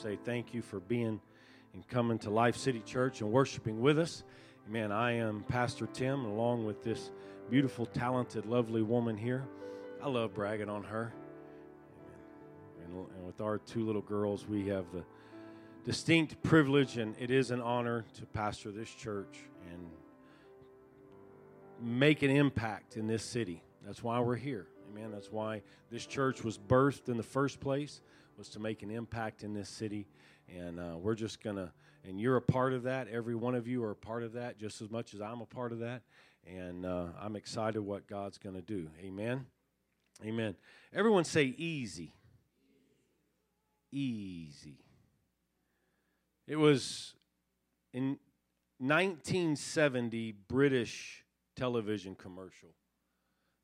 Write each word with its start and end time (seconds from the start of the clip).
say 0.00 0.16
thank 0.24 0.54
you 0.54 0.62
for 0.62 0.80
being 0.80 1.20
and 1.74 1.86
coming 1.88 2.18
to 2.20 2.30
Life 2.30 2.56
City 2.56 2.80
Church 2.80 3.20
and 3.20 3.30
worshiping 3.30 3.82
with 3.82 3.98
us. 3.98 4.24
Amen. 4.66 4.90
I 4.90 5.12
am 5.12 5.44
Pastor 5.46 5.86
Tim, 5.86 6.24
along 6.24 6.64
with 6.64 6.82
this 6.82 7.10
beautiful, 7.50 7.84
talented, 7.84 8.46
lovely 8.46 8.80
woman 8.80 9.14
here. 9.18 9.44
I 10.02 10.08
love 10.08 10.32
bragging 10.32 10.70
on 10.70 10.84
her. 10.84 11.12
And, 12.82 12.94
and 12.94 13.26
with 13.26 13.42
our 13.42 13.58
two 13.58 13.84
little 13.84 14.00
girls, 14.00 14.48
we 14.48 14.68
have 14.68 14.86
the 14.90 15.04
distinct 15.84 16.42
privilege, 16.42 16.96
and 16.96 17.14
it 17.18 17.30
is 17.30 17.50
an 17.50 17.60
honor 17.60 18.06
to 18.14 18.24
pastor 18.24 18.70
this 18.70 18.88
church 18.88 19.38
and 19.70 19.86
make 21.78 22.22
an 22.22 22.30
impact 22.30 22.96
in 22.96 23.06
this 23.06 23.22
city. 23.22 23.62
That's 23.84 24.02
why 24.02 24.18
we're 24.20 24.36
here. 24.36 24.66
Amen. 24.90 25.10
That's 25.12 25.30
why 25.30 25.60
this 25.90 26.06
church 26.06 26.42
was 26.42 26.56
birthed 26.56 27.10
in 27.10 27.18
the 27.18 27.22
first 27.22 27.60
place 27.60 28.00
was 28.40 28.48
to 28.48 28.58
make 28.58 28.82
an 28.82 28.90
impact 28.90 29.42
in 29.42 29.52
this 29.52 29.68
city. 29.68 30.08
And 30.48 30.80
uh, 30.80 30.96
we're 30.96 31.14
just 31.14 31.42
going 31.42 31.56
to, 31.56 31.70
and 32.08 32.18
you're 32.18 32.38
a 32.38 32.42
part 32.42 32.72
of 32.72 32.84
that. 32.84 33.06
Every 33.08 33.34
one 33.34 33.54
of 33.54 33.68
you 33.68 33.84
are 33.84 33.90
a 33.90 33.96
part 33.96 34.22
of 34.22 34.32
that 34.32 34.58
just 34.58 34.80
as 34.80 34.90
much 34.90 35.12
as 35.12 35.20
I'm 35.20 35.42
a 35.42 35.46
part 35.46 35.72
of 35.72 35.80
that. 35.80 36.00
And 36.46 36.86
uh, 36.86 37.08
I'm 37.20 37.36
excited 37.36 37.82
what 37.82 38.06
God's 38.06 38.38
going 38.38 38.54
to 38.54 38.62
do. 38.62 38.88
Amen. 39.04 39.44
Amen. 40.24 40.56
Everyone 40.94 41.24
say 41.24 41.54
easy. 41.58 42.14
Easy. 43.92 44.78
It 46.46 46.56
was 46.56 47.12
in 47.92 48.18
1970 48.78 50.32
British 50.48 51.26
television 51.56 52.14
commercial 52.14 52.70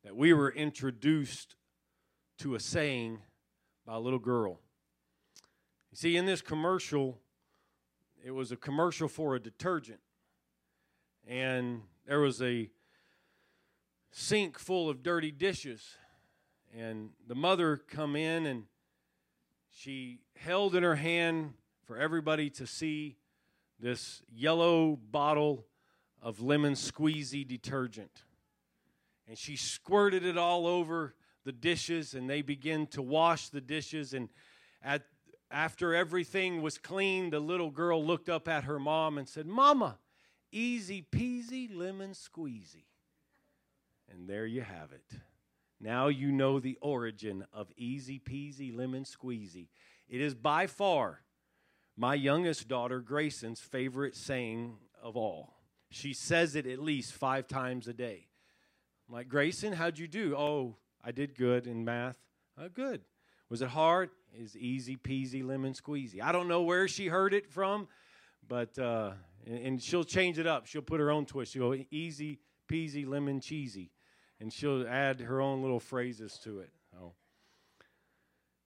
that 0.05 0.15
we 0.15 0.35
were 0.35 0.51
introduced 0.51 1.57
to 2.41 2.55
a 2.55 2.61
saying 2.61 3.21
by 3.87 3.95
a 3.95 4.01
little 4.01 4.19
girl. 4.19 4.61
You 5.91 5.97
see, 5.97 6.17
in 6.17 6.27
this 6.27 6.43
commercial, 6.43 7.19
it 8.25 8.33
was 8.33 8.53
a 8.53 8.57
commercial 8.57 9.09
for 9.09 9.35
a 9.35 9.41
detergent. 9.41 10.01
And 11.27 11.83
there 12.07 12.21
was 12.21 12.41
a 12.43 12.71
sink 14.10 14.59
full 14.59 14.88
of 14.88 15.02
dirty 15.02 15.30
dishes. 15.30 15.97
And 16.77 17.10
the 17.27 17.35
mother 17.35 17.77
come 17.77 18.16
in 18.16 18.47
and 18.47 18.65
she 19.71 20.21
held 20.37 20.75
in 20.75 20.83
her 20.83 20.97
hand 20.97 21.55
for 21.85 21.97
everybody 21.97 22.51
to 22.51 22.66
see 22.66 23.16
this 23.79 24.23
yellow 24.32 24.99
bottle 25.10 25.66
of 26.23 26.41
lemon 26.41 26.73
squeezy 26.73 27.47
detergent. 27.47 28.23
And 29.29 29.37
she 29.37 29.57
squirted 29.57 30.25
it 30.25 30.38
all 30.38 30.66
over 30.66 31.15
the 31.45 31.53
dishes 31.53 32.15
and 32.15 32.29
they 32.29 32.43
begin 32.43 32.87
to 32.88 33.03
wash 33.03 33.51
the 33.51 33.60
dishes 33.60 34.15
and 34.15 34.29
at 34.82 35.03
after 35.51 35.95
everything 35.95 36.63
was 36.63 36.79
clean, 36.79 37.30
the 37.30 37.41
little 37.41 37.71
girl 37.71 38.05
looked 38.05 38.29
up 38.29 38.49
at 38.49 38.65
her 38.65 38.79
mom 38.79 39.19
and 39.19 39.29
said, 39.29 39.47
Mama, 39.47 39.99
easy 40.51 41.03
peasy 41.03 41.75
lemon 41.75 42.11
squeezy. 42.11 42.85
And 44.11 44.29
there 44.29 44.47
you 44.47 44.63
have 44.63 44.93
it. 44.93 45.19
Now 45.80 46.09
you 46.09 46.33
know 46.33 46.59
the 46.59 46.79
origin 46.80 47.45
of 47.53 47.71
easy 47.77 48.19
peasy 48.19 48.75
lemon 48.75 49.05
squeezy. 49.05 49.69
It 50.09 50.21
is 50.21 50.35
by 50.35 50.66
far 50.66 51.21
my 51.97 52.15
youngest 52.15 52.69
daughter, 52.69 53.01
Grayson's 53.01 53.60
favorite 53.60 54.15
saying 54.15 54.77
of 55.03 55.16
all. 55.16 55.55
She 55.91 56.13
says 56.13 56.55
it 56.55 56.66
at 56.66 56.79
least 56.79 57.13
five 57.13 57.47
times 57.49 57.88
a 57.88 57.95
day. 57.95 58.27
I'm 59.09 59.15
like, 59.15 59.29
Grayson, 59.29 59.73
how'd 59.73 59.99
you 59.99 60.09
do? 60.09 60.37
Oh, 60.37 60.77
I 61.03 61.13
did 61.13 61.37
good 61.37 61.66
in 61.66 61.85
math. 61.85 62.16
Oh, 62.59 62.69
good. 62.69 63.03
Was 63.49 63.63
it 63.63 63.69
hard? 63.69 64.10
Is 64.34 64.56
easy 64.56 64.97
peasy 64.97 65.43
lemon 65.43 65.72
squeezy. 65.72 66.21
I 66.21 66.31
don't 66.31 66.49
know 66.49 66.62
where 66.62 66.88
she 66.88 67.06
heard 67.06 67.32
it 67.32 67.49
from, 67.50 67.88
but 68.47 68.78
uh, 68.78 69.12
and, 69.47 69.59
and, 69.59 69.82
she'll 69.82 70.05
change 70.05 70.38
it 70.38 70.47
up. 70.47 70.66
She'll 70.66 70.82
put 70.82 71.00
her 71.00 71.10
own 71.10 71.25
twist. 71.25 71.53
She'll 71.53 71.72
go 71.72 71.84
easy 71.91 72.41
peasy 72.71 73.06
lemon 73.06 73.41
cheesy, 73.41 73.93
and 74.38 74.53
she'll 74.53 74.87
add 74.87 75.20
her 75.20 75.41
own 75.41 75.62
little 75.62 75.81
phrases 75.81 76.38
to 76.44 76.60
it. 76.60 76.70
Oh. 77.00 77.12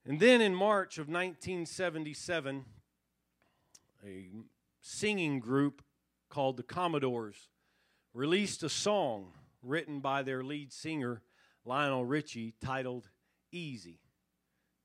And 0.04 0.18
then 0.18 0.40
in 0.40 0.54
March 0.54 0.98
of 0.98 1.06
1977, 1.06 2.64
a 4.04 4.28
singing 4.80 5.38
group 5.38 5.82
called 6.28 6.56
the 6.56 6.62
Commodores 6.62 7.48
released 8.14 8.62
a 8.62 8.68
song 8.68 9.32
written 9.62 10.00
by 10.00 10.22
their 10.22 10.42
lead 10.42 10.72
singer 10.72 11.22
Lionel 11.64 12.04
Richie 12.04 12.54
titled 12.60 13.10
Easy. 13.52 14.00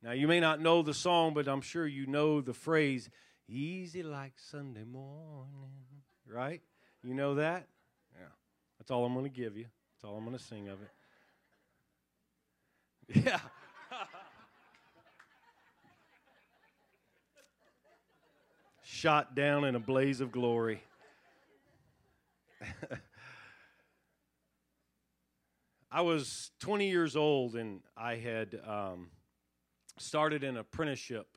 Now, 0.06 0.12
you 0.12 0.28
may 0.28 0.40
not 0.40 0.62
know 0.62 0.84
the 0.84 0.94
song, 0.94 1.34
but 1.34 1.48
I'm 1.48 1.62
sure 1.62 1.88
you 1.88 2.06
know 2.06 2.40
the 2.40 2.54
phrase, 2.54 3.10
easy 3.50 4.04
like 4.04 4.34
Sunday 4.38 4.84
morning, 4.84 6.04
right? 6.32 6.62
You 7.04 7.16
know 7.16 7.34
that? 7.36 7.66
Yeah. 8.14 8.28
That's 8.78 8.92
all 8.92 9.04
I'm 9.04 9.14
going 9.14 9.26
to 9.26 9.32
give 9.32 9.58
you. 9.58 9.64
That's 9.64 10.04
all 10.04 10.16
I'm 10.16 10.24
going 10.24 10.38
to 10.38 10.44
sing 10.44 10.68
of 10.68 10.78
it. 10.84 10.92
Yeah. 13.26 13.40
Shot 18.84 19.34
down 19.36 19.64
in 19.66 19.74
a 19.76 19.80
blaze 19.80 20.22
of 20.22 20.32
glory. 20.32 20.84
I 25.92 26.02
was 26.02 26.52
20 26.60 26.90
years 26.90 27.16
old 27.16 27.56
and 27.56 27.82
I 27.98 28.18
had 28.18 28.60
um, 28.68 29.10
started 29.98 30.44
an 30.44 30.58
apprenticeship 30.58 31.28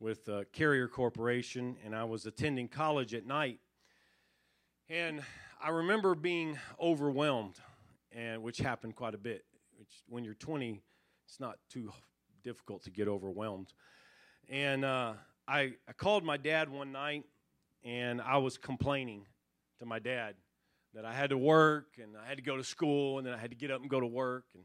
with 0.00 0.28
uh, 0.28 0.44
Carrier 0.52 0.88
Corporation, 0.88 1.76
and 1.84 1.94
I 1.94 2.04
was 2.04 2.26
attending 2.26 2.68
college 2.68 3.14
at 3.14 3.26
night. 3.26 3.60
And 4.88 5.22
I 5.62 5.70
remember 5.70 6.14
being 6.14 6.58
overwhelmed, 6.80 7.56
and 8.12 8.42
which 8.42 8.58
happened 8.58 8.96
quite 8.96 9.14
a 9.14 9.18
bit. 9.18 9.44
Which, 9.76 10.02
when 10.08 10.24
you're 10.24 10.34
20, 10.34 10.80
it's 11.26 11.38
not 11.38 11.58
too 11.68 11.92
difficult 12.42 12.82
to 12.84 12.90
get 12.90 13.06
overwhelmed. 13.06 13.72
And 14.48 14.84
uh, 14.84 15.12
I, 15.46 15.74
I 15.88 15.92
called 15.96 16.24
my 16.24 16.36
dad 16.36 16.68
one 16.68 16.92
night, 16.92 17.24
and 17.84 18.20
I 18.20 18.38
was 18.38 18.58
complaining 18.58 19.26
to 19.78 19.86
my 19.86 19.98
dad 19.98 20.34
that 20.94 21.04
I 21.04 21.12
had 21.12 21.30
to 21.30 21.38
work, 21.38 21.98
and 22.02 22.16
I 22.16 22.26
had 22.26 22.38
to 22.38 22.42
go 22.42 22.56
to 22.56 22.64
school, 22.64 23.18
and 23.18 23.26
then 23.26 23.32
I 23.32 23.38
had 23.38 23.50
to 23.50 23.56
get 23.56 23.70
up 23.70 23.80
and 23.80 23.88
go 23.88 24.00
to 24.00 24.06
work, 24.06 24.44
and 24.54 24.64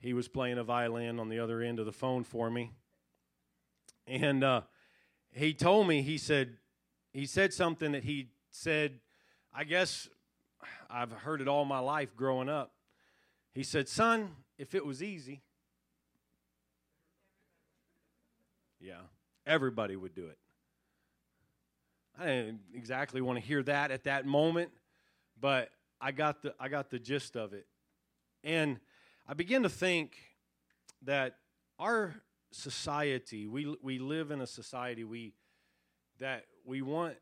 he 0.00 0.14
was 0.14 0.28
playing 0.28 0.58
a 0.58 0.64
violin 0.64 1.20
on 1.20 1.28
the 1.28 1.38
other 1.38 1.60
end 1.60 1.78
of 1.78 1.86
the 1.86 1.92
phone 1.92 2.24
for 2.24 2.50
me. 2.50 2.72
And 4.06 4.42
uh, 4.42 4.62
he 5.30 5.54
told 5.54 5.86
me, 5.86 6.02
he 6.02 6.18
said, 6.18 6.56
he 7.12 7.26
said 7.26 7.52
something 7.52 7.92
that 7.92 8.04
he 8.04 8.28
said, 8.50 9.00
I 9.54 9.64
guess 9.64 10.08
I've 10.88 11.12
heard 11.12 11.40
it 11.40 11.48
all 11.48 11.64
my 11.64 11.78
life 11.78 12.16
growing 12.16 12.48
up. 12.48 12.72
He 13.52 13.62
said, 13.62 13.88
Son, 13.88 14.30
if 14.58 14.74
it 14.74 14.84
was 14.84 15.02
easy, 15.02 15.42
yeah, 18.80 19.00
everybody 19.46 19.96
would 19.96 20.14
do 20.14 20.26
it. 20.26 20.38
I 22.18 22.26
didn't 22.26 22.60
exactly 22.74 23.20
want 23.20 23.38
to 23.38 23.44
hear 23.44 23.62
that 23.64 23.90
at 23.90 24.04
that 24.04 24.26
moment, 24.26 24.70
but 25.40 25.70
I 26.00 26.12
got 26.12 26.42
the 26.42 26.54
I 26.60 26.68
got 26.68 26.90
the 26.90 26.98
gist 26.98 27.36
of 27.36 27.52
it. 27.52 27.66
And 28.44 28.78
I 29.30 29.34
begin 29.34 29.62
to 29.62 29.68
think 29.68 30.16
that 31.02 31.36
our 31.78 32.16
society, 32.50 33.46
we, 33.46 33.76
we 33.80 34.00
live 34.00 34.32
in 34.32 34.40
a 34.40 34.46
society 34.46 35.04
we, 35.04 35.34
that 36.18 36.46
we 36.64 36.82
want 36.82 37.14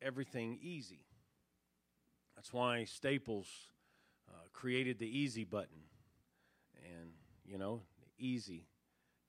everything 0.00 0.58
easy. 0.62 1.04
That's 2.34 2.50
why 2.50 2.84
Staples 2.84 3.46
uh, 4.26 4.38
created 4.54 4.98
the 4.98 5.06
easy 5.06 5.44
button. 5.44 5.82
And, 6.82 7.10
you 7.44 7.58
know, 7.58 7.82
easy. 8.18 8.64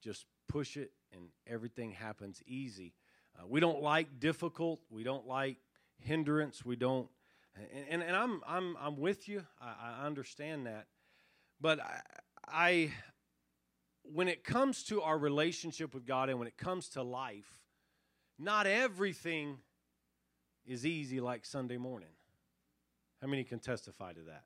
Just 0.01 0.25
push 0.47 0.77
it 0.77 0.93
and 1.11 1.27
everything 1.45 1.91
happens 1.91 2.41
easy. 2.47 2.93
Uh, 3.37 3.45
we 3.45 3.59
don't 3.59 3.81
like 3.81 4.21
difficult. 4.21 4.79
We 4.89 5.03
don't 5.03 5.27
like 5.27 5.57
hindrance. 5.99 6.63
We 6.63 6.77
don't. 6.77 7.09
And, 7.57 7.85
and, 7.89 8.03
and 8.03 8.15
I'm, 8.15 8.41
I'm, 8.47 8.77
I'm 8.79 8.95
with 8.95 9.27
you. 9.27 9.43
I, 9.59 9.97
I 9.99 10.05
understand 10.05 10.65
that. 10.67 10.87
But 11.59 11.79
I, 11.79 12.01
I, 12.47 12.91
when 14.03 14.27
it 14.27 14.43
comes 14.43 14.83
to 14.85 15.01
our 15.01 15.17
relationship 15.17 15.93
with 15.93 16.05
God 16.05 16.29
and 16.29 16.39
when 16.39 16.47
it 16.47 16.57
comes 16.57 16.89
to 16.89 17.03
life, 17.03 17.61
not 18.37 18.67
everything 18.67 19.57
is 20.65 20.85
easy 20.85 21.19
like 21.19 21.45
Sunday 21.45 21.77
morning. 21.77 22.09
How 23.21 23.27
many 23.27 23.43
can 23.43 23.59
testify 23.59 24.13
to 24.13 24.21
that? 24.21 24.43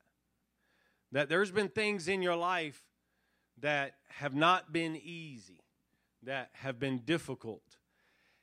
That 1.12 1.28
there's 1.28 1.50
been 1.50 1.68
things 1.68 2.08
in 2.08 2.22
your 2.22 2.36
life 2.36 2.80
that 3.60 3.94
have 4.08 4.34
not 4.34 4.72
been 4.72 4.96
easy, 4.96 5.60
that 6.22 6.50
have 6.52 6.78
been 6.78 6.98
difficult. 6.98 7.62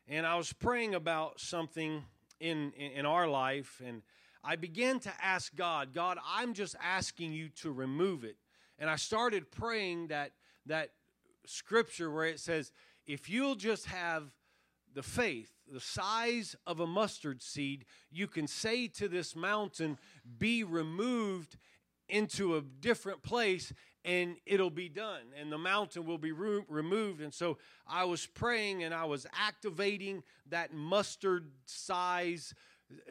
And 0.07 0.25
I 0.25 0.35
was 0.35 0.53
praying 0.53 0.95
about 0.95 1.39
something 1.39 2.03
in, 2.39 2.71
in, 2.73 2.91
in 2.91 3.05
our 3.05 3.27
life, 3.27 3.81
and 3.85 4.03
I 4.43 4.55
began 4.55 4.99
to 5.01 5.13
ask 5.23 5.55
God, 5.55 5.93
God, 5.93 6.17
I'm 6.25 6.53
just 6.53 6.75
asking 6.81 7.33
you 7.33 7.49
to 7.61 7.71
remove 7.71 8.23
it 8.23 8.37
and 8.79 8.89
I 8.89 8.95
started 8.95 9.51
praying 9.51 10.07
that 10.07 10.31
that 10.65 10.91
scripture 11.45 12.11
where 12.11 12.25
it 12.25 12.39
says, 12.39 12.71
if 13.05 13.29
you'll 13.29 13.55
just 13.55 13.85
have 13.85 14.23
the 14.93 15.03
faith, 15.03 15.51
the 15.71 15.79
size 15.79 16.55
of 16.65 16.79
a 16.79 16.87
mustard 16.87 17.41
seed, 17.41 17.85
you 18.11 18.27
can 18.27 18.47
say 18.47 18.87
to 18.87 19.07
this 19.07 19.35
mountain, 19.35 19.97
Be 20.37 20.63
removed 20.63 21.57
into 22.09 22.55
a 22.55 22.61
different 22.61 23.21
place, 23.21 23.73
and 24.05 24.37
it'll 24.45 24.69
be 24.69 24.89
done. 24.89 25.23
And 25.39 25.51
the 25.51 25.57
mountain 25.57 26.05
will 26.05 26.17
be 26.17 26.31
re- 26.31 26.63
removed. 26.69 27.21
And 27.21 27.33
so 27.33 27.57
I 27.85 28.05
was 28.05 28.25
praying 28.25 28.83
and 28.83 28.93
I 28.93 29.05
was 29.05 29.27
activating 29.33 30.23
that 30.49 30.73
mustard 30.73 31.51
size 31.65 32.53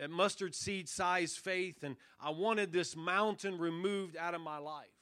mustard 0.08 0.54
seed 0.54 0.88
size 0.88 1.36
faith, 1.36 1.82
and 1.82 1.96
I 2.18 2.30
wanted 2.30 2.72
this 2.72 2.96
mountain 2.96 3.58
removed 3.58 4.16
out 4.16 4.34
of 4.34 4.40
my 4.40 4.56
life. 4.58 4.95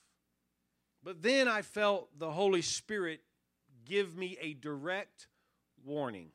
But 1.04 1.22
then 1.22 1.46
I 1.48 1.60
felt 1.60 2.18
the 2.18 2.30
Holy 2.30 2.62
Spirit 2.62 3.20
give 3.84 4.16
me 4.16 4.38
a 4.40 4.54
direct 4.54 5.28
warning. 5.84 6.30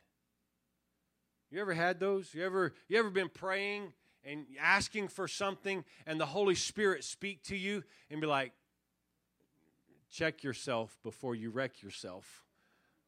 You 1.50 1.60
ever 1.60 1.74
had 1.74 2.00
those? 2.00 2.32
You 2.36 2.46
ever 2.46 2.74
you 2.88 3.00
ever 3.00 3.10
been 3.10 3.30
praying 3.30 3.94
and 4.24 4.46
asking 4.62 5.08
for 5.08 5.28
something 5.28 5.84
and 6.06 6.22
the 6.22 6.28
Holy 6.28 6.54
Spirit 6.54 7.04
speak 7.04 7.42
to 7.46 7.58
you 7.58 7.84
and 8.12 8.22
be 8.22 8.28
like 8.28 8.52
check 10.12 10.44
yourself 10.44 10.98
before 11.04 11.34
you 11.34 11.50
wreck 11.50 11.82
yourself. 11.82 12.46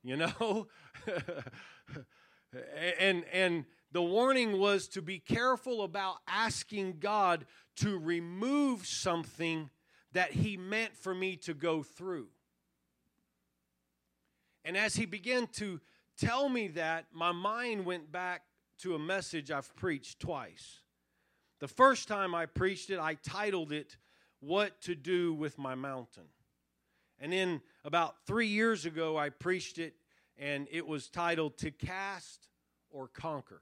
You 0.03 0.17
know? 0.17 0.67
and 2.99 3.23
and 3.31 3.65
the 3.91 4.01
warning 4.01 4.57
was 4.57 4.87
to 4.87 5.01
be 5.03 5.19
careful 5.19 5.83
about 5.83 6.15
asking 6.27 6.97
God 6.99 7.45
to 7.75 7.99
remove 7.99 8.87
something 8.87 9.69
that 10.13 10.31
He 10.31 10.57
meant 10.57 10.95
for 10.95 11.13
me 11.13 11.35
to 11.37 11.53
go 11.53 11.83
through. 11.83 12.27
And 14.63 14.77
as 14.77 14.95
He 14.95 15.05
began 15.05 15.47
to 15.53 15.79
tell 16.17 16.49
me 16.49 16.67
that, 16.69 17.05
my 17.13 17.31
mind 17.31 17.85
went 17.85 18.11
back 18.11 18.43
to 18.79 18.95
a 18.95 18.99
message 18.99 19.51
I've 19.51 19.75
preached 19.75 20.19
twice. 20.19 20.81
The 21.59 21.67
first 21.67 22.07
time 22.07 22.33
I 22.33 22.47
preached 22.47 22.89
it, 22.89 22.99
I 22.99 23.13
titled 23.15 23.71
it, 23.71 23.97
What 24.39 24.81
to 24.81 24.95
Do 24.95 25.33
with 25.33 25.57
My 25.57 25.75
Mountain. 25.75 26.25
And 27.19 27.31
then 27.31 27.61
about 27.85 28.15
three 28.25 28.47
years 28.47 28.85
ago, 28.85 29.17
I 29.17 29.29
preached 29.29 29.77
it, 29.77 29.93
and 30.37 30.67
it 30.71 30.87
was 30.87 31.07
titled, 31.07 31.59
To 31.59 31.69
Cast 31.69 32.47
or 32.89 33.07
Conquer. 33.07 33.61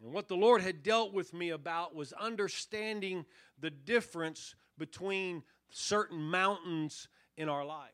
And 0.00 0.12
what 0.12 0.28
the 0.28 0.36
Lord 0.36 0.62
had 0.62 0.84
dealt 0.84 1.12
with 1.12 1.34
me 1.34 1.50
about 1.50 1.94
was 1.94 2.12
understanding 2.12 3.24
the 3.58 3.70
difference 3.70 4.54
between 4.78 5.42
certain 5.70 6.20
mountains 6.20 7.08
in 7.36 7.48
our 7.48 7.64
lives. 7.64 7.92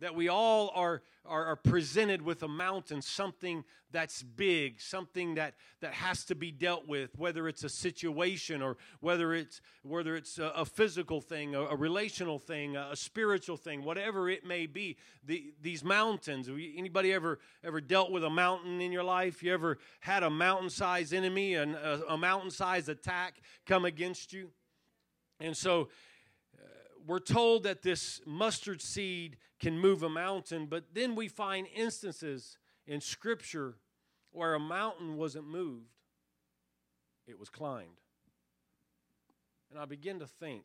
That 0.00 0.14
we 0.14 0.28
all 0.28 0.72
are, 0.74 1.02
are, 1.26 1.44
are, 1.44 1.56
presented 1.56 2.22
with 2.22 2.42
a 2.42 2.48
mountain, 2.48 3.02
something 3.02 3.64
that's 3.90 4.22
big, 4.22 4.80
something 4.80 5.34
that, 5.34 5.54
that 5.82 5.92
has 5.92 6.24
to 6.24 6.34
be 6.34 6.50
dealt 6.50 6.88
with, 6.88 7.18
whether 7.18 7.46
it's 7.48 7.64
a 7.64 7.68
situation 7.68 8.62
or 8.62 8.78
whether 9.00 9.34
it's, 9.34 9.60
whether 9.82 10.16
it's 10.16 10.38
a, 10.38 10.46
a 10.56 10.64
physical 10.64 11.20
thing, 11.20 11.54
a, 11.54 11.60
a, 11.66 11.76
relational 11.76 12.38
thing, 12.38 12.76
a, 12.76 12.90
a, 12.92 12.96
spiritual 12.96 13.58
thing, 13.58 13.84
whatever 13.84 14.30
it 14.30 14.46
may 14.46 14.64
be. 14.64 14.96
The, 15.26 15.52
these 15.60 15.84
mountains, 15.84 16.48
anybody 16.48 17.12
ever, 17.12 17.38
ever 17.62 17.82
dealt 17.82 18.10
with 18.10 18.24
a 18.24 18.30
mountain 18.30 18.80
in 18.80 18.92
your 18.92 19.04
life? 19.04 19.42
You 19.42 19.52
ever 19.52 19.76
had 20.00 20.22
a 20.22 20.30
mountain-sized 20.30 21.12
enemy 21.12 21.56
and 21.56 21.74
a, 21.74 22.02
a 22.08 22.16
mountain-sized 22.16 22.88
attack 22.88 23.42
come 23.66 23.84
against 23.84 24.32
you? 24.32 24.50
And 25.40 25.56
so 25.56 25.88
uh, 26.54 26.62
we're 27.06 27.18
told 27.18 27.62
that 27.62 27.82
this 27.82 28.20
mustard 28.26 28.82
seed 28.82 29.36
can 29.58 29.78
move 29.78 30.02
a 30.02 30.08
mountain, 30.08 30.66
but 30.66 30.94
then 30.94 31.14
we 31.14 31.28
find 31.28 31.66
instances 31.74 32.58
in 32.86 33.00
Scripture 33.00 33.76
where 34.32 34.54
a 34.54 34.60
mountain 34.60 35.16
wasn't 35.16 35.46
moved, 35.46 35.90
it 37.26 37.38
was 37.38 37.48
climbed. 37.48 38.00
And 39.70 39.78
I 39.78 39.84
begin 39.84 40.18
to 40.18 40.26
think, 40.26 40.64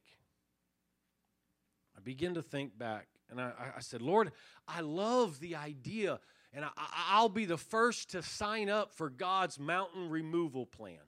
I 1.95 1.99
begin 2.01 2.33
to 2.35 2.41
think 2.41 2.77
back, 2.77 3.07
and 3.29 3.39
I, 3.39 3.51
I 3.77 3.79
said, 3.79 4.01
Lord, 4.01 4.31
I 4.67 4.81
love 4.81 5.39
the 5.39 5.55
idea, 5.55 6.19
and 6.53 6.65
I, 6.65 6.69
I'll 7.09 7.29
be 7.29 7.45
the 7.45 7.57
first 7.57 8.11
to 8.11 8.21
sign 8.21 8.69
up 8.69 8.93
for 8.93 9.09
God's 9.09 9.59
mountain 9.59 10.09
removal 10.09 10.65
plan. 10.65 10.99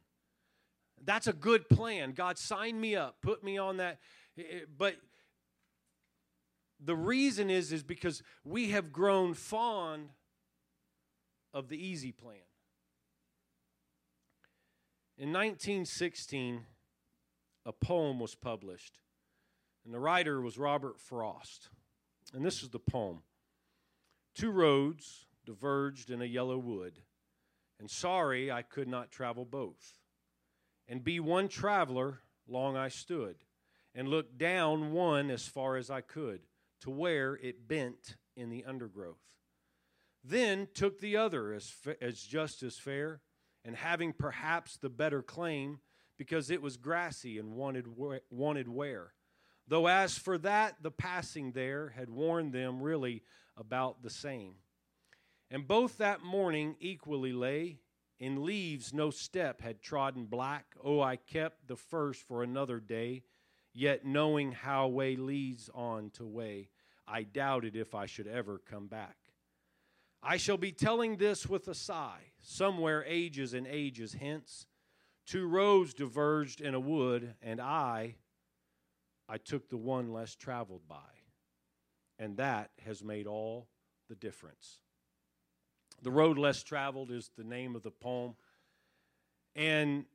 That's 1.03 1.27
a 1.27 1.33
good 1.33 1.69
plan. 1.69 2.11
God 2.11 2.38
signed 2.38 2.79
me 2.79 2.95
up, 2.95 3.17
put 3.21 3.44
me 3.44 3.57
on 3.57 3.77
that. 3.77 3.99
But 4.77 4.95
the 6.79 6.95
reason 6.95 7.49
is 7.49 7.71
is 7.71 7.83
because 7.83 8.21
we 8.44 8.71
have 8.71 8.91
grown 8.91 9.33
fond 9.33 10.09
of 11.53 11.69
the 11.69 11.77
easy 11.77 12.11
plan. 12.11 12.35
In 15.17 15.29
1916, 15.29 16.65
a 17.65 17.71
poem 17.71 18.19
was 18.19 18.35
published, 18.35 18.99
and 19.83 19.94
the 19.94 19.99
writer 19.99 20.39
was 20.41 20.57
Robert 20.57 20.99
Frost. 20.99 21.69
And 22.33 22.45
this 22.45 22.61
is 22.61 22.69
the 22.69 22.79
poem 22.79 23.21
Two 24.35 24.51
roads 24.51 25.25
diverged 25.45 26.11
in 26.11 26.21
a 26.21 26.25
yellow 26.25 26.59
wood, 26.59 26.99
and 27.79 27.89
sorry 27.89 28.51
I 28.51 28.61
could 28.61 28.88
not 28.88 29.09
travel 29.09 29.45
both. 29.45 29.96
And 30.87 31.03
be 31.03 31.19
one 31.19 31.47
traveler, 31.47 32.19
long 32.47 32.77
I 32.77 32.87
stood, 32.87 33.35
and 33.93 34.07
looked 34.07 34.37
down 34.37 34.91
one 34.91 35.29
as 35.29 35.47
far 35.47 35.75
as 35.75 35.89
I 35.89 36.01
could, 36.01 36.41
to 36.81 36.89
where 36.89 37.35
it 37.35 37.67
bent 37.67 38.15
in 38.35 38.49
the 38.49 38.63
undergrowth. 38.65 39.21
Then 40.23 40.67
took 40.73 40.99
the 40.99 41.17
other 41.17 41.53
as, 41.53 41.73
as 42.01 42.21
just 42.21 42.63
as 42.63 42.77
fair, 42.77 43.21
and 43.65 43.75
having 43.75 44.13
perhaps 44.13 44.77
the 44.77 44.89
better 44.89 45.21
claim, 45.21 45.79
because 46.17 46.49
it 46.49 46.61
was 46.61 46.77
grassy 46.77 47.37
and 47.37 47.53
wanted, 47.53 47.85
wanted 48.29 48.67
wear. 48.67 49.13
Though 49.67 49.87
as 49.87 50.17
for 50.17 50.37
that, 50.39 50.75
the 50.81 50.91
passing 50.91 51.51
there 51.51 51.89
had 51.89 52.09
warned 52.09 52.53
them 52.53 52.81
really 52.81 53.23
about 53.57 54.01
the 54.01 54.09
same. 54.09 54.55
And 55.51 55.67
both 55.67 55.97
that 55.97 56.23
morning 56.23 56.75
equally 56.79 57.33
lay 57.33 57.79
in 58.19 58.43
leaves 58.43 58.93
no 58.93 59.09
step 59.09 59.61
had 59.61 59.81
trodden 59.81 60.25
black. 60.25 60.75
Oh, 60.83 61.01
I 61.01 61.15
kept 61.17 61.67
the 61.67 61.75
first 61.75 62.21
for 62.27 62.43
another 62.43 62.79
day. 62.79 63.23
Yet 63.73 64.05
knowing 64.05 64.53
how 64.53 64.87
way 64.87 65.15
leads 65.15 65.69
on 65.73 66.09
to 66.11 66.25
way, 66.25 66.69
I 67.07 67.23
doubted 67.23 67.75
if 67.75 67.93
I 67.93 68.07
should 68.07 68.27
ever 68.27 68.59
come 68.67 68.87
back. 68.87 69.17
I 70.23 70.37
shall 70.37 70.57
be 70.57 70.71
telling 70.71 71.17
this 71.17 71.45
with 71.45 71.67
a 71.67 71.75
sigh, 71.75 72.31
somewhere 72.41 73.05
ages 73.07 73.53
and 73.53 73.68
ages 73.68 74.13
hence. 74.13 74.65
Two 75.27 75.45
roads 75.45 75.94
diverged 75.94 76.59
in 76.59 76.73
a 76.73 76.80
wood, 76.80 77.35
and 77.42 77.61
I, 77.61 78.15
I 79.30 79.37
took 79.37 79.69
the 79.69 79.77
one 79.77 80.11
less 80.11 80.35
traveled 80.35 80.87
by. 80.87 80.95
And 82.18 82.37
that 82.37 82.71
has 82.83 83.03
made 83.03 83.27
all 83.27 83.68
the 84.09 84.15
difference. 84.15 84.80
The 86.04 86.11
Road 86.11 86.37
Less 86.37 86.61
Traveled 86.61 87.11
is 87.11 87.31
the 87.37 87.44
name 87.44 87.75
of 87.75 87.81
the 87.83 87.92
poem. 87.92 88.35
And 89.56 90.06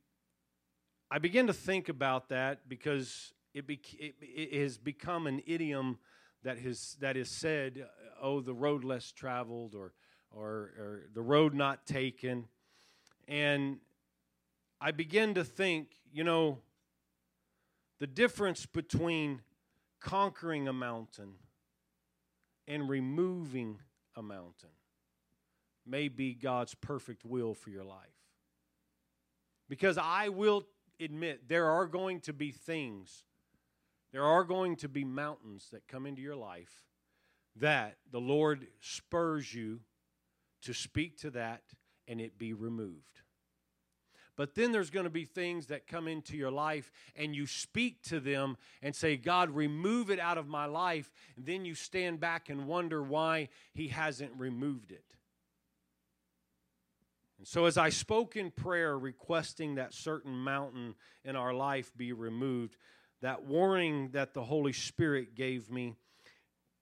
I 1.11 1.19
begin 1.19 1.49
to 1.49 1.53
think 1.53 1.89
about 1.89 2.29
that 2.29 2.69
because 2.69 3.33
it, 3.53 3.67
be, 3.67 3.81
it, 3.99 4.15
it 4.21 4.63
has 4.63 4.79
become 4.79 5.27
an 5.27 5.43
idiom 5.45 5.99
that, 6.45 6.59
has, 6.59 6.97
that 7.01 7.17
is 7.17 7.29
said, 7.29 7.85
uh, 7.85 8.25
oh, 8.25 8.41
the 8.41 8.55
road 8.55 8.85
less 8.85 9.11
traveled 9.11 9.75
or, 9.75 9.93
or, 10.31 10.45
or 10.79 11.03
the 11.15 11.21
road 11.21 11.53
not 11.53 11.85
taken. 11.85 12.47
And 13.27 13.79
I 14.81 14.93
begin 14.93 15.35
to 15.35 15.45
think, 15.45 15.89
you 16.13 16.23
know, 16.23 16.59
the 17.99 18.07
difference 18.07 18.67
between 18.67 19.43
conquering 20.01 20.69
a 20.69 20.73
mountain 20.73 21.35
and 22.69 22.89
removing 22.89 23.79
a 24.17 24.23
mountain 24.23 24.71
may 25.87 26.09
be 26.09 26.35
God's 26.35 26.75
perfect 26.75 27.25
will 27.25 27.55
for 27.55 27.71
your 27.71 27.85
life. 27.85 27.99
Because 29.69 29.99
I 29.99 30.29
will 30.29 30.65
admit 31.01 31.49
there 31.49 31.67
are 31.67 31.87
going 31.87 32.21
to 32.21 32.33
be 32.33 32.51
things, 32.51 33.25
there 34.13 34.25
are 34.25 34.45
going 34.45 34.77
to 34.77 34.89
be 34.89 35.05
mountains 35.05 35.69
that 35.73 35.89
come 35.89 36.07
into 36.07 36.23
your 36.23 36.37
life 36.37 36.85
that 37.57 37.97
the 38.11 38.21
Lord 38.21 38.67
spurs 38.81 39.53
you 39.53 39.81
to 40.63 40.73
speak 40.73 41.19
to 41.19 41.31
that 41.31 41.63
and 42.09 42.21
it 42.21 42.39
be 42.39 42.53
removed. 42.53 43.21
But 44.35 44.55
then 44.55 44.73
there's 44.73 44.91
going 44.91 45.05
to 45.05 45.11
be 45.11 45.27
things 45.27 45.67
that 45.67 45.87
come 45.87 46.09
into 46.09 46.37
your 46.37 46.51
life 46.51 46.91
and 47.15 47.37
you 47.37 47.47
speak 47.47 48.03
to 48.05 48.19
them 48.19 48.57
and 48.81 48.97
say, 48.97 49.17
God, 49.17 49.51
remove 49.51 50.11
it 50.11 50.19
out 50.19 50.39
of 50.39 50.49
my 50.49 50.65
life. 50.65 51.13
And 51.37 51.45
then 51.45 51.67
you 51.67 51.75
stand 51.75 52.19
back 52.19 52.49
and 52.49 52.67
wonder 52.67 53.03
why 53.03 53.49
He 53.75 53.89
hasn't 53.89 54.33
removed 54.39 54.91
it. 54.91 55.05
And 57.43 57.49
so, 57.49 57.65
as 57.65 57.77
I 57.77 57.89
spoke 57.89 58.37
in 58.37 58.53
prayer, 58.53 58.97
requesting 58.97 59.75
that 59.75 59.95
certain 59.95 60.33
mountain 60.33 60.95
in 61.25 61.35
our 61.35 61.53
life 61.53 61.91
be 61.97 62.13
removed, 62.13 62.77
that 63.21 63.43
warning 63.43 64.11
that 64.13 64.33
the 64.33 64.45
Holy 64.45 64.73
Spirit 64.73 65.35
gave 65.35 65.69
me 65.69 65.97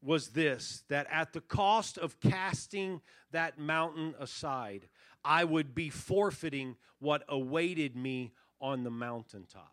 was 0.03 0.29
this 0.29 0.85
that 0.91 1.07
at 1.11 1.33
the 1.33 1.41
cost 1.41 1.97
of 1.97 2.21
casting 2.21 3.01
that 3.31 3.59
mountain 3.59 4.15
aside, 4.21 4.91
I 5.25 5.45
would 5.45 5.75
be 5.75 5.89
forfeiting 5.89 6.77
what 6.99 7.25
awaited 7.27 7.97
me 7.97 8.35
on 8.61 8.85
the 8.85 8.91
mountaintop. 8.91 9.73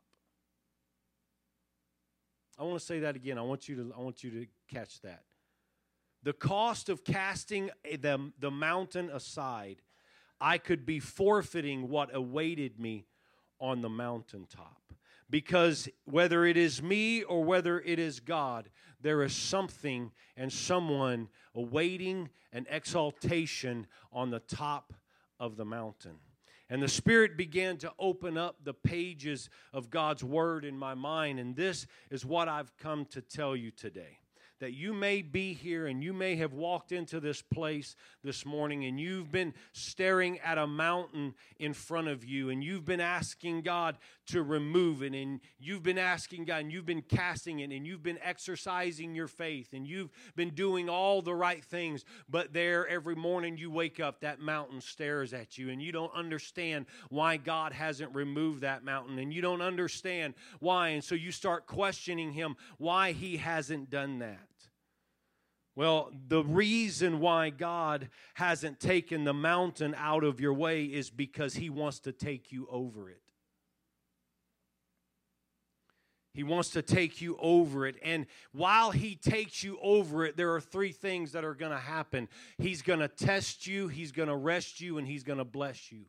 I 2.58 2.64
want 2.64 2.80
to 2.80 2.86
say 2.86 3.00
that 3.02 3.18
again. 3.18 3.38
I 3.38 3.42
want 3.42 3.68
you 3.68 3.76
to, 3.76 3.94
I 3.94 4.00
want 4.00 4.24
you 4.24 4.32
to 4.32 4.48
catch 4.74 5.02
that. 5.02 5.24
The 6.24 6.32
cost 6.32 6.88
of 6.88 7.04
casting 7.04 7.72
the, 7.84 8.32
the 8.40 8.52
mountain 8.52 9.10
aside, 9.10 9.82
I 10.40 10.58
could 10.58 10.86
be 10.86 11.00
forfeiting 11.00 11.90
what 11.90 12.16
awaited 12.16 12.80
me 12.80 13.06
on 13.60 13.82
the 13.82 13.90
mountaintop. 13.90 14.82
Because 15.30 15.90
whether 16.06 16.46
it 16.46 16.56
is 16.56 16.82
me 16.82 17.24
or 17.24 17.44
whether 17.44 17.82
it 17.82 18.00
is 18.00 18.20
God, 18.20 18.70
there 19.02 19.24
is 19.24 19.36
something 19.36 20.12
and 20.38 20.52
someone 20.52 21.28
awaiting 21.54 22.30
an 22.54 22.66
exaltation 22.70 23.88
on 24.12 24.30
the 24.30 24.40
top 24.40 24.94
of 25.40 25.58
the 25.58 25.66
mountain. 25.66 26.16
And 26.70 26.82
the 26.82 26.88
Spirit 26.88 27.38
began 27.38 27.78
to 27.78 27.94
open 27.98 28.38
up 28.38 28.58
the 28.64 28.74
pages 28.74 29.50
of 29.74 29.90
God's 29.90 30.24
Word 30.24 30.66
in 30.66 30.78
my 30.78 30.94
mind. 30.94 31.40
And 31.40 31.56
this 31.56 31.88
is 32.10 32.26
what 32.26 32.48
I've 32.48 32.76
come 32.78 33.06
to 33.08 33.22
tell 33.22 33.56
you 33.56 33.72
today 33.72 34.20
that 34.60 34.74
you 34.74 34.94
may 34.94 35.22
be 35.22 35.54
here 35.54 35.88
and 35.88 36.04
you 36.04 36.14
may 36.14 36.36
have 36.36 36.54
walked 36.54 36.92
into 36.92 37.20
this 37.20 37.42
place 37.42 37.96
this 38.24 38.46
morning 38.46 38.86
and 38.86 39.00
you've 39.00 39.32
been 39.32 39.54
staring 39.74 40.40
at 40.40 40.58
a 40.58 40.68
mountain 40.68 41.34
in 41.60 41.74
front 41.74 42.08
of 42.08 42.26
you 42.26 42.50
and 42.50 42.64
you've 42.64 42.86
been 42.86 43.02
asking 43.02 43.62
God 43.62 43.98
to 44.28 44.44
remove 44.44 45.02
it 45.04 45.14
and 45.14 45.40
you've 45.60 45.84
been 45.84 45.98
asking 45.98 46.46
God 46.46 46.62
and 46.62 46.72
you've 46.72 46.86
been 46.86 47.02
casting 47.02 47.60
it 47.60 47.72
and 47.72 47.86
you've 47.86 48.04
been 48.04 48.20
exercising 48.22 49.16
your 49.16 49.28
faith 49.28 49.74
and 49.74 49.88
you've 49.88 50.10
been 50.36 50.52
doing 50.52 50.90
all 50.90 51.22
the 51.22 51.34
right 51.34 51.64
things, 51.64 52.04
but 52.30 52.54
there 52.54 52.88
every 52.88 53.16
morning 53.16 53.58
you 53.58 53.72
wake 53.72 54.00
up, 54.00 54.22
that 54.22 54.40
mountain 54.40 54.82
stares 54.82 55.34
at 55.34 55.58
you 55.58 55.70
and 55.70 55.82
you 55.82 55.92
don't 55.92 56.14
understand 56.14 56.86
why 57.10 57.38
God 57.38 57.72
hasn't 57.72 58.14
removed 58.14 58.62
that 58.62 58.84
mountain 58.84 59.20
and 59.20 59.34
you 59.34 59.42
don't 59.42 59.62
understand 59.62 60.34
why. 60.60 60.90
And 60.90 61.04
so 61.04 61.16
you 61.16 61.32
start 61.32 61.66
questioning 61.66 62.34
Him 62.34 62.56
why 62.78 63.14
He 63.14 63.38
hasn't 63.38 63.90
done 63.90 64.20
that. 64.20 64.40
Well, 65.78 66.12
the 66.28 66.44
reason 66.44 67.20
why 67.20 67.52
God 67.52 68.10
hasn't 68.34 68.80
taken 68.80 69.26
the 69.26 69.34
mountain 69.34 69.94
out 69.96 70.24
of 70.24 70.40
your 70.40 70.54
way 70.56 70.86
is 70.86 71.12
because 71.12 71.54
He 71.54 71.70
wants 71.70 72.00
to 72.00 72.12
take 72.12 72.52
you 72.52 72.68
over 72.72 73.12
it. 73.12 73.27
He 76.38 76.44
wants 76.44 76.70
to 76.70 76.84
take 76.84 77.20
you 77.20 77.36
over 77.42 77.88
it. 77.88 77.96
And 78.04 78.28
while 78.52 78.92
He 78.92 79.16
takes 79.16 79.64
you 79.64 79.80
over 79.82 80.24
it, 80.24 80.38
there 80.38 80.54
are 80.54 80.62
three 80.62 80.92
things 80.92 81.32
that 81.32 81.44
are 81.44 81.56
going 81.56 81.72
to 81.72 81.80
happen 81.80 82.30
He's 82.60 82.84
going 82.84 83.00
to 83.00 83.08
test 83.08 83.66
you, 83.66 83.88
He's 83.88 84.12
going 84.12 84.30
to 84.30 84.36
rest 84.36 84.80
you, 84.80 85.00
and 85.00 85.08
He's 85.08 85.24
going 85.24 85.40
to 85.40 85.44
bless 85.44 85.92
you. 85.92 86.06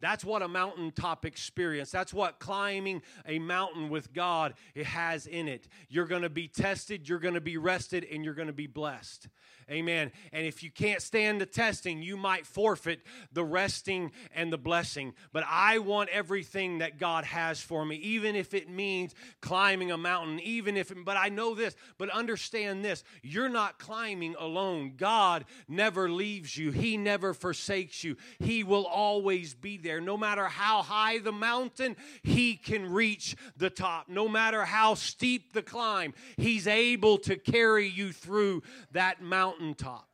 That's 0.00 0.24
what 0.24 0.42
a 0.42 0.46
mountaintop 0.46 1.24
experience. 1.24 1.90
That's 1.90 2.14
what 2.14 2.38
climbing 2.38 3.02
a 3.26 3.40
mountain 3.40 3.88
with 3.88 4.12
God 4.12 4.54
it 4.76 4.86
has 4.86 5.26
in 5.26 5.48
it. 5.48 5.66
You're 5.88 6.06
going 6.06 6.22
to 6.22 6.30
be 6.30 6.46
tested, 6.46 7.08
you're 7.08 7.18
going 7.18 7.34
to 7.34 7.40
be 7.40 7.56
rested, 7.56 8.06
and 8.08 8.24
you're 8.24 8.34
going 8.34 8.46
to 8.46 8.52
be 8.52 8.68
blessed. 8.68 9.26
Amen. 9.70 10.12
And 10.32 10.46
if 10.46 10.62
you 10.62 10.70
can't 10.70 11.02
stand 11.02 11.42
the 11.42 11.46
testing, 11.46 12.02
you 12.02 12.16
might 12.16 12.46
forfeit 12.46 13.00
the 13.32 13.44
resting 13.44 14.12
and 14.34 14.50
the 14.50 14.56
blessing. 14.56 15.12
But 15.30 15.44
I 15.46 15.78
want 15.78 16.08
everything 16.08 16.78
that 16.78 16.98
God 16.98 17.24
has 17.24 17.60
for 17.60 17.84
me, 17.84 17.96
even 17.96 18.34
if 18.34 18.54
it 18.54 18.70
means 18.70 19.14
climbing 19.42 19.90
a 19.90 19.98
mountain, 19.98 20.40
even 20.40 20.78
if, 20.78 20.90
but 21.04 21.18
I 21.18 21.28
know 21.28 21.54
this, 21.54 21.76
but 21.98 22.08
understand 22.08 22.82
this 22.82 23.04
you're 23.22 23.50
not 23.50 23.78
climbing 23.78 24.36
alone. 24.38 24.94
God 24.96 25.44
never 25.68 26.08
leaves 26.08 26.56
you, 26.56 26.70
He 26.70 26.96
never 26.96 27.34
forsakes 27.34 28.02
you. 28.02 28.16
He 28.38 28.64
will 28.64 28.86
always 28.86 29.52
be 29.52 29.76
there. 29.76 30.00
No 30.00 30.16
matter 30.16 30.46
how 30.46 30.80
high 30.80 31.18
the 31.18 31.32
mountain, 31.32 31.94
He 32.22 32.56
can 32.56 32.90
reach 32.90 33.36
the 33.58 33.68
top. 33.68 34.08
No 34.08 34.28
matter 34.28 34.64
how 34.64 34.94
steep 34.94 35.52
the 35.52 35.62
climb, 35.62 36.14
He's 36.38 36.66
able 36.66 37.18
to 37.18 37.36
carry 37.36 37.86
you 37.86 38.12
through 38.12 38.62
that 38.92 39.20
mountain 39.20 39.57
mountaintop. 39.58 40.08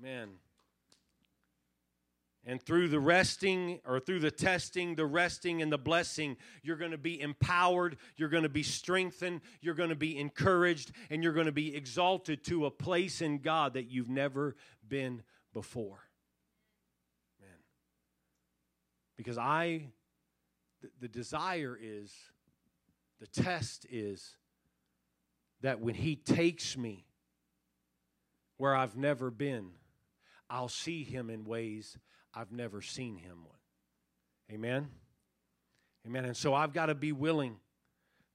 Man. 0.00 0.28
And 2.44 2.62
through 2.62 2.88
the 2.88 3.00
resting 3.00 3.80
or 3.84 4.00
through 4.00 4.20
the 4.20 4.30
testing, 4.30 4.94
the 4.94 5.04
resting, 5.04 5.60
and 5.60 5.70
the 5.70 5.78
blessing, 5.78 6.36
you're 6.62 6.76
going 6.76 6.92
to 6.92 6.98
be 6.98 7.20
empowered, 7.20 7.98
you're 8.16 8.30
going 8.30 8.44
to 8.44 8.48
be 8.48 8.62
strengthened, 8.62 9.42
you're 9.60 9.74
going 9.74 9.90
to 9.90 9.96
be 9.96 10.16
encouraged, 10.16 10.92
and 11.10 11.22
you're 11.22 11.34
going 11.34 11.46
to 11.46 11.52
be 11.52 11.76
exalted 11.76 12.44
to 12.44 12.64
a 12.64 12.70
place 12.70 13.20
in 13.20 13.38
God 13.38 13.74
that 13.74 13.90
you've 13.90 14.08
never 14.08 14.56
been 14.88 15.22
before. 15.52 15.98
Man. 17.38 17.50
Because 19.18 19.36
I, 19.36 19.88
the, 20.80 20.88
the 21.00 21.08
desire 21.08 21.78
is, 21.78 22.14
the 23.20 23.26
test 23.26 23.84
is 23.90 24.36
that 25.60 25.80
when 25.80 25.96
He 25.96 26.16
takes 26.16 26.78
me 26.78 27.07
where 28.58 28.76
I've 28.76 28.96
never 28.96 29.30
been, 29.30 29.70
I'll 30.50 30.68
see 30.68 31.02
him 31.02 31.30
in 31.30 31.44
ways 31.44 31.96
I've 32.34 32.52
never 32.52 32.82
seen 32.82 33.16
him. 33.16 33.46
Amen? 34.52 34.88
Amen. 36.06 36.24
And 36.24 36.36
so 36.36 36.54
I've 36.54 36.72
got 36.72 36.86
to 36.86 36.94
be 36.94 37.12
willing 37.12 37.56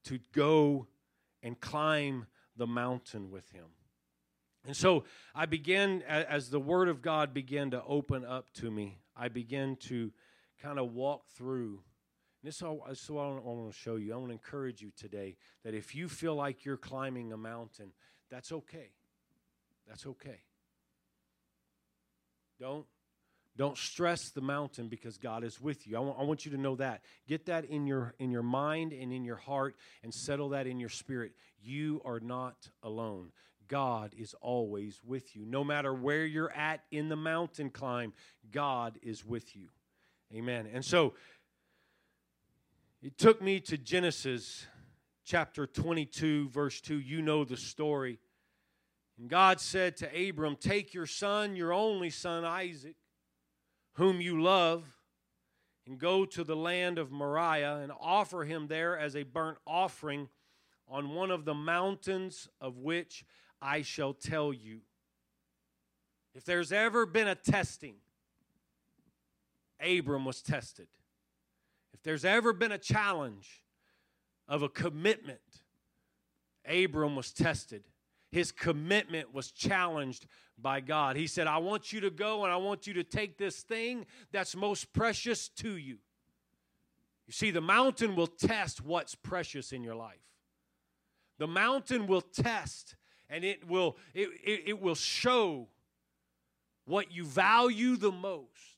to 0.06 0.20
go 0.34 0.88
and 1.42 1.60
climb 1.60 2.25
the 2.56 2.68
mountain 2.68 3.32
with 3.32 3.50
him. 3.50 3.65
And 4.65 4.75
so 4.75 5.03
I 5.36 5.46
began, 5.46 6.03
as 6.03 6.50
the 6.50 6.60
Word 6.60 6.88
of 6.88 7.01
God 7.01 7.34
began 7.34 7.72
to 7.72 7.84
open 7.84 8.24
up 8.24 8.51
to 8.56 8.72
me, 8.72 9.00
I 9.15 9.27
began 9.27 9.75
to 9.88 10.12
kind 10.62 10.80
of 10.80 10.94
walk 10.94 11.27
through. 11.36 11.82
And 12.42 12.48
this 12.48 12.58
is 12.58 12.62
what 13.10 13.24
I 13.24 13.30
want 13.30 13.72
to 13.72 13.77
show 13.77 13.96
you. 13.96 14.13
I 14.13 14.18
want 14.18 14.30
to 14.30 14.34
encourage 14.34 14.82
you 14.82 14.92
today 14.96 15.36
that 15.63 15.74
if 15.74 15.96
you 15.96 16.08
feel 16.08 16.36
like 16.36 16.63
you're 16.63 16.77
climbing 16.77 17.34
a 17.34 17.38
mountain, 17.38 17.92
that's 18.32 18.51
okay. 18.51 18.92
That's 19.87 20.05
okay. 20.05 20.41
Don't 22.59 22.85
don't 23.55 23.77
stress 23.77 24.29
the 24.29 24.41
mountain 24.41 24.87
because 24.87 25.17
God 25.17 25.43
is 25.43 25.61
with 25.61 25.85
you. 25.85 25.95
I 25.95 25.99
want, 25.99 26.19
I 26.19 26.23
want 26.23 26.43
you 26.43 26.51
to 26.53 26.57
know 26.57 26.75
that. 26.77 27.01
Get 27.27 27.45
that 27.45 27.65
in 27.65 27.85
your 27.85 28.15
in 28.17 28.31
your 28.31 28.43
mind 28.43 28.93
and 28.93 29.13
in 29.13 29.23
your 29.23 29.35
heart 29.35 29.75
and 30.03 30.13
settle 30.13 30.49
that 30.49 30.65
in 30.65 30.79
your 30.79 30.89
spirit. 30.89 31.33
You 31.61 32.01
are 32.03 32.19
not 32.19 32.69
alone. 32.81 33.31
God 33.67 34.13
is 34.17 34.35
always 34.41 34.99
with 35.05 35.35
you. 35.35 35.45
No 35.45 35.63
matter 35.63 35.93
where 35.93 36.25
you're 36.25 36.51
at 36.51 36.81
in 36.91 37.09
the 37.09 37.15
mountain 37.15 37.69
climb, 37.69 38.13
God 38.51 38.97
is 39.01 39.25
with 39.25 39.55
you. 39.55 39.69
Amen. 40.33 40.67
And 40.71 40.83
so 40.83 41.13
it 43.01 43.17
took 43.17 43.41
me 43.41 43.59
to 43.61 43.77
Genesis 43.77 44.65
chapter 45.25 45.67
22, 45.67 46.49
verse 46.49 46.81
2. 46.81 46.99
You 46.99 47.21
know 47.21 47.43
the 47.45 47.57
story. 47.57 48.19
And 49.20 49.29
God 49.29 49.60
said 49.60 49.98
to 49.98 50.29
Abram, 50.29 50.55
Take 50.55 50.93
your 50.93 51.05
son, 51.05 51.55
your 51.55 51.72
only 51.72 52.10
son 52.10 52.43
Isaac, 52.43 52.96
whom 53.93 54.22
you 54.22 54.41
love, 54.41 54.86
and 55.86 56.00
go 56.00 56.25
to 56.25 56.43
the 56.43 56.55
land 56.55 56.98
of 56.98 57.12
Moriah 57.12 57.77
and 57.77 57.91
offer 58.00 58.43
him 58.43 58.67
there 58.67 58.98
as 58.98 59.15
a 59.15 59.24
burnt 59.24 59.58
offering 59.67 60.29
on 60.88 61.10
one 61.10 61.29
of 61.29 61.46
the 61.46 61.53
mountains 61.53 62.48
of 62.60 62.77
which 62.77 63.25
I 63.62 63.82
shall 63.82 64.13
tell 64.13 64.51
you. 64.51 64.82
If 66.34 66.46
there's 66.46 66.72
ever 66.72 67.05
been 67.05 67.27
a 67.27 67.36
testing, 67.36 67.96
Abram 69.79 70.25
was 70.25 70.41
tested. 70.41 70.88
If 71.93 72.01
there's 72.01 72.25
ever 72.25 72.53
been 72.53 72.72
a 72.72 72.77
challenge 72.77 73.62
of 74.48 74.63
a 74.63 74.70
commitment, 74.70 75.39
Abram 76.65 77.15
was 77.15 77.32
tested 77.32 77.84
his 78.33 78.51
commitment 78.51 79.31
was 79.31 79.51
challenged 79.51 80.25
by 80.57 80.79
God. 80.79 81.15
He 81.15 81.27
said, 81.27 81.45
I 81.45 81.59
want 81.59 81.93
you 81.93 82.01
to 82.01 82.09
go 82.09 82.43
and 82.43 82.51
I 82.51 82.55
want 82.55 82.87
you 82.87 82.95
to 82.95 83.03
take 83.03 83.37
this 83.37 83.61
thing 83.61 84.07
that's 84.31 84.55
most 84.55 84.91
precious 84.91 85.49
to 85.49 85.77
you. 85.77 85.99
You 87.27 87.33
see, 87.33 87.51
the 87.51 87.61
mountain 87.61 88.15
will 88.15 88.25
test 88.25 88.83
what's 88.83 89.13
precious 89.13 89.71
in 89.71 89.83
your 89.83 89.93
life. 89.93 90.17
The 91.37 91.45
mountain 91.45 92.07
will 92.07 92.21
test 92.21 92.95
and 93.29 93.43
it 93.43 93.67
will, 93.67 93.97
it, 94.15 94.29
it, 94.43 94.63
it 94.65 94.81
will 94.81 94.95
show 94.95 95.67
what 96.85 97.11
you 97.11 97.25
value 97.25 97.97
the 97.97 98.11
most. 98.11 98.73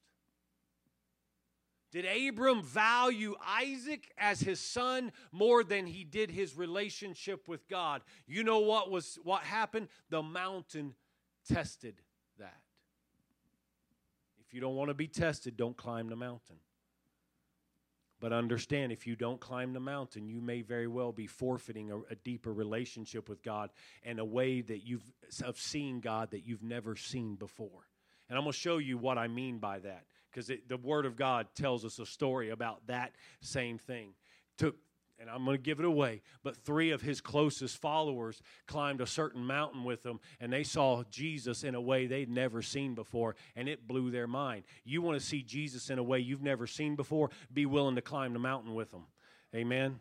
Did 1.95 2.27
Abram 2.27 2.61
value 2.61 3.35
Isaac 3.47 4.11
as 4.17 4.41
his 4.41 4.59
son 4.59 5.13
more 5.31 5.63
than 5.63 5.87
he 5.87 6.03
did 6.03 6.29
his 6.29 6.57
relationship 6.57 7.47
with 7.47 7.69
God? 7.69 8.01
You 8.27 8.43
know 8.43 8.59
what 8.59 8.91
was 8.91 9.17
what 9.23 9.43
happened? 9.43 9.87
The 10.09 10.21
mountain 10.21 10.93
tested 11.47 12.01
that. 12.37 12.59
If 14.45 14.53
you 14.53 14.59
don't 14.59 14.75
want 14.75 14.89
to 14.89 14.93
be 14.93 15.07
tested, 15.07 15.55
don't 15.55 15.77
climb 15.77 16.09
the 16.09 16.17
mountain. 16.17 16.57
But 18.19 18.33
understand, 18.33 18.91
if 18.91 19.07
you 19.07 19.15
don't 19.15 19.39
climb 19.39 19.71
the 19.71 19.79
mountain, 19.79 20.27
you 20.27 20.41
may 20.41 20.63
very 20.63 20.87
well 20.87 21.13
be 21.13 21.27
forfeiting 21.27 21.91
a, 21.91 21.99
a, 22.11 22.15
deeper 22.25 22.51
relationship 22.51 23.29
with 23.29 23.41
God 23.41 23.69
and 24.03 24.19
a 24.19 24.25
way 24.25 24.59
that 24.59 24.85
you've 24.85 25.13
of 25.45 25.57
seeing 25.57 26.01
God 26.01 26.31
that 26.31 26.45
you've 26.45 26.63
never 26.63 26.97
seen 26.97 27.35
before. 27.35 27.87
And 28.27 28.37
I'm 28.37 28.43
going 28.43 28.51
to 28.51 28.59
show 28.59 28.79
you 28.79 28.97
what 28.97 29.17
I 29.17 29.29
mean 29.29 29.59
by 29.59 29.79
that 29.79 30.03
because 30.35 30.51
the 30.67 30.77
Word 30.77 31.05
of 31.05 31.15
God 31.15 31.47
tells 31.55 31.85
us 31.85 31.97
a 31.97 32.05
story 32.05 32.49
about 32.49 32.85
that 32.87 33.13
same 33.39 33.77
thing. 33.77 34.09
Took 34.57 34.75
and 35.17 35.29
I'm 35.29 35.45
going 35.45 35.55
to 35.55 35.63
give 35.63 35.79
it 35.79 35.85
away, 35.85 36.21
but 36.43 36.57
three 36.57 36.91
of 36.91 37.01
his 37.01 37.21
closest 37.21 37.77
followers 37.77 38.41
climbed 38.67 38.99
a 38.99 39.07
certain 39.07 39.45
mountain 39.45 39.85
with 39.85 40.05
him, 40.05 40.19
and 40.41 40.51
they 40.51 40.63
saw 40.63 41.03
Jesus 41.09 41.63
in 41.63 41.73
a 41.73 41.79
way 41.79 42.05
they'd 42.05 42.29
never 42.29 42.61
seen 42.61 42.95
before, 42.95 43.37
and 43.55 43.69
it 43.69 43.87
blew 43.87 44.11
their 44.11 44.27
mind. 44.27 44.65
You 44.83 45.01
want 45.01 45.17
to 45.17 45.25
see 45.25 45.41
Jesus 45.41 45.89
in 45.89 45.99
a 45.99 46.03
way 46.03 46.19
you've 46.19 46.43
never 46.43 46.67
seen 46.67 46.97
before? 46.97 47.29
Be 47.53 47.65
willing 47.65 47.95
to 47.95 48.01
climb 48.01 48.33
the 48.33 48.39
mountain 48.39 48.75
with 48.75 48.91
him. 48.91 49.03
Amen. 49.55 49.99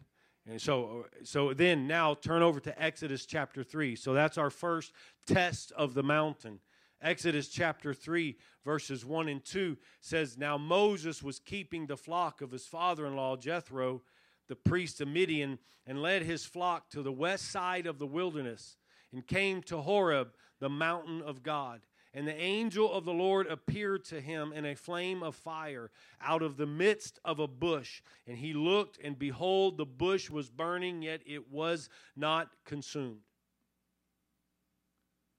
And 0.50 0.60
so, 0.60 1.06
so 1.22 1.54
then 1.54 1.86
now 1.86 2.14
turn 2.14 2.42
over 2.42 2.58
to 2.58 2.82
Exodus 2.82 3.24
chapter 3.24 3.62
3. 3.62 3.94
So 3.94 4.14
that's 4.14 4.36
our 4.36 4.50
first 4.50 4.92
test 5.26 5.70
of 5.76 5.94
the 5.94 6.02
mountain. 6.02 6.58
Exodus 7.04 7.48
chapter 7.48 7.94
3, 7.94 8.36
verses 8.64 9.04
1 9.04 9.28
and 9.28 9.44
2 9.44 9.76
says, 10.00 10.36
Now 10.36 10.58
Moses 10.58 11.22
was 11.22 11.38
keeping 11.38 11.86
the 11.86 11.96
flock 11.96 12.40
of 12.40 12.50
his 12.50 12.66
father 12.66 13.06
in 13.06 13.14
law, 13.14 13.36
Jethro 13.36 14.02
the 14.48 14.56
priest 14.56 15.00
of 15.00 15.08
Midian, 15.08 15.58
and 15.86 16.02
led 16.02 16.22
his 16.22 16.44
flock 16.44 16.90
to 16.90 17.02
the 17.02 17.12
west 17.12 17.50
side 17.50 17.86
of 17.86 17.98
the 17.98 18.06
wilderness, 18.06 18.76
and 19.12 19.26
came 19.26 19.62
to 19.62 19.78
Horeb, 19.78 20.34
the 20.60 20.68
mountain 20.68 21.22
of 21.22 21.42
God. 21.42 21.86
And 22.12 22.28
the 22.28 22.40
angel 22.40 22.92
of 22.92 23.04
the 23.04 23.12
Lord 23.12 23.48
appeared 23.48 24.04
to 24.06 24.20
him 24.20 24.52
in 24.52 24.64
a 24.64 24.76
flame 24.76 25.22
of 25.22 25.34
fire 25.34 25.90
out 26.20 26.42
of 26.42 26.56
the 26.56 26.66
midst 26.66 27.18
of 27.24 27.40
a 27.40 27.48
bush. 27.48 28.02
And 28.26 28.38
he 28.38 28.52
looked, 28.52 28.98
and 29.02 29.18
behold, 29.18 29.76
the 29.76 29.86
bush 29.86 30.30
was 30.30 30.48
burning, 30.48 31.02
yet 31.02 31.22
it 31.26 31.50
was 31.50 31.88
not 32.14 32.50
consumed. 32.64 33.22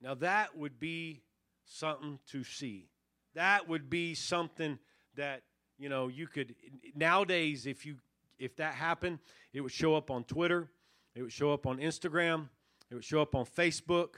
Now, 0.01 0.15
that 0.15 0.57
would 0.57 0.79
be 0.79 1.21
something 1.65 2.19
to 2.31 2.43
see. 2.43 2.89
That 3.33 3.67
would 3.67 3.89
be 3.89 4.15
something 4.15 4.79
that, 5.15 5.41
you 5.77 5.89
know, 5.89 6.07
you 6.07 6.27
could, 6.27 6.55
nowadays, 6.95 7.65
if 7.65 7.85
you 7.85 7.97
if 8.39 8.55
that 8.57 8.73
happened, 8.73 9.19
it 9.53 9.61
would 9.61 9.71
show 9.71 9.95
up 9.95 10.11
on 10.11 10.23
Twitter, 10.23 10.69
it 11.15 11.21
would 11.21 11.31
show 11.31 11.53
up 11.53 11.65
on 11.65 11.77
Instagram, 11.77 12.49
it 12.89 12.95
would 12.95 13.03
show 13.03 13.21
up 13.21 13.35
on 13.35 13.45
Facebook, 13.45 14.15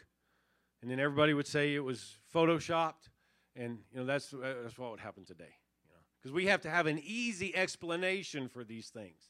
and 0.81 0.89
then 0.89 0.99
everybody 0.99 1.33
would 1.33 1.47
say 1.47 1.75
it 1.75 1.83
was 1.83 2.17
photoshopped, 2.33 3.09
and 3.55 3.79
you 3.91 3.99
know 3.99 4.05
that's 4.05 4.29
that's 4.29 4.77
what 4.77 4.91
would 4.91 4.99
happen 4.99 5.23
today, 5.25 5.55
you 5.83 5.89
know, 5.89 5.99
because 6.19 6.31
we 6.33 6.47
have 6.47 6.61
to 6.61 6.69
have 6.69 6.87
an 6.87 6.99
easy 7.03 7.55
explanation 7.55 8.47
for 8.47 8.63
these 8.63 8.89
things. 8.89 9.29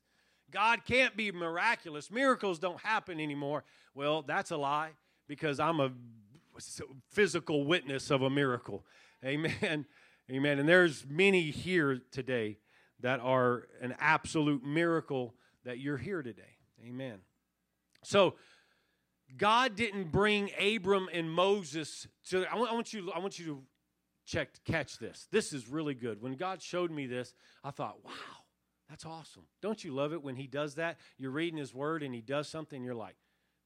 God 0.49 0.85
can't 0.85 1.15
be 1.17 1.31
miraculous. 1.31 2.09
Miracles 2.09 2.59
don't 2.59 2.79
happen 2.79 3.19
anymore. 3.19 3.65
Well, 3.93 4.21
that's 4.21 4.51
a 4.51 4.57
lie 4.57 4.91
because 5.27 5.59
I'm 5.59 5.81
a 5.81 5.91
physical 7.09 7.65
witness 7.65 8.11
of 8.11 8.21
a 8.21 8.29
miracle. 8.29 8.85
Amen. 9.23 9.85
Amen. 10.31 10.59
And 10.59 10.67
there's 10.67 11.05
many 11.07 11.51
here 11.51 12.01
today 12.11 12.57
that 12.99 13.21
are 13.21 13.67
an 13.81 13.95
absolute 13.99 14.63
miracle 14.63 15.35
that 15.63 15.79
you're 15.79 15.97
here 15.97 16.21
today. 16.21 16.57
Amen. 16.85 17.19
So, 18.03 18.35
God 19.35 19.75
didn't 19.75 20.11
bring 20.11 20.51
Abram 20.59 21.09
and 21.11 21.29
Moses 21.29 22.07
to. 22.29 22.45
I 22.51 22.55
want, 22.55 22.71
I 22.71 22.73
want 22.73 22.93
you. 22.93 23.11
I 23.11 23.19
want 23.19 23.39
you 23.39 23.45
to 23.45 23.63
check 24.25 24.49
catch 24.65 24.99
this. 24.99 25.27
This 25.31 25.53
is 25.53 25.67
really 25.67 25.93
good. 25.93 26.21
When 26.21 26.35
God 26.35 26.61
showed 26.61 26.91
me 26.91 27.07
this, 27.07 27.33
I 27.63 27.71
thought, 27.71 27.97
wow, 28.05 28.11
that's 28.89 29.05
awesome. 29.05 29.43
Don't 29.61 29.83
you 29.83 29.93
love 29.93 30.13
it 30.13 30.21
when 30.21 30.35
He 30.35 30.47
does 30.47 30.75
that? 30.75 30.97
You're 31.17 31.31
reading 31.31 31.57
His 31.57 31.73
Word 31.73 32.03
and 32.03 32.13
He 32.13 32.21
does 32.21 32.47
something. 32.47 32.83
You're 32.83 32.95
like, 32.95 33.15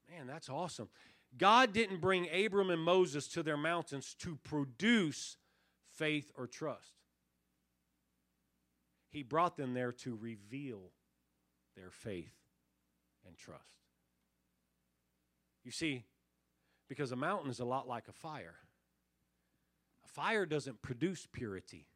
man, 0.09 0.27
that's 0.27 0.49
awesome. 0.49 0.89
God 1.37 1.73
didn't 1.73 2.01
bring 2.01 2.27
Abram 2.29 2.69
and 2.69 2.81
Moses 2.81 3.27
to 3.29 3.43
their 3.43 3.57
mountains 3.57 4.15
to 4.19 4.37
produce 4.43 5.37
faith 5.93 6.31
or 6.37 6.47
trust. 6.47 6.93
He 9.09 9.23
brought 9.23 9.57
them 9.57 9.73
there 9.73 9.91
to 9.91 10.15
reveal 10.15 10.91
their 11.75 11.89
faith 11.89 12.35
and 13.25 13.37
trust. 13.37 13.61
You 15.63 15.71
see, 15.71 16.03
because 16.87 17.11
a 17.11 17.15
mountain 17.15 17.49
is 17.49 17.59
a 17.59 17.65
lot 17.65 17.87
like 17.87 18.07
a 18.07 18.13
fire. 18.13 18.55
A 20.05 20.07
fire 20.07 20.45
doesn't 20.45 20.81
produce 20.81 21.27
purity, 21.31 21.87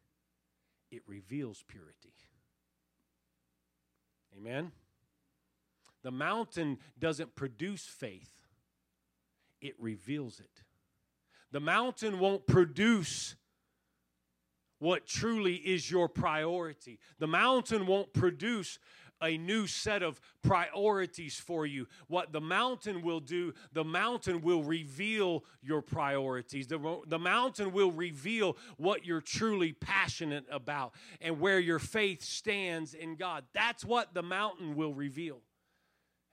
it 0.90 1.02
reveals 1.06 1.64
purity. 1.66 2.14
Amen? 4.36 4.72
The 6.02 6.10
mountain 6.10 6.78
doesn't 6.98 7.34
produce 7.34 7.84
faith, 7.86 8.45
it 9.60 9.74
reveals 9.78 10.40
it. 10.40 10.62
The 11.52 11.60
mountain 11.60 12.18
won't 12.18 12.46
produce 12.46 13.36
what 14.78 15.06
truly 15.06 15.54
is 15.54 15.90
your 15.90 16.08
priority. 16.08 16.98
The 17.18 17.26
mountain 17.26 17.86
won't 17.86 18.12
produce 18.12 18.78
a 19.22 19.38
new 19.38 19.66
set 19.66 20.02
of 20.02 20.20
priorities 20.42 21.40
for 21.40 21.64
you. 21.64 21.86
What 22.08 22.32
the 22.32 22.40
mountain 22.40 23.02
will 23.02 23.20
do, 23.20 23.54
the 23.72 23.84
mountain 23.84 24.42
will 24.42 24.62
reveal 24.62 25.44
your 25.62 25.80
priorities. 25.80 26.66
The, 26.66 27.00
the 27.06 27.18
mountain 27.18 27.72
will 27.72 27.92
reveal 27.92 28.56
what 28.76 29.06
you're 29.06 29.22
truly 29.22 29.72
passionate 29.72 30.44
about 30.50 30.92
and 31.20 31.40
where 31.40 31.58
your 31.58 31.78
faith 31.78 32.22
stands 32.22 32.92
in 32.92 33.16
God. 33.16 33.44
That's 33.54 33.84
what 33.84 34.12
the 34.12 34.22
mountain 34.22 34.76
will 34.76 34.92
reveal. 34.92 35.40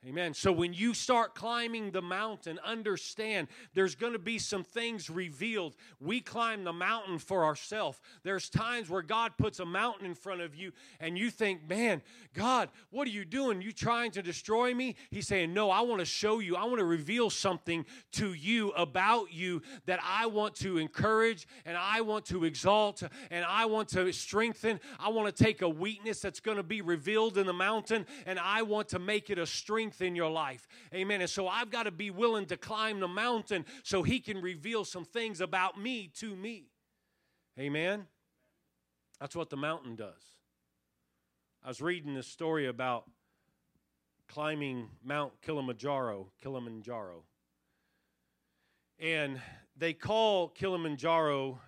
Amen. 0.06 0.34
So 0.34 0.52
when 0.52 0.74
you 0.74 0.92
start 0.92 1.34
climbing 1.34 1.90
the 1.90 2.02
mountain, 2.02 2.58
understand 2.62 3.48
there's 3.72 3.94
going 3.94 4.12
to 4.12 4.18
be 4.18 4.38
some 4.38 4.62
things 4.62 5.08
revealed. 5.08 5.76
We 5.98 6.20
climb 6.20 6.62
the 6.62 6.74
mountain 6.74 7.18
for 7.18 7.42
ourselves. 7.42 8.02
There's 8.22 8.50
times 8.50 8.90
where 8.90 9.00
God 9.00 9.32
puts 9.38 9.60
a 9.60 9.64
mountain 9.64 10.04
in 10.04 10.14
front 10.14 10.42
of 10.42 10.54
you 10.54 10.72
and 11.00 11.16
you 11.16 11.30
think, 11.30 11.66
man, 11.66 12.02
God, 12.34 12.68
what 12.90 13.08
are 13.08 13.12
you 13.12 13.24
doing? 13.24 13.62
You 13.62 13.72
trying 13.72 14.10
to 14.10 14.22
destroy 14.22 14.74
me? 14.74 14.96
He's 15.10 15.26
saying, 15.26 15.54
no, 15.54 15.70
I 15.70 15.80
want 15.80 16.00
to 16.00 16.04
show 16.04 16.38
you. 16.38 16.54
I 16.54 16.64
want 16.64 16.80
to 16.80 16.84
reveal 16.84 17.30
something 17.30 17.86
to 18.12 18.34
you 18.34 18.72
about 18.72 19.32
you 19.32 19.62
that 19.86 20.00
I 20.04 20.26
want 20.26 20.54
to 20.56 20.76
encourage 20.76 21.48
and 21.64 21.78
I 21.78 22.02
want 22.02 22.26
to 22.26 22.44
exalt 22.44 23.02
and 23.30 23.42
I 23.42 23.64
want 23.64 23.88
to 23.90 24.12
strengthen. 24.12 24.80
I 25.00 25.08
want 25.08 25.34
to 25.34 25.44
take 25.44 25.62
a 25.62 25.68
weakness 25.68 26.20
that's 26.20 26.40
going 26.40 26.58
to 26.58 26.62
be 26.62 26.82
revealed 26.82 27.38
in 27.38 27.46
the 27.46 27.54
mountain 27.54 28.04
and 28.26 28.38
I 28.38 28.60
want 28.60 28.90
to 28.90 28.98
make 28.98 29.30
it 29.30 29.38
a 29.38 29.46
strength 29.46 29.93
strength 29.94 30.08
in 30.08 30.16
your 30.16 30.30
life. 30.30 30.66
Amen. 30.94 31.20
And 31.20 31.30
so 31.30 31.48
I've 31.48 31.70
got 31.70 31.84
to 31.84 31.90
be 31.90 32.10
willing 32.10 32.46
to 32.46 32.56
climb 32.56 33.00
the 33.00 33.08
mountain 33.08 33.64
so 33.82 34.02
He 34.02 34.20
can 34.20 34.40
reveal 34.40 34.84
some 34.84 35.04
things 35.04 35.40
about 35.40 35.80
me 35.80 36.10
to 36.18 36.34
me. 36.36 36.66
Amen. 37.58 38.06
That's 39.20 39.36
what 39.36 39.50
the 39.50 39.56
mountain 39.56 39.96
does. 39.96 40.22
I 41.64 41.68
was 41.68 41.80
reading 41.80 42.14
this 42.14 42.26
story 42.26 42.66
about 42.66 43.04
climbing 44.28 44.88
Mount 45.02 45.32
Kilimanjaro, 45.42 46.28
Kilimanjaro. 46.42 47.24
And 48.98 49.40
they 49.76 49.92
call 49.92 50.48
Kilimanjaro 50.48 51.60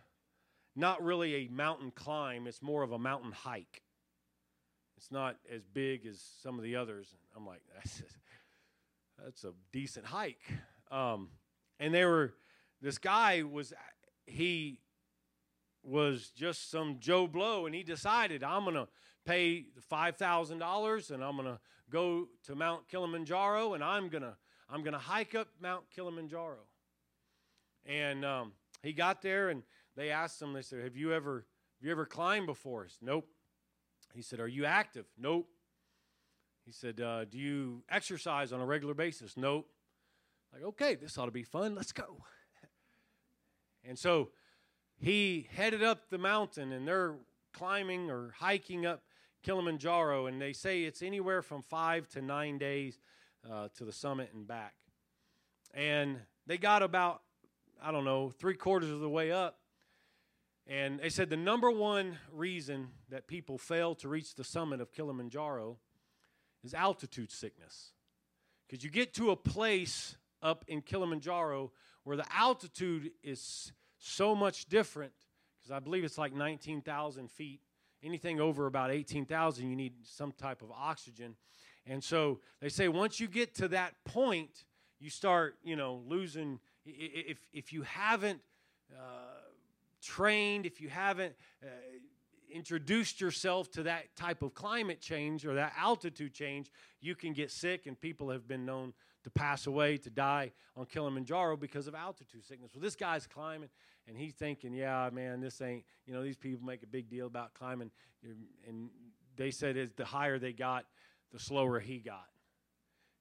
not 0.75 1.03
really 1.03 1.47
a 1.47 1.49
mountain 1.49 1.91
climb, 1.91 2.47
it's 2.47 2.61
more 2.61 2.83
of 2.83 2.93
a 2.93 2.99
mountain 2.99 3.33
hike. 3.33 3.83
It's 4.97 5.11
not 5.11 5.37
as 5.53 5.63
big 5.67 6.07
as 6.07 6.23
some 6.43 6.59
of 6.59 6.65
the 6.65 6.77
others. 6.77 7.15
I'm 7.37 7.47
like, 7.47 7.63
that's, 7.75 8.03
that's 9.23 9.45
a 9.45 9.53
decent 9.73 10.07
hike. 10.07 10.43
Um, 10.91 11.29
and 11.79 11.93
they 11.93 12.05
were, 12.05 12.35
this 12.81 12.99
guy 12.99 13.43
was, 13.43 13.73
he 14.27 14.81
was 15.83 16.31
just 16.35 16.71
some 16.71 16.97
Joe 16.99 17.27
Blow, 17.27 17.67
and 17.67 17.75
he 17.75 17.83
decided, 17.83 18.43
I'm 18.43 18.65
going 18.65 18.75
to 18.75 18.89
pay 19.25 19.67
$5,000 19.91 21.11
and 21.11 21.25
I'm 21.25 21.37
going 21.37 21.49
to 21.49 21.59
go 21.91 22.29
to 22.45 22.55
Mount 22.55 22.89
Kilimanjaro 22.89 23.75
and 23.75 23.85
I'm 23.85 24.09
going 24.09 24.23
to 24.23 24.37
I'm 24.69 24.83
going 24.83 24.95
to 24.95 24.99
hike 24.99 25.35
up 25.35 25.49
Mount 25.61 25.85
Kilimanjaro. 25.95 26.59
And 27.85 28.25
um, 28.25 28.53
he 28.83 28.93
got 28.93 29.23
there 29.23 29.51
and 29.51 29.63
they 29.97 30.11
asked 30.11 30.43
him, 30.43 30.53
they 30.53 30.63
said, 30.63 30.83
Have 30.83 30.97
you 30.97 31.13
ever 31.13 31.47
have 31.79 31.87
you 31.87 31.93
ever 31.93 32.07
climbed 32.07 32.47
before 32.47 32.85
us? 32.85 32.99
Nope. 33.01 33.29
He 34.17 34.23
said, 34.23 34.41
Are 34.41 34.49
you 34.49 34.65
active? 34.65 35.05
Nope. 35.19 35.47
He 36.65 36.73
said, 36.73 37.01
uh, 37.01 37.27
Do 37.27 37.39
you 37.39 37.83
exercise 37.91 38.51
on 38.51 38.61
a 38.61 38.67
regular 38.67 38.95
basis? 38.95 39.37
Nope. 39.37 39.69
Like, 40.53 40.63
okay, 40.63 40.95
this 40.95 41.19
ought 41.19 41.27
to 41.27 41.31
be 41.31 41.43
fun. 41.43 41.75
Let's 41.75 41.93
go. 41.93 42.25
and 43.85 43.99
so 43.99 44.31
he 44.99 45.49
headed 45.55 45.83
up 45.83 46.09
the 46.09 46.17
mountain, 46.17 46.73
and 46.73 46.89
they're 46.89 47.17
climbing 47.53 48.11
or 48.11 48.35
hiking 48.39 48.87
up 48.87 49.03
Kilimanjaro, 49.43 50.27
and 50.27 50.41
they 50.41 50.55
say 50.55 50.85
it's 50.85 51.03
anywhere 51.03 51.43
from 51.43 51.61
five 51.61 52.09
to 52.11 52.23
nine 52.23 52.57
days 52.57 52.99
uh, 53.51 53.69
to 53.77 53.85
the 53.85 53.93
summit 53.93 54.31
and 54.33 54.47
back. 54.47 54.75
And 55.75 56.21
they 56.47 56.57
got 56.57 56.83
about, 56.83 57.21
I 57.83 57.93
don't 57.93 58.07
know, 58.07 58.31
three 58.31 58.55
quarters 58.55 58.91
of 58.91 59.01
the 59.01 59.11
way 59.11 59.31
up, 59.31 59.59
And 60.67 60.99
they 60.99 61.11
said 61.11 61.31
the 61.31 61.37
number 61.37 61.71
one 61.71 62.19
reason 62.33 62.89
that 63.09 63.29
people 63.29 63.57
fail 63.57 63.95
to 63.97 64.09
reach 64.09 64.35
the 64.35 64.43
summit 64.43 64.81
of 64.81 64.93
Kilimanjaro 64.93 65.77
is 66.65 66.75
altitude 66.75 67.31
sickness. 67.31 67.93
Because 68.67 68.83
you 68.83 68.91
get 68.91 69.15
to 69.15 69.31
a 69.31 69.37
place 69.37 70.17
up 70.43 70.65
in 70.67 70.83
Kilimanjaro 70.83 71.71
where 72.03 72.17
the 72.17 72.27
altitude 72.37 73.13
is 73.23 73.73
so 73.99 74.35
much 74.35 74.67
different, 74.67 75.13
because 75.59 75.71
I 75.71 75.79
believe 75.79 76.05
it's 76.05 76.19
like 76.19 76.35
19,000 76.35 77.31
feet. 77.31 77.61
Anything 78.03 78.41
over 78.41 78.67
about 78.67 78.91
18,000, 78.91 79.69
you 79.69 79.77
need 79.77 79.95
some 80.05 80.33
type 80.33 80.63
of 80.63 80.71
oxygen. 80.71 81.37
And 81.87 82.03
so 82.03 82.41
they 82.61 82.69
say 82.69 82.89
once 82.89 83.21
you 83.21 83.29
get 83.29 83.55
to 83.57 83.69
that 83.69 83.95
point, 84.05 84.65
you 84.99 85.11
start, 85.11 85.57
you 85.63 85.77
know, 85.77 86.03
losing. 86.07 86.59
If, 86.85 87.39
if 87.53 87.73
you 87.73 87.83
haven't 87.83 88.41
uh, 88.93 89.46
trained, 90.07 90.67
if 90.67 90.81
you 90.81 90.89
haven't 90.89 91.35
uh, 91.63 91.67
introduced 92.51 93.21
yourself 93.21 93.71
to 93.73 93.83
that 93.83 94.15
type 94.17 94.43
of 94.43 94.55
climate 94.55 95.01
change 95.01 95.45
or 95.45 95.55
that 95.55 95.73
altitude 95.79 96.33
change, 96.33 96.71
you 97.01 97.15
can 97.15 97.33
get 97.33 97.51
sick, 97.51 97.87
and 97.87 98.01
people 98.01 98.31
have 98.31 98.47
been 98.47 98.65
known 98.65 98.95
to 99.25 99.31
pass 99.31 99.67
away, 99.67 99.97
to 99.97 100.09
die 100.09 100.53
on 100.77 100.87
Kilimanjaro 100.87 101.57
because 101.57 101.89
of 101.89 101.95
altitude 101.95 102.47
sickness. 102.47 102.71
Well, 102.75 102.83
this 102.83 102.95
guy's 102.95 103.27
climbing, 103.27 103.69
and 104.07 104.17
he's 104.17 104.33
thinking, 104.33 104.73
yeah, 104.73 105.11
man, 105.13 105.41
this 105.41 105.61
ain't, 105.61 105.85
you 106.07 106.15
know, 106.15 106.23
these 106.23 106.37
people 106.37 106.65
make 106.65 106.85
a 106.85 106.87
big 106.87 107.11
deal 107.11 107.27
about 107.27 107.53
climbing. 107.53 107.91
And 108.69 108.89
they 109.37 109.51
said 109.51 109.77
as 109.77 109.91
the 109.93 110.05
higher 110.05 110.39
they 110.39 110.53
got, 110.53 110.85
the 111.33 111.41
slower 111.41 111.81
he 111.81 111.99
got. 111.99 112.29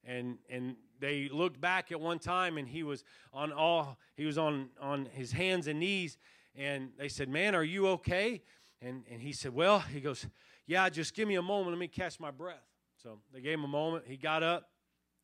And, 0.04 0.38
and 0.48 0.76
they 1.00 1.28
looked 1.28 1.60
back 1.60 1.90
at 1.90 2.00
one 2.00 2.20
time 2.20 2.58
and 2.58 2.68
he 2.68 2.84
was 2.84 3.02
on 3.32 3.52
all 3.52 3.98
he 4.14 4.24
was 4.24 4.38
on, 4.38 4.68
on 4.80 5.08
his 5.12 5.32
hands 5.32 5.66
and 5.66 5.80
knees 5.80 6.16
and 6.56 6.90
they 6.98 7.08
said 7.08 7.28
man 7.28 7.54
are 7.54 7.64
you 7.64 7.88
okay? 7.88 8.42
And, 8.82 9.04
and 9.10 9.20
he 9.20 9.32
said 9.32 9.54
well 9.54 9.80
he 9.80 10.00
goes 10.00 10.26
yeah 10.66 10.88
just 10.88 11.14
give 11.14 11.28
me 11.28 11.36
a 11.36 11.42
moment. 11.42 11.70
Let 11.70 11.78
me 11.78 11.88
catch 11.88 12.18
my 12.20 12.30
breath. 12.30 12.64
So 13.02 13.18
they 13.32 13.40
gave 13.40 13.54
him 13.54 13.64
a 13.64 13.68
moment. 13.68 14.04
He 14.06 14.16
got 14.16 14.42
up. 14.42 14.68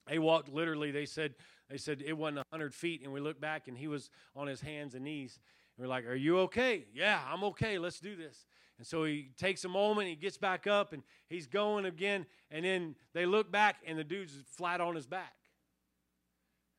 They 0.07 0.19
walked 0.19 0.49
literally. 0.49 0.91
They 0.91 1.07
said 1.07 1.35
they 1.71 1.79
said 1.79 2.03
it 2.05 2.13
wasn't 2.13 2.39
100 2.51 2.75
feet. 2.75 3.03
And 3.03 3.13
we 3.13 3.21
looked 3.21 3.41
back 3.41 3.69
and 3.69 3.77
he 3.77 3.89
was 3.89 4.11
on 4.37 4.47
his 4.47 4.61
hands 4.61 4.95
and 4.95 5.05
knees. 5.05 5.41
And 5.77 5.85
we're 5.85 5.91
like 5.91 6.07
are 6.07 6.15
you 6.15 6.39
okay? 6.41 6.87
Yeah 6.93 7.21
i'm 7.31 7.45
okay. 7.45 7.79
Let's 7.79 8.01
do 8.01 8.17
this. 8.17 8.47
And 8.79 8.87
so 8.87 9.05
he 9.05 9.31
takes 9.37 9.65
a 9.65 9.69
moment, 9.69 10.09
he 10.09 10.17
gets 10.17 10.39
back 10.39 10.67
up, 10.67 10.93
and 10.93 11.05
he's 11.29 11.47
going 11.47 11.85
again. 11.85 12.27
And 12.51 12.65
then 12.65 12.97
they 13.15 13.27
look 13.27 13.53
back, 13.53 13.77
and 13.87 13.97
the 13.97 14.03
dude's 14.03 14.33
flat 14.57 14.81
on 14.81 14.97
his 14.97 15.07
back. 15.07 15.35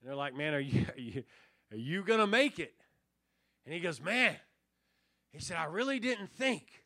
And 0.02 0.10
they're 0.10 0.16
like, 0.18 0.36
Man, 0.36 0.54
are 0.54 0.60
you, 0.60 0.86
are 0.98 1.00
you, 1.00 1.24
are 1.72 1.78
you 1.78 2.04
going 2.04 2.20
to 2.20 2.28
make 2.28 2.60
it? 2.60 2.74
And 3.66 3.74
he 3.74 3.80
goes, 3.80 4.02
Man, 4.02 4.36
he 5.32 5.40
said, 5.40 5.58
I 5.58 5.66
really 5.66 6.00
didn't 6.00 6.32
think 6.32 6.86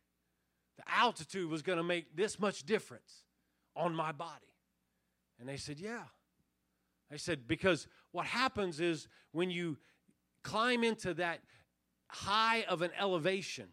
the 0.78 0.84
altitude 0.88 1.50
was 1.50 1.62
going 1.62 1.78
to 1.78 1.84
make 1.84 2.16
this 2.16 2.40
much 2.40 2.64
difference 2.64 3.24
on 3.76 3.96
my 3.96 4.12
body. 4.12 4.54
And 5.40 5.48
they 5.48 5.58
said, 5.58 5.80
Yeah. 5.80 6.04
They 7.10 7.18
said, 7.18 7.48
Because 7.48 7.88
what 8.12 8.26
happens 8.26 8.80
is 8.80 9.08
when 9.32 9.50
you 9.50 9.78
climb 10.44 10.84
into 10.84 11.14
that 11.16 11.40
high 12.08 12.64
of 12.64 12.82
an 12.82 12.92
elevation, 13.00 13.68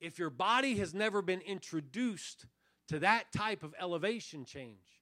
if 0.00 0.18
your 0.18 0.30
body 0.30 0.76
has 0.76 0.94
never 0.94 1.22
been 1.22 1.40
introduced 1.40 2.46
to 2.88 2.98
that 2.98 3.32
type 3.32 3.62
of 3.62 3.74
elevation 3.80 4.44
change, 4.44 5.00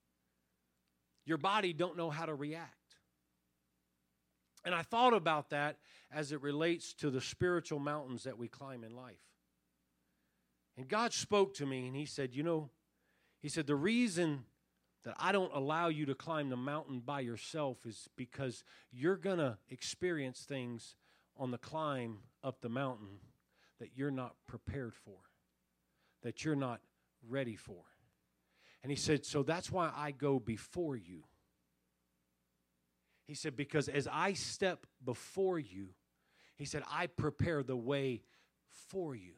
your 1.25 1.39
body 1.39 1.73
don't 1.73 1.97
know 1.97 2.11
how 2.11 2.27
to 2.27 2.35
react. 2.35 2.82
And 4.65 4.75
I 4.75 4.83
thought 4.83 5.15
about 5.15 5.51
that 5.51 5.79
as 6.13 6.33
it 6.33 6.41
relates 6.41 6.95
to 6.95 7.11
the 7.11 7.21
spiritual 7.21 7.79
mountains 7.79 8.25
that 8.25 8.39
we 8.39 8.49
climb 8.49 8.85
in 8.85 8.95
life. 8.95 9.21
And 10.77 10.89
God 10.89 11.13
spoke 11.13 11.55
to 11.55 11.67
me 11.67 11.87
and 11.87 11.97
He 11.97 12.07
said, 12.07 12.35
You 12.35 12.43
know, 12.43 12.71
He 13.41 13.49
said, 13.49 13.67
the 13.67 13.77
reason 13.77 14.45
that 15.05 15.15
I 15.19 15.33
don't 15.33 15.53
allow 15.53 15.89
you 15.89 16.07
to 16.07 16.15
climb 16.15 16.49
the 16.49 16.57
mountain 16.57 17.01
by 17.05 17.21
yourself 17.21 17.85
is 17.87 18.09
because 18.17 18.63
you're 18.93 19.17
going 19.17 19.39
to 19.39 19.59
experience 19.69 20.43
things 20.43 20.95
on 21.37 21.51
the 21.51 21.59
climb 21.59 22.19
up 22.45 22.61
the 22.61 22.69
mountain 22.69 23.19
that 23.81 23.91
you're 23.97 24.13
not 24.13 24.37
prepared 24.47 24.95
for, 24.95 25.19
that 26.23 26.45
you're 26.45 26.55
not 26.55 26.81
ready 27.29 27.57
for. 27.57 27.83
And 28.83 28.91
he 28.91 28.97
said, 28.97 29.25
So 29.25 29.43
that's 29.43 29.71
why 29.71 29.93
I 29.95 30.13
go 30.13 30.39
before 30.39 30.97
you. 30.97 31.25
He 33.27 33.35
said, 33.35 33.57
Because 33.57 33.89
as 33.89 34.09
I 34.11 34.33
step 34.33 34.87
before 35.05 35.59
you, 35.59 35.91
he 36.57 36.65
said, 36.65 36.83
I 36.91 37.07
prepare 37.07 37.63
the 37.63 37.77
way 37.77 38.23
for 38.71 39.15
you. 39.15 39.35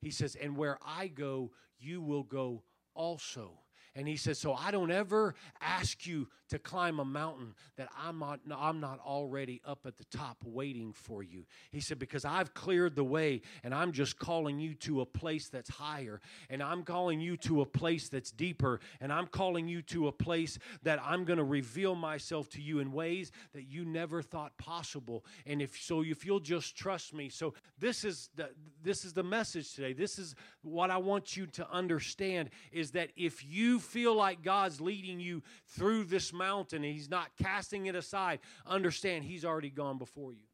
He 0.00 0.10
says, 0.10 0.36
And 0.40 0.56
where 0.56 0.78
I 0.84 1.08
go, 1.08 1.50
you 1.78 2.00
will 2.00 2.22
go 2.22 2.62
also. 2.94 3.60
And 3.98 4.06
he 4.06 4.16
says, 4.16 4.38
So 4.38 4.54
I 4.54 4.70
don't 4.70 4.92
ever 4.92 5.34
ask 5.60 6.06
you 6.06 6.28
to 6.50 6.58
climb 6.58 7.00
a 7.00 7.04
mountain 7.04 7.54
that 7.76 7.88
I'm 8.00 8.20
not, 8.20 8.38
I'm 8.56 8.78
not 8.78 9.00
already 9.04 9.60
up 9.66 9.80
at 9.86 9.98
the 9.98 10.04
top 10.04 10.36
waiting 10.44 10.92
for 10.92 11.24
you. 11.24 11.46
He 11.72 11.80
said, 11.80 11.98
Because 11.98 12.24
I've 12.24 12.54
cleared 12.54 12.94
the 12.94 13.02
way 13.02 13.42
and 13.64 13.74
I'm 13.74 13.90
just 13.90 14.16
calling 14.16 14.60
you 14.60 14.74
to 14.74 15.00
a 15.00 15.06
place 15.06 15.48
that's 15.48 15.68
higher 15.68 16.20
and 16.48 16.62
I'm 16.62 16.84
calling 16.84 17.20
you 17.20 17.36
to 17.38 17.60
a 17.60 17.66
place 17.66 18.08
that's 18.08 18.30
deeper 18.30 18.78
and 19.00 19.12
I'm 19.12 19.26
calling 19.26 19.66
you 19.66 19.82
to 19.82 20.06
a 20.06 20.12
place 20.12 20.60
that 20.84 21.00
I'm 21.04 21.24
going 21.24 21.38
to 21.38 21.44
reveal 21.44 21.96
myself 21.96 22.48
to 22.50 22.62
you 22.62 22.78
in 22.78 22.92
ways 22.92 23.32
that 23.52 23.64
you 23.64 23.84
never 23.84 24.22
thought 24.22 24.56
possible. 24.58 25.24
And 25.44 25.60
if 25.60 25.76
so, 25.76 26.04
if 26.04 26.24
you'll 26.24 26.38
just 26.38 26.76
trust 26.76 27.12
me. 27.12 27.30
So 27.30 27.52
this 27.80 28.04
is 28.04 28.30
the, 28.36 28.50
this 28.80 29.04
is 29.04 29.12
the 29.12 29.24
message 29.24 29.74
today. 29.74 29.92
This 29.92 30.20
is 30.20 30.36
what 30.62 30.92
I 30.92 30.98
want 30.98 31.36
you 31.36 31.46
to 31.48 31.68
understand 31.68 32.50
is 32.70 32.92
that 32.92 33.10
if 33.16 33.44
you 33.44 33.80
feel 33.88 34.14
like 34.14 34.42
God's 34.42 34.80
leading 34.80 35.20
you 35.20 35.42
through 35.66 36.04
this 36.04 36.32
mountain 36.32 36.84
and 36.84 36.92
He's 36.92 37.10
not 37.10 37.30
casting 37.42 37.86
it 37.86 37.94
aside, 37.94 38.40
understand 38.66 39.24
He's 39.24 39.44
already 39.44 39.70
gone 39.70 39.98
before 39.98 40.32
you. 40.32 40.46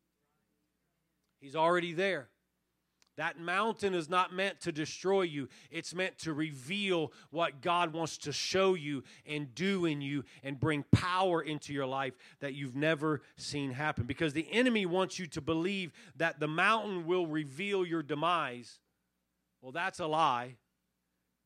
He's 1.40 1.56
already 1.56 1.92
there. 1.92 2.28
That 3.16 3.38
mountain 3.38 3.94
is 3.94 4.08
not 4.08 4.32
meant 4.32 4.60
to 4.62 4.72
destroy 4.72 5.22
you. 5.22 5.48
It's 5.70 5.94
meant 5.94 6.18
to 6.20 6.32
reveal 6.32 7.12
what 7.30 7.60
God 7.60 7.92
wants 7.92 8.18
to 8.18 8.32
show 8.32 8.74
you 8.74 9.04
and 9.24 9.54
do 9.54 9.84
in 9.84 10.00
you 10.00 10.24
and 10.42 10.58
bring 10.58 10.84
power 10.90 11.40
into 11.40 11.72
your 11.72 11.86
life 11.86 12.14
that 12.40 12.54
you've 12.54 12.74
never 12.74 13.22
seen 13.36 13.70
happen. 13.70 14.04
Because 14.04 14.32
the 14.32 14.50
enemy 14.50 14.84
wants 14.84 15.18
you 15.18 15.26
to 15.28 15.40
believe 15.40 15.92
that 16.16 16.40
the 16.40 16.48
mountain 16.48 17.06
will 17.06 17.26
reveal 17.26 17.86
your 17.86 18.02
demise. 18.02 18.80
Well, 19.62 19.70
that's 19.70 20.00
a 20.00 20.06
lie 20.06 20.56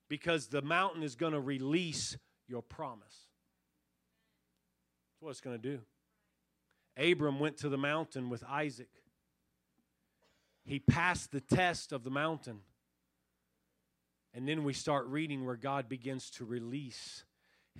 because 0.08 0.48
the 0.48 0.62
mountain 0.62 1.02
is 1.02 1.14
going 1.14 1.32
to 1.32 1.40
release 1.40 2.16
your 2.46 2.62
promise. 2.62 3.26
That's 5.12 5.22
what 5.22 5.30
it's 5.30 5.40
going 5.40 5.60
to 5.60 5.62
do. 5.62 5.80
Abram 6.96 7.38
went 7.38 7.58
to 7.58 7.68
the 7.68 7.78
mountain 7.78 8.28
with 8.30 8.42
Isaac. 8.48 8.88
He 10.64 10.78
passed 10.78 11.30
the 11.30 11.40
test 11.40 11.92
of 11.92 12.04
the 12.04 12.10
mountain. 12.10 12.60
And 14.34 14.48
then 14.48 14.64
we 14.64 14.72
start 14.72 15.06
reading 15.06 15.44
where 15.46 15.56
God 15.56 15.88
begins 15.88 16.30
to 16.32 16.44
release 16.44 17.24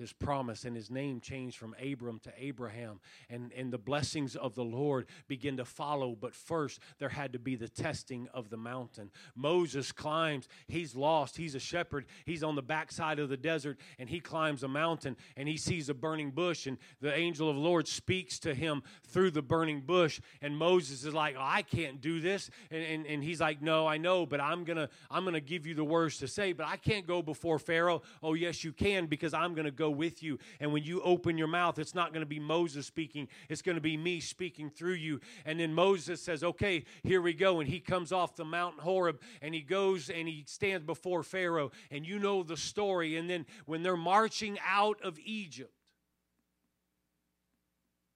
his 0.01 0.13
promise 0.13 0.65
and 0.65 0.77
his 0.77 0.91
name 0.91 1.21
changed 1.21 1.57
from 1.57 1.75
Abram 1.83 2.19
to 2.21 2.33
Abraham 2.39 3.01
and, 3.29 3.53
and 3.53 3.73
the 3.73 3.79
blessings 3.79 4.37
of 4.37 4.55
the 4.55 4.65
Lord 4.65 5.07
begin 5.27 5.57
to 5.57 5.65
follow. 5.65 6.17
But 6.19 6.35
first, 6.35 6.81
there 6.99 7.09
had 7.09 7.33
to 7.33 7.39
be 7.39 7.57
the 7.57 7.69
testing 7.69 8.29
of 8.35 8.51
the 8.51 8.57
mountain. 8.57 9.11
Moses 9.35 9.93
climbs, 9.93 10.49
he's 10.67 10.95
lost, 10.95 11.37
he's 11.37 11.55
a 11.55 11.61
shepherd, 11.61 12.07
he's 12.25 12.43
on 12.43 12.55
the 12.55 12.63
backside 12.63 13.19
of 13.19 13.29
the 13.29 13.37
desert, 13.37 13.79
and 13.99 14.09
he 14.09 14.21
climbs 14.21 14.63
a 14.63 14.69
mountain 14.69 15.17
and 15.37 15.49
he 15.49 15.57
sees 15.57 15.89
a 15.89 15.95
burning 15.95 16.31
bush, 16.31 16.67
and 16.67 16.79
the 17.01 17.15
angel 17.15 17.49
of 17.49 17.57
the 17.57 17.63
Lord 17.63 17.89
speaks 17.89 18.39
to 18.41 18.55
him 18.55 18.83
through 19.07 19.31
the 19.31 19.43
burning 19.43 19.81
bush. 19.81 20.21
And 20.43 20.57
Moses 20.57 21.05
is 21.05 21.15
like, 21.15 21.37
oh, 21.39 21.43
I 21.43 21.63
can't 21.63 22.01
do 22.01 22.21
this. 22.21 22.51
And, 22.71 22.83
and, 22.83 23.07
and 23.07 23.25
he's 23.25 23.41
like, 23.41 23.63
No, 23.63 23.87
I 23.87 23.97
know, 23.97 24.27
but 24.27 24.41
I'm 24.41 24.65
gonna 24.65 24.89
I'm 25.11 25.25
gonna 25.25 25.41
give 25.41 25.67
you 25.67 25.75
the 25.75 25.85
words 25.85 26.19
to 26.19 26.29
say, 26.29 26.53
but 26.53 26.67
I 26.67 26.77
can't 26.77 27.07
go 27.07 27.23
before 27.23 27.59
Pharaoh. 27.59 28.03
Oh, 28.23 28.35
yes, 28.35 28.65
you 28.65 28.73
can, 28.73 29.07
because 29.07 29.35
I'm 29.35 29.55
gonna 29.55 29.71
go 29.71 29.88
with 29.91 30.23
you. 30.23 30.39
And 30.61 30.73
when 30.73 30.83
you 30.83 31.01
open 31.03 31.39
your 31.39 31.49
mouth, 31.49 31.79
it's 31.79 31.95
not 31.95 32.13
going 32.13 32.21
to 32.23 32.27
be 32.27 32.39
Moses 32.39 32.87
speaking, 32.87 33.29
it's 33.49 33.63
going 33.63 33.77
to 33.77 33.81
be 33.81 33.97
me 33.97 34.21
speaking 34.21 34.71
through 34.71 34.95
you. 34.95 35.21
And 35.45 35.59
then 35.61 35.75
Moses 35.75 36.23
says, 36.23 36.43
Okay, 36.43 36.85
here 37.03 37.21
we 37.23 37.33
go. 37.33 37.61
And 37.61 37.69
he 37.69 37.81
comes 37.81 38.13
off 38.13 38.37
the 38.37 38.45
Mount 38.45 38.81
Horeb 38.81 39.21
and 39.43 39.55
he 39.55 39.61
goes 39.61 40.11
and 40.11 40.29
he 40.29 40.45
stands 40.47 40.85
before 40.85 41.23
Pharaoh. 41.23 41.71
And 41.91 42.07
you 42.07 42.19
know 42.19 42.43
the 42.43 42.57
story. 42.57 43.17
And 43.17 43.29
then 43.29 43.47
when 43.67 43.83
they're 43.83 43.97
marching 43.97 44.59
out 44.67 45.01
of 45.03 45.19
Egypt, 45.25 45.73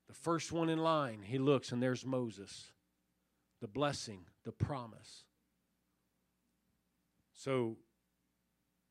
the 0.09 0.15
first 0.15 0.53
one 0.53 0.69
in 0.69 0.79
line, 0.79 1.23
he 1.23 1.39
looks 1.39 1.73
and 1.73 1.83
there's 1.83 2.05
Moses, 2.05 2.71
the 3.61 3.69
blessing, 3.69 4.27
the 4.45 4.53
promise. 4.53 5.25
So 7.33 7.77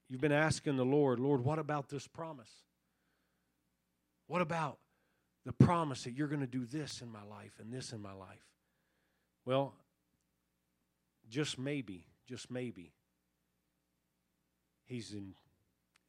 you've 0.09 0.19
been 0.19 0.31
asking 0.31 0.77
the 0.77 0.85
Lord, 0.85 1.19
Lord, 1.19 1.43
what 1.43 1.59
about 1.59 1.89
this 1.89 2.07
promise? 2.07 2.49
What 4.31 4.41
about 4.41 4.77
the 5.43 5.51
promise 5.51 6.05
that 6.05 6.13
you're 6.13 6.29
going 6.29 6.39
to 6.39 6.47
do 6.47 6.65
this 6.65 7.01
in 7.01 7.11
my 7.11 7.21
life 7.21 7.51
and 7.59 7.69
this 7.69 7.91
in 7.91 8.01
my 8.01 8.13
life? 8.13 8.47
Well, 9.43 9.73
just 11.29 11.59
maybe, 11.59 12.05
just 12.29 12.49
maybe, 12.49 12.93
He's 14.85 15.11
in, 15.11 15.33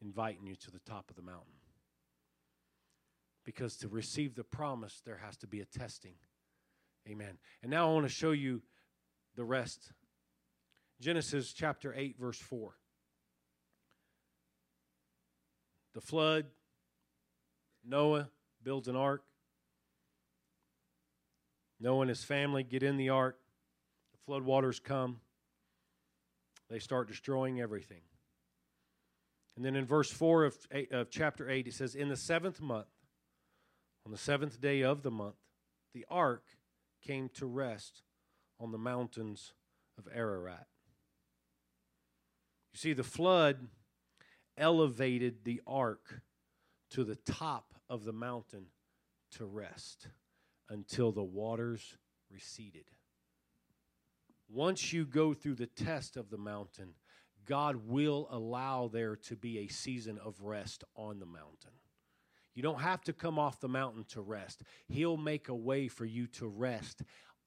inviting 0.01 0.47
you 0.47 0.55
to 0.55 0.71
the 0.71 0.79
top 0.89 1.11
of 1.11 1.17
the 1.17 1.23
mountain. 1.23 1.51
Because 3.45 3.77
to 3.79 3.89
receive 3.89 4.37
the 4.37 4.45
promise, 4.45 5.03
there 5.05 5.19
has 5.25 5.37
to 5.39 5.49
be 5.49 5.61
a 5.61 5.65
testing. 5.65 6.15
Amen. 7.11 7.39
And 7.61 7.73
now 7.73 7.91
I 7.91 7.93
want 7.93 8.07
to 8.07 8.15
show 8.15 8.31
you 8.31 8.63
the 9.35 9.43
rest. 9.43 9.91
Genesis 11.01 11.53
chapter 11.53 11.93
8, 11.93 12.21
verse 12.21 12.39
4. 12.39 12.73
The 15.95 16.01
flood, 16.01 16.45
Noah 17.85 18.29
builds 18.63 18.89
an 18.89 18.97
ark. 18.97 19.23
Noah 21.81 22.03
and 22.03 22.09
his 22.09 22.23
family 22.23 22.63
get 22.63 22.83
in 22.83 22.97
the 22.97 23.09
ark. 23.09 23.39
The 24.13 24.19
flood 24.25 24.45
waters 24.45 24.79
come. 24.79 25.21
They 26.71 26.79
start 26.79 27.09
destroying 27.09 27.61
everything. 27.61 28.03
And 29.57 29.65
then 29.65 29.77
in 29.77 29.85
verse 29.85 30.11
4 30.11 30.45
of, 30.45 30.57
eight, 30.71 30.93
of 30.93 31.11
chapter 31.11 31.51
8, 31.51 31.67
it 31.67 31.75
says, 31.75 31.95
In 31.95 32.09
the 32.09 32.17
seventh 32.17 32.61
month, 32.61 32.87
on 34.07 34.13
the 34.13 34.19
seventh 34.19 34.61
day 34.61 34.83
of 34.83 35.03
the 35.03 35.11
month, 35.11 35.37
the 35.93 36.07
ark 36.09 36.45
came 37.05 37.29
to 37.35 37.47
rest 37.47 38.03
on 38.59 38.73
the 38.73 38.79
mountains 38.79 39.53
of 39.99 40.09
Ararat. 40.15 40.67
You 42.73 42.79
see, 42.79 42.93
the 42.95 43.03
flood 43.03 43.69
elevated 44.57 45.45
the 45.45 45.61
ark 45.67 46.23
to 46.91 47.05
the 47.05 47.17
top 47.17 47.72
of 47.89 48.05
the 48.05 48.13
mountain 48.13 48.67
to 49.33 49.45
rest 49.45 50.09
until 50.69 51.13
the 51.13 51.23
waters 51.23 51.97
receded. 52.31 52.85
Once 54.49 54.93
you 54.93 55.05
go 55.05 55.33
through 55.33 55.55
the 55.55 55.67
test 55.67 56.17
of 56.17 56.31
the 56.31 56.39
mountain, 56.39 56.95
God 57.47 57.87
will 57.87 58.29
allow 58.31 58.89
there 58.89 59.17
to 59.17 59.37
be 59.37 59.59
a 59.59 59.69
season 59.69 60.19
of 60.19 60.43
rest 60.43 60.85
on 60.95 61.19
the 61.19 61.27
mountain. 61.27 61.73
You 62.55 62.63
don't 62.63 62.81
have 62.81 63.03
to 63.05 63.13
come 63.13 63.39
off 63.39 63.61
the 63.61 63.69
mountain 63.69 64.05
to 64.11 64.21
rest. 64.21 64.63
He'll 64.89 65.17
make 65.17 65.49
a 65.49 65.55
way 65.55 65.89
for 65.89 66.05
you 66.05 66.27
to 66.29 66.47
rest 66.47 67.03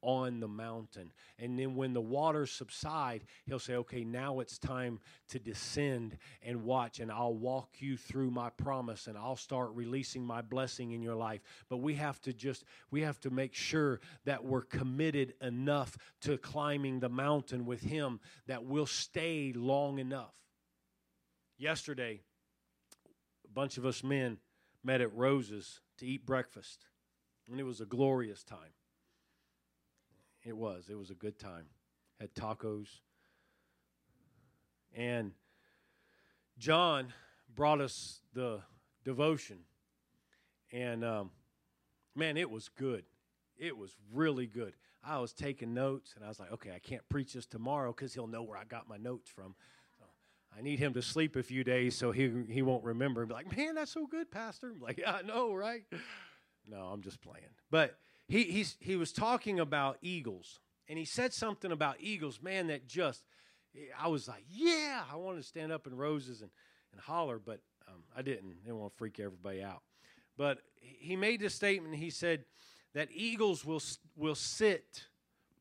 on 0.05 0.39
the 0.39 0.47
mountain. 0.47 1.11
And 1.39 1.57
then 1.57 1.75
when 1.75 1.93
the 1.93 2.01
waters 2.01 2.51
subside, 2.51 3.25
he'll 3.45 3.59
say, 3.59 3.73
okay, 3.77 4.03
now 4.03 4.39
it's 4.39 4.59
time 4.59 4.99
to 5.29 5.39
descend 5.39 6.17
and 6.43 6.63
watch, 6.63 6.99
and 6.99 7.11
I'll 7.11 7.33
walk 7.33 7.69
you 7.79 7.97
through 7.97 8.29
my 8.29 8.51
promise 8.51 9.07
and 9.07 9.17
I'll 9.17 9.35
start 9.35 9.71
releasing 9.73 10.23
my 10.23 10.43
blessing 10.43 10.91
in 10.91 11.01
your 11.01 11.15
life. 11.15 11.41
But 11.69 11.77
we 11.77 11.95
have 11.95 12.21
to 12.21 12.33
just, 12.33 12.63
we 12.91 13.01
have 13.01 13.19
to 13.21 13.31
make 13.31 13.55
sure 13.55 13.99
that 14.25 14.45
we're 14.45 14.61
committed 14.61 15.33
enough 15.41 15.97
to 16.21 16.37
climbing 16.37 16.99
the 16.99 17.09
mountain 17.09 17.65
with 17.65 17.81
him 17.81 18.19
that 18.45 18.63
we'll 18.63 18.85
stay 18.85 19.51
long 19.55 19.97
enough. 19.97 20.33
Yesterday, 21.57 22.21
a 23.43 23.51
bunch 23.51 23.77
of 23.77 23.85
us 23.85 24.03
men 24.03 24.37
met 24.83 25.01
at 25.01 25.15
Rose's 25.15 25.81
to 25.97 26.05
eat 26.05 26.27
breakfast, 26.27 26.85
and 27.49 27.59
it 27.59 27.63
was 27.63 27.81
a 27.81 27.85
glorious 27.85 28.43
time. 28.43 28.73
It 30.45 30.55
was. 30.55 30.85
It 30.89 30.97
was 30.97 31.09
a 31.09 31.15
good 31.15 31.39
time. 31.39 31.65
Had 32.19 32.33
tacos. 32.35 32.87
And 34.95 35.31
John 36.57 37.11
brought 37.53 37.81
us 37.81 38.21
the 38.33 38.61
devotion. 39.03 39.59
And 40.71 41.03
um, 41.03 41.31
man, 42.15 42.37
it 42.37 42.49
was 42.49 42.69
good. 42.69 43.03
It 43.57 43.77
was 43.77 43.95
really 44.13 44.47
good. 44.47 44.73
I 45.03 45.19
was 45.19 45.33
taking 45.33 45.73
notes 45.73 46.13
and 46.15 46.23
I 46.23 46.27
was 46.27 46.39
like, 46.39 46.51
okay, 46.51 46.71
I 46.75 46.79
can't 46.79 47.07
preach 47.09 47.33
this 47.33 47.45
tomorrow 47.45 47.91
because 47.91 48.13
he'll 48.13 48.27
know 48.27 48.43
where 48.43 48.57
I 48.57 48.63
got 48.63 48.87
my 48.87 48.97
notes 48.97 49.29
from. 49.29 49.55
I 50.57 50.61
need 50.61 50.79
him 50.79 50.93
to 50.93 51.01
sleep 51.01 51.35
a 51.35 51.43
few 51.43 51.65
days 51.65 51.95
so 51.97 52.11
he, 52.11 52.31
he 52.49 52.61
won't 52.61 52.83
remember 52.83 53.21
and 53.21 53.27
be 53.27 53.35
like, 53.35 53.55
man, 53.55 53.75
that's 53.75 53.91
so 53.91 54.07
good, 54.07 54.31
Pastor. 54.31 54.71
I'm 54.73 54.79
like, 54.79 54.97
yeah, 54.97 55.11
I 55.11 55.21
know, 55.21 55.53
right? 55.53 55.83
No, 56.67 56.77
I'm 56.77 57.01
just 57.01 57.21
playing. 57.21 57.45
But 57.69 57.97
he, 58.27 58.65
he 58.79 58.95
was 58.95 59.11
talking 59.11 59.59
about 59.59 59.97
eagles, 60.01 60.59
and 60.87 60.97
he 60.97 61.05
said 61.05 61.33
something 61.33 61.71
about 61.71 61.97
eagles, 61.99 62.41
man, 62.41 62.67
that 62.67 62.87
just, 62.87 63.23
I 63.99 64.07
was 64.07 64.27
like, 64.27 64.43
yeah, 64.49 65.03
I 65.11 65.15
wanted 65.15 65.41
to 65.41 65.47
stand 65.47 65.71
up 65.71 65.85
in 65.85 65.95
Rose's 65.95 66.41
and, 66.41 66.49
and 66.91 67.01
holler, 67.01 67.39
but 67.39 67.59
um, 67.87 68.03
I 68.15 68.21
didn't. 68.21 68.51
I 68.63 68.65
didn't 68.65 68.79
want 68.79 68.93
to 68.93 68.97
freak 68.97 69.19
everybody 69.19 69.61
out. 69.61 69.81
But 70.37 70.59
he 70.81 71.15
made 71.15 71.39
this 71.39 71.55
statement. 71.55 71.95
He 71.95 72.09
said 72.09 72.45
that 72.93 73.09
eagles 73.11 73.63
will, 73.63 73.81
will 74.15 74.35
sit 74.35 75.05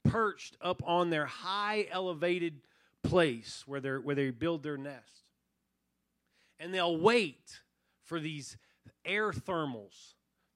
perched 0.04 0.56
up 0.60 0.82
on 0.86 1.10
their 1.10 1.26
high 1.26 1.86
elevated 1.90 2.60
place 3.02 3.64
where, 3.66 3.80
they're, 3.80 4.00
where 4.00 4.14
they 4.14 4.30
build 4.30 4.62
their 4.62 4.76
nest. 4.76 5.22
And 6.58 6.72
they'll 6.72 6.96
wait 6.96 7.60
for 8.04 8.20
these 8.20 8.56
air 9.04 9.32
thermals 9.32 10.14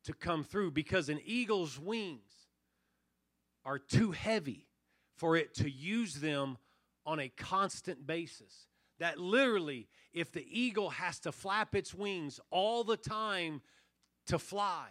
to 0.08 0.14
come 0.14 0.42
through 0.42 0.70
because 0.70 1.10
an 1.10 1.20
eagle's 1.22 1.78
wings 1.78 2.48
are 3.66 3.78
too 3.78 4.10
heavy 4.10 4.66
for 5.18 5.36
it 5.36 5.52
to 5.52 5.70
use 5.70 6.14
them 6.14 6.56
on 7.04 7.20
a 7.20 7.28
constant 7.28 8.06
basis. 8.06 8.68
That 9.00 9.18
literally, 9.18 9.86
if 10.14 10.32
the 10.32 10.46
eagle 10.50 10.88
has 10.88 11.20
to 11.20 11.30
flap 11.30 11.74
its 11.74 11.92
wings 11.92 12.40
all 12.50 12.84
the 12.84 12.96
time 12.96 13.60
to 14.28 14.38
fly, 14.38 14.86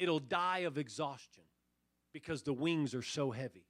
it'll 0.00 0.18
die 0.18 0.60
of 0.60 0.78
exhaustion 0.78 1.44
because 2.12 2.42
the 2.42 2.52
wings 2.52 2.92
are 2.92 3.02
so 3.02 3.30
heavy. 3.30 3.68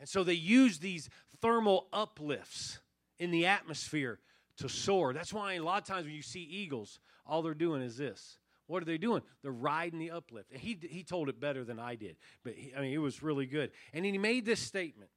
And 0.00 0.08
so 0.08 0.24
they 0.24 0.32
use 0.32 0.78
these 0.78 1.10
thermal 1.42 1.88
uplifts 1.92 2.78
in 3.18 3.30
the 3.30 3.44
atmosphere 3.44 4.20
to 4.56 4.70
soar. 4.70 5.12
That's 5.12 5.34
why 5.34 5.52
a 5.52 5.62
lot 5.62 5.82
of 5.82 5.86
times 5.86 6.06
when 6.06 6.14
you 6.14 6.22
see 6.22 6.40
eagles, 6.40 6.98
all 7.26 7.42
they're 7.42 7.52
doing 7.52 7.82
is 7.82 7.98
this 7.98 8.38
what 8.66 8.82
are 8.82 8.86
they 8.86 8.98
doing? 8.98 9.22
They're 9.42 9.52
riding 9.52 9.98
the 9.98 10.10
uplift. 10.10 10.50
And 10.52 10.60
he, 10.60 10.78
he 10.88 11.02
told 11.02 11.28
it 11.28 11.40
better 11.40 11.64
than 11.64 11.78
I 11.78 11.96
did. 11.96 12.16
But 12.42 12.54
he, 12.54 12.74
I 12.76 12.80
mean, 12.80 12.92
it 12.92 12.98
was 12.98 13.22
really 13.22 13.46
good. 13.46 13.70
And 13.92 14.04
he 14.04 14.16
made 14.18 14.44
this 14.44 14.60
statement. 14.60 15.10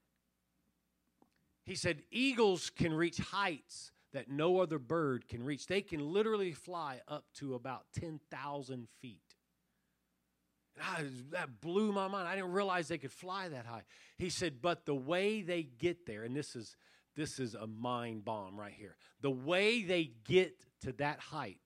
He 1.66 1.76
said, 1.76 2.02
Eagles 2.12 2.70
can 2.70 2.94
reach 2.94 3.18
heights 3.18 3.92
that 4.14 4.30
no 4.30 4.60
other 4.60 4.80
bird 4.80 5.28
can 5.28 5.44
reach. 5.44 5.68
They 5.68 5.82
can 5.82 6.00
literally 6.00 6.54
fly 6.54 7.02
up 7.08 7.26
to 7.36 7.56
about 7.56 7.86
10,000 8.00 8.88
feet. 9.02 9.22
I, 10.82 11.06
that 11.32 11.60
blew 11.60 11.92
my 11.92 12.08
mind. 12.08 12.28
I 12.28 12.36
didn't 12.36 12.52
realize 12.52 12.88
they 12.88 12.98
could 12.98 13.12
fly 13.12 13.50
that 13.50 13.66
high. 13.66 13.84
He 14.18 14.30
said, 14.30 14.62
but 14.62 14.86
the 14.86 14.96
way 14.96 15.42
they 15.42 15.64
get 15.64 16.06
there, 16.06 16.24
and 16.24 16.36
this 16.36 16.56
is 16.56 16.76
this 17.18 17.40
is 17.40 17.56
a 17.56 17.66
mind 17.66 18.24
bomb 18.24 18.58
right 18.58 18.74
here. 18.78 18.96
The 19.22 19.32
way 19.32 19.82
they 19.82 20.12
get 20.26 20.54
to 20.82 20.92
that 20.94 21.20
height 21.20 21.58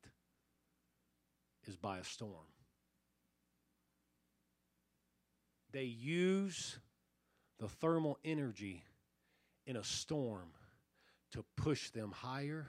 is 1.67 1.75
by 1.75 1.99
a 1.99 2.03
storm. 2.03 2.47
They 5.71 5.83
use 5.83 6.79
the 7.59 7.67
thermal 7.67 8.17
energy 8.25 8.83
in 9.65 9.75
a 9.77 9.83
storm 9.83 10.49
to 11.31 11.45
push 11.55 11.91
them 11.91 12.11
higher 12.11 12.67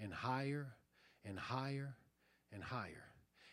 and 0.00 0.12
higher 0.12 0.74
and 1.24 1.38
higher 1.38 1.94
and 2.52 2.62
higher. 2.62 3.04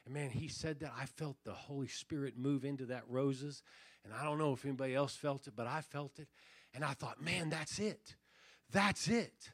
And 0.05 0.13
man, 0.13 0.29
he 0.29 0.47
said 0.47 0.79
that. 0.79 0.93
I 0.97 1.05
felt 1.05 1.37
the 1.43 1.53
Holy 1.53 1.87
Spirit 1.87 2.37
move 2.37 2.65
into 2.65 2.85
that 2.87 3.03
Rose's. 3.07 3.61
And 4.03 4.13
I 4.13 4.23
don't 4.23 4.39
know 4.39 4.53
if 4.53 4.65
anybody 4.65 4.95
else 4.95 5.15
felt 5.15 5.47
it, 5.47 5.53
but 5.55 5.67
I 5.67 5.81
felt 5.81 6.17
it. 6.17 6.27
And 6.73 6.83
I 6.83 6.93
thought, 6.93 7.21
man, 7.21 7.49
that's 7.49 7.77
it. 7.77 8.15
That's 8.71 9.07
it. 9.07 9.51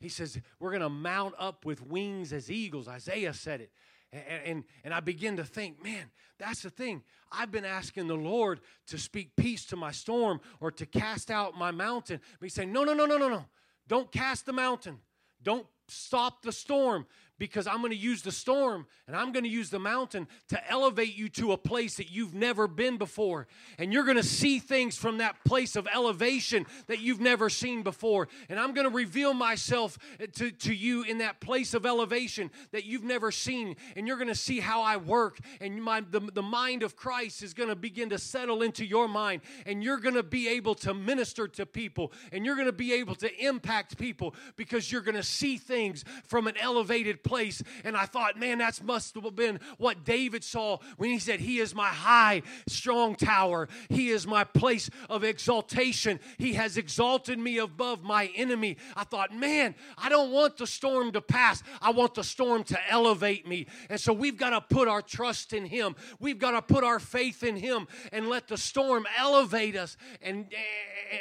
He 0.00 0.08
says, 0.08 0.38
We're 0.58 0.70
going 0.70 0.82
to 0.82 0.88
mount 0.88 1.34
up 1.38 1.64
with 1.64 1.86
wings 1.86 2.32
as 2.32 2.50
eagles. 2.50 2.88
Isaiah 2.88 3.32
said 3.32 3.60
it. 3.60 3.70
And, 4.12 4.24
and, 4.44 4.64
and 4.84 4.94
I 4.94 5.00
begin 5.00 5.36
to 5.38 5.44
think, 5.44 5.82
man, 5.82 6.10
that's 6.38 6.62
the 6.62 6.70
thing. 6.70 7.02
I've 7.30 7.50
been 7.50 7.64
asking 7.64 8.08
the 8.08 8.16
Lord 8.16 8.60
to 8.88 8.98
speak 8.98 9.36
peace 9.36 9.64
to 9.66 9.76
my 9.76 9.90
storm 9.90 10.40
or 10.60 10.70
to 10.72 10.84
cast 10.84 11.30
out 11.30 11.56
my 11.56 11.70
mountain. 11.70 12.20
But 12.38 12.44
he's 12.44 12.54
saying, 12.54 12.72
no, 12.72 12.84
no, 12.84 12.92
no, 12.92 13.06
no, 13.06 13.16
no, 13.16 13.28
no. 13.28 13.44
Don't 13.88 14.10
cast 14.12 14.46
the 14.46 14.52
mountain. 14.52 14.98
Don't 15.42 15.66
stop 15.88 16.42
the 16.42 16.52
storm 16.52 17.06
because 17.42 17.66
I'm 17.66 17.78
going 17.78 17.90
to 17.90 17.96
use 17.96 18.22
the 18.22 18.30
storm 18.30 18.86
and 19.08 19.16
I'm 19.16 19.32
going 19.32 19.42
to 19.42 19.50
use 19.50 19.68
the 19.68 19.80
mountain 19.80 20.28
to 20.50 20.70
elevate 20.70 21.16
you 21.16 21.28
to 21.30 21.50
a 21.50 21.58
place 21.58 21.96
that 21.96 22.08
you've 22.08 22.34
never 22.34 22.68
been 22.68 22.98
before. 22.98 23.48
And 23.80 23.92
you're 23.92 24.04
going 24.04 24.16
to 24.16 24.22
see 24.22 24.60
things 24.60 24.96
from 24.96 25.18
that 25.18 25.44
place 25.44 25.74
of 25.74 25.88
elevation 25.92 26.66
that 26.86 27.00
you've 27.00 27.18
never 27.20 27.50
seen 27.50 27.82
before. 27.82 28.28
And 28.48 28.60
I'm 28.60 28.72
going 28.74 28.88
to 28.88 28.94
reveal 28.94 29.34
myself 29.34 29.98
eh, 30.20 30.26
to, 30.34 30.52
to 30.52 30.72
you 30.72 31.02
in 31.02 31.18
that 31.18 31.40
place 31.40 31.74
of 31.74 31.84
elevation 31.84 32.48
that 32.70 32.84
you've 32.84 33.02
never 33.02 33.32
seen. 33.32 33.74
And 33.96 34.06
you're 34.06 34.18
going 34.18 34.28
to 34.28 34.36
see 34.36 34.60
how 34.60 34.82
I 34.82 34.96
work. 34.96 35.40
And 35.60 35.82
my, 35.82 36.00
the, 36.00 36.20
the 36.20 36.42
mind 36.42 36.84
of 36.84 36.94
Christ 36.94 37.42
is 37.42 37.54
going 37.54 37.70
to 37.70 37.74
begin 37.74 38.10
to 38.10 38.18
settle 38.18 38.62
into 38.62 38.86
your 38.86 39.08
mind. 39.08 39.42
And 39.66 39.82
you're 39.82 39.98
going 39.98 40.14
to 40.14 40.22
be 40.22 40.46
able 40.46 40.76
to 40.76 40.94
minister 40.94 41.48
to 41.48 41.66
people. 41.66 42.12
And 42.30 42.46
you're 42.46 42.54
going 42.54 42.66
to 42.66 42.72
be 42.72 42.92
able 42.92 43.16
to 43.16 43.44
impact 43.44 43.98
people 43.98 44.36
because 44.54 44.92
you're 44.92 45.02
going 45.02 45.16
to 45.16 45.24
see 45.24 45.56
things 45.56 46.04
from 46.28 46.46
an 46.46 46.56
elevated 46.56 47.24
place 47.24 47.31
place. 47.32 47.62
And 47.82 47.96
I 47.96 48.04
thought, 48.04 48.38
man, 48.38 48.58
that 48.58 48.82
must 48.84 49.14
have 49.14 49.34
been 49.34 49.58
what 49.78 50.04
David 50.04 50.44
saw 50.44 50.76
when 50.98 51.08
he 51.08 51.18
said, 51.18 51.40
He 51.40 51.60
is 51.60 51.74
my 51.74 51.88
high, 51.88 52.42
strong 52.68 53.14
tower. 53.14 53.70
He 53.88 54.10
is 54.10 54.26
my 54.26 54.44
place 54.44 54.90
of 55.08 55.24
exaltation. 55.24 56.20
He 56.36 56.52
has 56.52 56.76
exalted 56.76 57.38
me 57.38 57.56
above 57.56 58.02
my 58.02 58.30
enemy. 58.36 58.76
I 58.94 59.04
thought, 59.04 59.34
man, 59.34 59.74
I 59.96 60.10
don't 60.10 60.30
want 60.30 60.58
the 60.58 60.66
storm 60.66 61.12
to 61.12 61.22
pass. 61.22 61.62
I 61.80 61.92
want 61.92 62.12
the 62.12 62.24
storm 62.24 62.64
to 62.64 62.78
elevate 62.90 63.48
me. 63.48 63.66
And 63.88 63.98
so 63.98 64.12
we've 64.12 64.36
got 64.36 64.50
to 64.50 64.60
put 64.60 64.86
our 64.86 65.00
trust 65.00 65.54
in 65.54 65.64
Him. 65.64 65.96
We've 66.20 66.38
got 66.38 66.50
to 66.50 66.60
put 66.60 66.84
our 66.84 67.00
faith 67.00 67.42
in 67.42 67.56
Him 67.56 67.88
and 68.12 68.28
let 68.28 68.46
the 68.46 68.58
storm 68.58 69.06
elevate 69.16 69.74
us 69.74 69.96
and, 70.20 70.52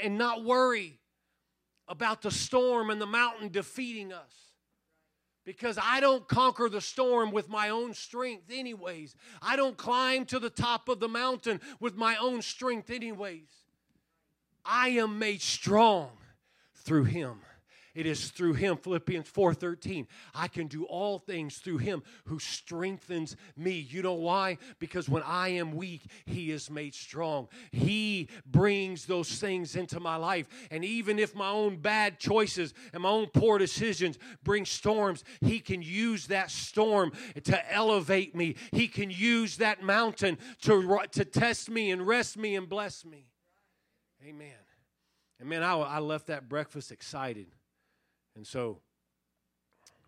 and 0.04 0.17
not 0.17 0.43
worry 0.43 1.00
about 1.88 2.21
the 2.21 2.32
storm 2.32 2.89
and 2.89 3.00
the 3.00 3.06
mountain 3.06 3.47
defeating 3.47 4.12
us. 4.12 4.51
Because 5.52 5.78
I 5.82 6.00
don't 6.00 6.26
conquer 6.30 6.70
the 6.70 6.80
storm 6.80 7.32
with 7.34 7.50
my 7.50 7.68
own 7.68 7.94
strength, 7.94 8.46
anyways. 8.50 9.18
I 9.42 9.58
don't 9.58 9.76
climb 9.76 10.24
to 10.28 10.40
the 10.40 10.50
top 10.50 10.88
of 10.88 11.02
the 11.02 11.10
mountain 11.10 11.60
with 11.82 11.98
my 11.98 12.16
own 12.16 12.42
strength, 12.42 12.90
anyways. 12.90 13.50
I 14.64 14.90
am 14.90 15.20
made 15.20 15.42
strong 15.42 16.12
through 16.74 17.04
Him 17.04 17.42
it 17.93 18.06
is 18.06 18.30
through 18.30 18.54
him, 18.54 18.77
Philippians 18.77 19.27
4:13. 19.30 20.08
I 20.34 20.47
can 20.47 20.67
do 20.67 20.86
all 20.86 21.19
things 21.19 21.58
through 21.58 21.80
him 21.80 22.04
who 22.25 22.39
strengthens 22.39 23.36
me. 23.58 23.73
You 23.73 24.01
know 24.01 24.13
why? 24.13 24.58
Because 24.80 25.10
when 25.10 25.23
I 25.23 25.49
am 25.49 25.71
weak, 25.71 26.10
he 26.25 26.51
is 26.51 26.69
made 26.69 26.93
strong. 26.93 27.49
He 27.71 28.30
brings 28.45 29.06
those 29.06 29.39
things 29.39 29.75
into 29.75 29.99
my 29.99 30.15
life. 30.15 30.47
And 30.69 30.86
even 30.86 31.19
if 31.19 31.36
my 31.36 31.49
own 31.49 31.77
bad 31.77 32.19
choices 32.19 32.73
and 32.93 33.04
my 33.04 33.10
own 33.10 33.27
poor 33.27 33.58
decisions 33.58 34.17
bring 34.43 34.65
storms, 34.65 35.23
he 35.41 35.60
can 35.60 35.82
use 35.82 36.27
that 36.27 36.49
storm 36.49 37.12
to 37.43 37.73
elevate 37.73 38.36
me. 38.36 38.56
He 38.71 38.88
can 38.88 39.12
use 39.12 39.58
that 39.58 39.84
mountain 39.84 40.38
to, 40.62 40.99
to 41.12 41.25
test 41.25 41.69
me 41.69 41.91
and 41.91 42.08
rest 42.08 42.38
me 42.38 42.56
and 42.56 42.69
bless 42.69 43.04
me. 43.04 43.27
Amen. 44.25 44.54
And 45.39 45.49
man, 45.49 45.63
I, 45.63 45.73
I 45.73 45.99
left 45.99 46.27
that 46.27 46.47
breakfast 46.47 46.91
excited. 46.91 47.47
And 48.36 48.46
so 48.46 48.80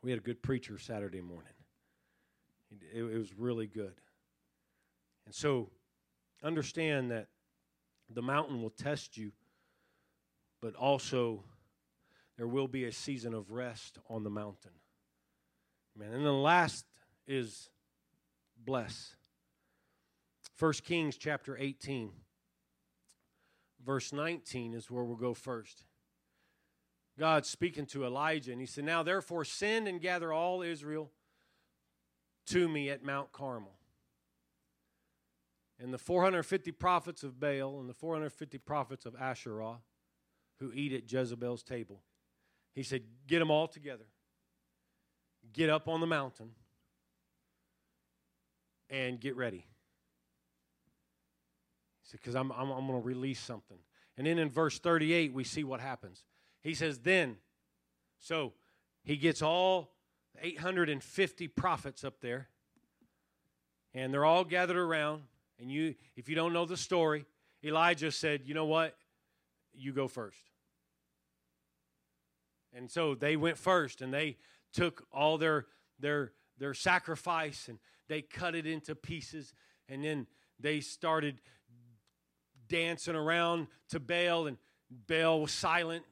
we 0.01 0.11
had 0.11 0.19
a 0.19 0.23
good 0.23 0.41
preacher 0.41 0.77
Saturday 0.77 1.21
morning. 1.21 1.53
It, 2.93 2.99
it, 2.99 3.17
was 3.17 3.33
really 3.37 3.67
good. 3.67 3.93
And 5.25 5.33
so 5.33 5.69
understand 6.43 7.11
that 7.11 7.27
the 8.09 8.21
mountain 8.21 8.61
will 8.61 8.69
test 8.69 9.17
you, 9.17 9.31
but 10.61 10.75
also 10.75 11.43
there 12.37 12.47
will 12.47 12.67
be 12.67 12.85
a 12.85 12.91
season 12.91 13.33
of 13.33 13.51
rest 13.51 13.99
on 14.09 14.23
the 14.23 14.29
mountain. 14.29 14.71
Amen. 15.95 16.13
And 16.13 16.25
the 16.25 16.31
last 16.31 16.85
is 17.27 17.69
bless. 18.65 19.15
1 20.59 20.73
Kings 20.83 21.17
chapter 21.17 21.57
18, 21.57 22.11
verse 23.85 24.11
19 24.11 24.73
is 24.73 24.89
where 24.89 25.03
we'll 25.03 25.15
go 25.15 25.33
first. 25.33 25.83
God 27.17 27.45
speaking 27.45 27.85
to 27.87 28.05
Elijah, 28.05 28.51
and 28.51 28.59
he 28.59 28.65
said, 28.65 28.85
Now 28.85 29.03
therefore 29.03 29.45
send 29.45 29.87
and 29.87 30.01
gather 30.01 30.33
all 30.33 30.61
Israel 30.61 31.11
to 32.47 32.67
me 32.67 32.89
at 32.89 33.03
Mount 33.03 33.31
Carmel. 33.31 33.77
And 35.79 35.93
the 35.93 35.97
450 35.97 36.71
prophets 36.71 37.23
of 37.23 37.39
Baal 37.39 37.79
and 37.79 37.89
the 37.89 37.93
450 37.93 38.57
prophets 38.59 39.05
of 39.05 39.15
Asherah 39.15 39.79
who 40.59 40.71
eat 40.73 40.93
at 40.93 41.11
Jezebel's 41.11 41.63
table. 41.63 42.01
He 42.73 42.83
said, 42.83 43.03
Get 43.27 43.39
them 43.39 43.51
all 43.51 43.67
together. 43.67 44.05
Get 45.51 45.69
up 45.69 45.87
on 45.87 45.99
the 45.99 46.07
mountain 46.07 46.51
and 48.89 49.19
get 49.19 49.35
ready. 49.35 49.65
He 52.01 52.09
said, 52.09 52.19
Because 52.21 52.35
I'm, 52.35 52.51
I'm, 52.51 52.71
I'm 52.71 52.87
going 52.87 53.01
to 53.01 53.05
release 53.05 53.39
something. 53.39 53.77
And 54.17 54.25
then 54.25 54.39
in 54.39 54.49
verse 54.49 54.79
38, 54.79 55.33
we 55.33 55.43
see 55.43 55.63
what 55.63 55.79
happens. 55.79 56.23
He 56.63 56.73
says, 56.73 56.99
then. 56.99 57.37
So 58.19 58.53
he 59.03 59.17
gets 59.17 59.41
all 59.41 59.91
850 60.41 61.47
prophets 61.49 62.03
up 62.03 62.21
there, 62.21 62.47
and 63.93 64.13
they're 64.13 64.25
all 64.25 64.45
gathered 64.45 64.77
around. 64.77 65.23
And 65.59 65.69
you, 65.69 65.95
if 66.15 66.29
you 66.29 66.35
don't 66.35 66.53
know 66.53 66.65
the 66.65 66.77
story, 66.77 67.25
Elijah 67.63 68.11
said, 68.11 68.41
You 68.45 68.53
know 68.53 68.65
what? 68.65 68.95
You 69.73 69.93
go 69.93 70.07
first. 70.07 70.39
And 72.73 72.89
so 72.89 73.13
they 73.13 73.35
went 73.35 73.57
first 73.57 74.01
and 74.01 74.13
they 74.13 74.37
took 74.73 75.05
all 75.11 75.37
their 75.37 75.67
their 75.99 76.31
their 76.57 76.73
sacrifice 76.73 77.67
and 77.67 77.77
they 78.07 78.21
cut 78.21 78.55
it 78.55 78.65
into 78.65 78.95
pieces 78.95 79.53
and 79.87 80.03
then 80.03 80.25
they 80.59 80.79
started 80.79 81.39
dancing 82.67 83.15
around 83.15 83.67
to 83.89 83.99
Baal 83.99 84.47
and 84.47 84.57
Baal 85.07 85.41
was 85.41 85.51
silent 85.51 86.03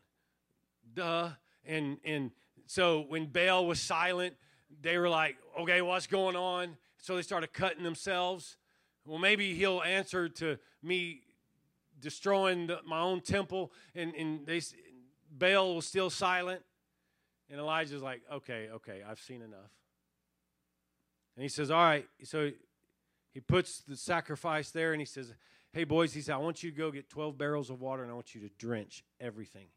duh. 0.93 1.30
And 1.65 1.97
and 2.04 2.32
so 2.65 3.06
when 3.08 3.27
Baal 3.27 3.65
was 3.65 3.80
silent, 3.80 4.36
they 4.82 4.97
were 4.97 5.10
like, 5.10 5.36
okay, 5.60 5.82
what's 5.82 6.08
going 6.08 6.36
on? 6.36 6.77
So 6.97 7.15
they 7.15 7.21
started 7.21 7.51
cutting 7.54 7.84
themselves. 7.84 8.58
Well, 9.06 9.19
maybe 9.19 9.56
he'll 9.56 9.82
answer 9.82 10.30
to 10.30 10.58
me 10.84 11.21
destroying 11.99 12.67
the, 12.67 12.80
my 12.86 12.99
own 12.99 13.21
temple. 13.21 13.71
And, 13.95 14.13
and 14.15 14.45
they, 14.45 14.62
Baal 15.32 15.75
was 15.75 15.88
still 15.88 16.10
silent. 16.10 16.62
And 17.49 17.60
Elijah's 17.60 18.01
like, 18.01 18.21
okay, 18.32 18.69
okay, 18.75 19.01
I've 19.08 19.19
seen 19.19 19.41
enough. 19.41 19.71
And 21.36 21.43
he 21.43 21.49
says, 21.49 21.71
all 21.71 21.84
right. 21.84 22.08
So 22.23 22.51
he 23.34 23.39
puts 23.39 23.82
the 23.82 23.97
sacrifice 23.97 24.71
there 24.71 24.93
and 24.93 25.01
he 25.01 25.06
says, 25.06 25.34
hey, 25.73 25.84
boys, 25.84 26.13
he 26.13 26.21
said, 26.21 26.36
I 26.36 26.38
want 26.38 26.63
you 26.63 26.71
to 26.71 26.77
go 26.77 26.91
get 26.91 27.10
12 27.10 27.38
barrels 27.38 27.69
of 27.69 27.82
water 27.82 28.04
and 28.04 28.12
I 28.12 28.15
want 28.15 28.36
you 28.36 28.41
to 28.41 28.49
drench 28.58 29.04
everything. 29.19 29.67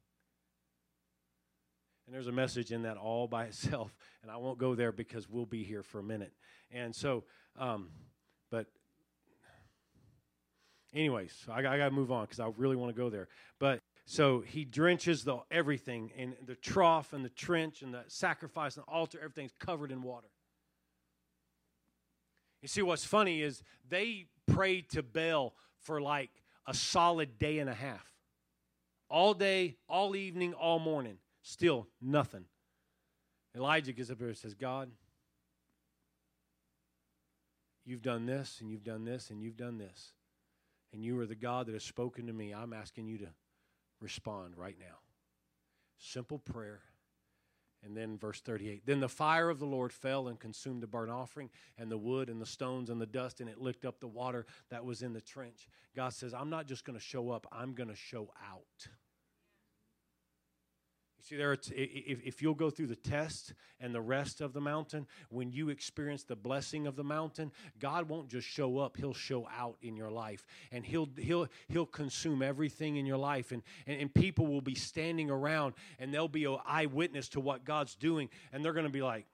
And 2.06 2.14
there's 2.14 2.26
a 2.26 2.32
message 2.32 2.72
in 2.72 2.82
that 2.82 2.96
all 2.96 3.26
by 3.26 3.44
itself. 3.46 3.94
And 4.22 4.30
I 4.30 4.36
won't 4.36 4.58
go 4.58 4.74
there 4.74 4.92
because 4.92 5.28
we'll 5.28 5.46
be 5.46 5.64
here 5.64 5.82
for 5.82 5.98
a 5.98 6.02
minute. 6.02 6.32
And 6.70 6.94
so, 6.94 7.24
um, 7.58 7.88
but 8.50 8.66
anyways, 10.94 11.34
I, 11.50 11.58
I 11.58 11.62
got 11.62 11.84
to 11.84 11.90
move 11.90 12.12
on 12.12 12.24
because 12.24 12.40
I 12.40 12.50
really 12.56 12.76
want 12.76 12.94
to 12.94 13.00
go 13.00 13.10
there. 13.10 13.28
But 13.58 13.80
so 14.06 14.40
he 14.40 14.64
drenches 14.64 15.24
the 15.24 15.38
everything 15.50 16.10
in 16.16 16.34
the 16.44 16.56
trough 16.56 17.12
and 17.12 17.24
the 17.24 17.30
trench 17.30 17.82
and 17.82 17.94
the 17.94 18.04
sacrifice 18.08 18.76
and 18.76 18.84
the 18.86 18.90
altar, 18.90 19.18
everything's 19.22 19.54
covered 19.58 19.90
in 19.90 20.02
water. 20.02 20.28
You 22.60 22.68
see, 22.68 22.82
what's 22.82 23.04
funny 23.04 23.42
is 23.42 23.62
they 23.88 24.26
prayed 24.46 24.90
to 24.90 25.02
Baal 25.02 25.54
for 25.82 26.00
like 26.00 26.30
a 26.66 26.74
solid 26.74 27.38
day 27.38 27.58
and 27.58 27.68
a 27.68 27.74
half. 27.74 28.10
All 29.10 29.34
day, 29.34 29.76
all 29.88 30.16
evening, 30.16 30.54
all 30.54 30.78
morning. 30.78 31.18
Still 31.44 31.86
nothing. 32.00 32.46
Elijah 33.54 33.92
gets 33.92 34.10
up 34.10 34.18
here 34.18 34.28
and 34.28 34.36
says, 34.36 34.54
God, 34.54 34.90
you've 37.84 38.02
done 38.02 38.24
this, 38.24 38.58
and 38.60 38.70
you've 38.70 38.82
done 38.82 39.04
this, 39.04 39.28
and 39.30 39.42
you've 39.42 39.56
done 39.56 39.76
this. 39.76 40.14
And 40.92 41.04
you 41.04 41.20
are 41.20 41.26
the 41.26 41.34
God 41.34 41.66
that 41.66 41.74
has 41.74 41.84
spoken 41.84 42.26
to 42.28 42.32
me. 42.32 42.52
I'm 42.52 42.72
asking 42.72 43.06
you 43.06 43.18
to 43.18 43.28
respond 44.00 44.54
right 44.56 44.76
now. 44.80 44.96
Simple 45.98 46.38
prayer. 46.38 46.80
And 47.84 47.94
then 47.94 48.16
verse 48.16 48.40
38 48.40 48.86
Then 48.86 49.00
the 49.00 49.08
fire 49.08 49.50
of 49.50 49.58
the 49.58 49.66
Lord 49.66 49.92
fell 49.92 50.28
and 50.28 50.40
consumed 50.40 50.82
the 50.82 50.86
burnt 50.86 51.10
offering 51.10 51.50
and 51.76 51.90
the 51.90 51.98
wood 51.98 52.30
and 52.30 52.40
the 52.40 52.46
stones 52.46 52.88
and 52.88 52.98
the 52.98 53.06
dust, 53.06 53.42
and 53.42 53.50
it 53.50 53.60
licked 53.60 53.84
up 53.84 54.00
the 54.00 54.08
water 54.08 54.46
that 54.70 54.82
was 54.82 55.02
in 55.02 55.12
the 55.12 55.20
trench. 55.20 55.68
God 55.94 56.14
says, 56.14 56.32
I'm 56.32 56.48
not 56.48 56.66
just 56.66 56.86
going 56.86 56.98
to 56.98 57.04
show 57.04 57.30
up, 57.30 57.46
I'm 57.52 57.74
going 57.74 57.90
to 57.90 57.94
show 57.94 58.30
out. 58.50 58.88
See, 61.24 61.36
there, 61.36 61.54
if, 61.54 61.66
if 61.72 62.42
you'll 62.42 62.52
go 62.52 62.68
through 62.68 62.88
the 62.88 62.96
test 62.96 63.54
and 63.80 63.94
the 63.94 64.00
rest 64.02 64.42
of 64.42 64.52
the 64.52 64.60
mountain, 64.60 65.06
when 65.30 65.50
you 65.50 65.70
experience 65.70 66.22
the 66.22 66.36
blessing 66.36 66.86
of 66.86 66.96
the 66.96 67.04
mountain, 67.04 67.50
God 67.78 68.10
won't 68.10 68.28
just 68.28 68.46
show 68.46 68.76
up; 68.76 68.98
He'll 68.98 69.14
show 69.14 69.48
out 69.48 69.78
in 69.80 69.96
your 69.96 70.10
life, 70.10 70.44
and 70.70 70.84
He'll 70.84 71.08
He'll 71.16 71.48
He'll 71.68 71.86
consume 71.86 72.42
everything 72.42 72.96
in 72.96 73.06
your 73.06 73.16
life, 73.16 73.52
and 73.52 73.62
and, 73.86 74.02
and 74.02 74.12
people 74.12 74.46
will 74.46 74.60
be 74.60 74.74
standing 74.74 75.30
around, 75.30 75.72
and 75.98 76.12
they'll 76.12 76.28
be 76.28 76.44
an 76.44 76.58
eyewitness 76.66 77.30
to 77.30 77.40
what 77.40 77.64
God's 77.64 77.94
doing, 77.94 78.28
and 78.52 78.62
they're 78.62 78.74
going 78.74 78.84
to 78.84 78.92
be 78.92 79.00
like, 79.00 79.24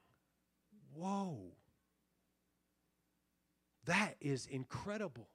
"Whoa, 0.95 1.41
that 3.87 4.15
is 4.21 4.47
incredible." 4.47 5.27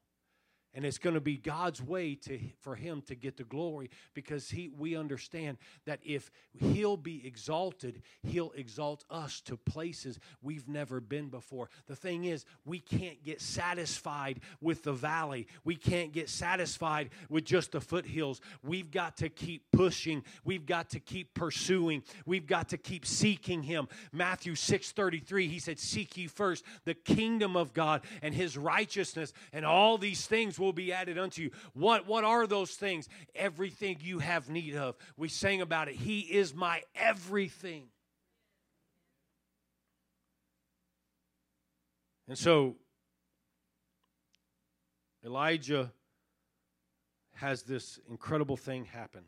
And 0.75 0.85
it's 0.85 0.97
going 0.97 1.13
to 1.13 1.21
be 1.21 1.37
God's 1.37 1.81
way 1.81 2.15
to 2.15 2.37
for 2.59 2.75
him 2.75 3.01
to 3.03 3.15
get 3.15 3.37
the 3.37 3.45
glory 3.45 3.89
because 4.13 4.49
he 4.49 4.69
we 4.77 4.95
understand 4.95 5.57
that 5.85 5.99
if 6.03 6.29
he'll 6.53 6.97
be 6.97 7.25
exalted, 7.25 8.01
he'll 8.23 8.51
exalt 8.51 9.05
us 9.09 9.39
to 9.41 9.55
places 9.55 10.19
we've 10.41 10.67
never 10.67 10.99
been 10.99 11.29
before. 11.29 11.69
The 11.87 11.95
thing 11.95 12.25
is, 12.25 12.45
we 12.65 12.79
can't 12.79 13.23
get 13.23 13.41
satisfied 13.41 14.41
with 14.59 14.83
the 14.83 14.93
valley. 14.93 15.47
We 15.63 15.75
can't 15.77 16.11
get 16.11 16.29
satisfied 16.29 17.09
with 17.29 17.45
just 17.45 17.71
the 17.71 17.81
foothills. 17.81 18.41
We've 18.61 18.91
got 18.91 19.17
to 19.17 19.29
keep 19.29 19.63
pushing. 19.71 20.23
We've 20.43 20.65
got 20.65 20.89
to 20.89 20.99
keep 20.99 21.33
pursuing. 21.33 22.03
We've 22.25 22.47
got 22.47 22.69
to 22.69 22.77
keep 22.77 23.05
seeking 23.05 23.63
him. 23.63 23.87
Matthew 24.11 24.53
6:33 24.53 25.47
he 25.47 25.59
said, 25.59 25.79
"Seek 25.79 26.17
ye 26.17 26.27
first 26.27 26.65
the 26.83 26.93
kingdom 26.93 27.55
of 27.55 27.73
God 27.73 28.01
and 28.21 28.35
his 28.35 28.57
righteousness, 28.57 29.31
and 29.53 29.65
all 29.65 29.97
these 29.97 30.27
things 30.27 30.59
will 30.59 30.64
be 30.73 30.93
added 30.93 31.17
unto 31.17 31.41
you. 31.41 31.51
What, 31.73 32.07
what 32.07 32.23
are 32.23 32.47
those 32.47 32.71
things? 32.71 33.07
Everything 33.35 33.97
you 34.01 34.19
have 34.19 34.49
need 34.49 34.75
of. 34.75 34.95
We 35.17 35.29
sang 35.29 35.61
about 35.61 35.87
it. 35.87 35.95
He 35.95 36.19
is 36.19 36.53
my 36.53 36.81
everything. 36.95 37.87
And 42.27 42.37
so 42.37 42.75
Elijah 45.23 45.91
has 47.33 47.63
this 47.63 47.99
incredible 48.09 48.57
thing 48.57 48.85
happen. 48.85 49.23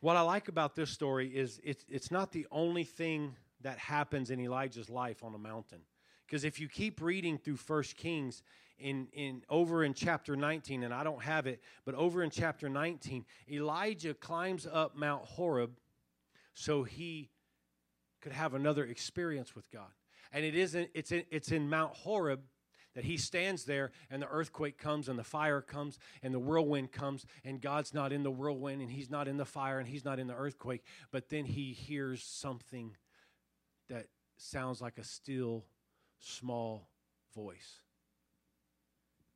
What 0.00 0.16
I 0.16 0.22
like 0.22 0.48
about 0.48 0.74
this 0.74 0.90
story 0.90 1.28
is 1.28 1.60
it's, 1.62 1.84
it's 1.88 2.10
not 2.10 2.32
the 2.32 2.46
only 2.50 2.84
thing 2.84 3.36
that 3.60 3.78
happens 3.78 4.30
in 4.30 4.40
Elijah's 4.40 4.90
life 4.90 5.22
on 5.22 5.34
a 5.34 5.38
mountain. 5.38 5.80
Because 6.26 6.44
if 6.44 6.60
you 6.60 6.68
keep 6.68 7.00
reading 7.00 7.38
through 7.38 7.56
First 7.56 7.96
Kings, 7.96 8.42
in, 8.78 9.06
in 9.12 9.42
over 9.48 9.84
in 9.84 9.94
chapter 9.94 10.34
19, 10.36 10.82
and 10.82 10.92
I 10.92 11.04
don't 11.04 11.22
have 11.22 11.46
it, 11.46 11.62
but 11.84 11.94
over 11.94 12.22
in 12.22 12.30
chapter 12.30 12.68
19, 12.68 13.24
Elijah 13.50 14.14
climbs 14.14 14.66
up 14.70 14.96
Mount 14.96 15.24
Horeb 15.24 15.78
so 16.54 16.82
he 16.82 17.30
could 18.20 18.32
have 18.32 18.54
another 18.54 18.84
experience 18.84 19.54
with 19.54 19.70
God. 19.70 19.90
And 20.32 20.44
it 20.44 20.54
isn't, 20.54 20.90
it's 20.94 21.12
in, 21.12 21.24
it's 21.30 21.52
in 21.52 21.68
Mount 21.68 21.94
Horeb 21.94 22.40
that 22.94 23.04
he 23.04 23.16
stands 23.16 23.64
there 23.64 23.90
and 24.10 24.20
the 24.20 24.28
earthquake 24.28 24.78
comes 24.78 25.08
and 25.08 25.18
the 25.18 25.24
fire 25.24 25.60
comes 25.60 25.98
and 26.22 26.34
the 26.34 26.38
whirlwind 26.38 26.92
comes 26.92 27.24
and 27.44 27.60
God's 27.60 27.94
not 27.94 28.12
in 28.12 28.22
the 28.22 28.30
whirlwind 28.30 28.82
and 28.82 28.90
he's 28.90 29.10
not 29.10 29.28
in 29.28 29.36
the 29.36 29.44
fire 29.44 29.78
and 29.78 29.88
he's 29.88 30.04
not 30.04 30.18
in 30.18 30.26
the 30.26 30.34
earthquake, 30.34 30.82
but 31.10 31.28
then 31.28 31.44
he 31.44 31.72
hears 31.72 32.22
something 32.22 32.96
that 33.88 34.06
sounds 34.36 34.80
like 34.80 34.98
a 34.98 35.04
still 35.04 35.64
small 36.22 36.88
voice 37.34 37.80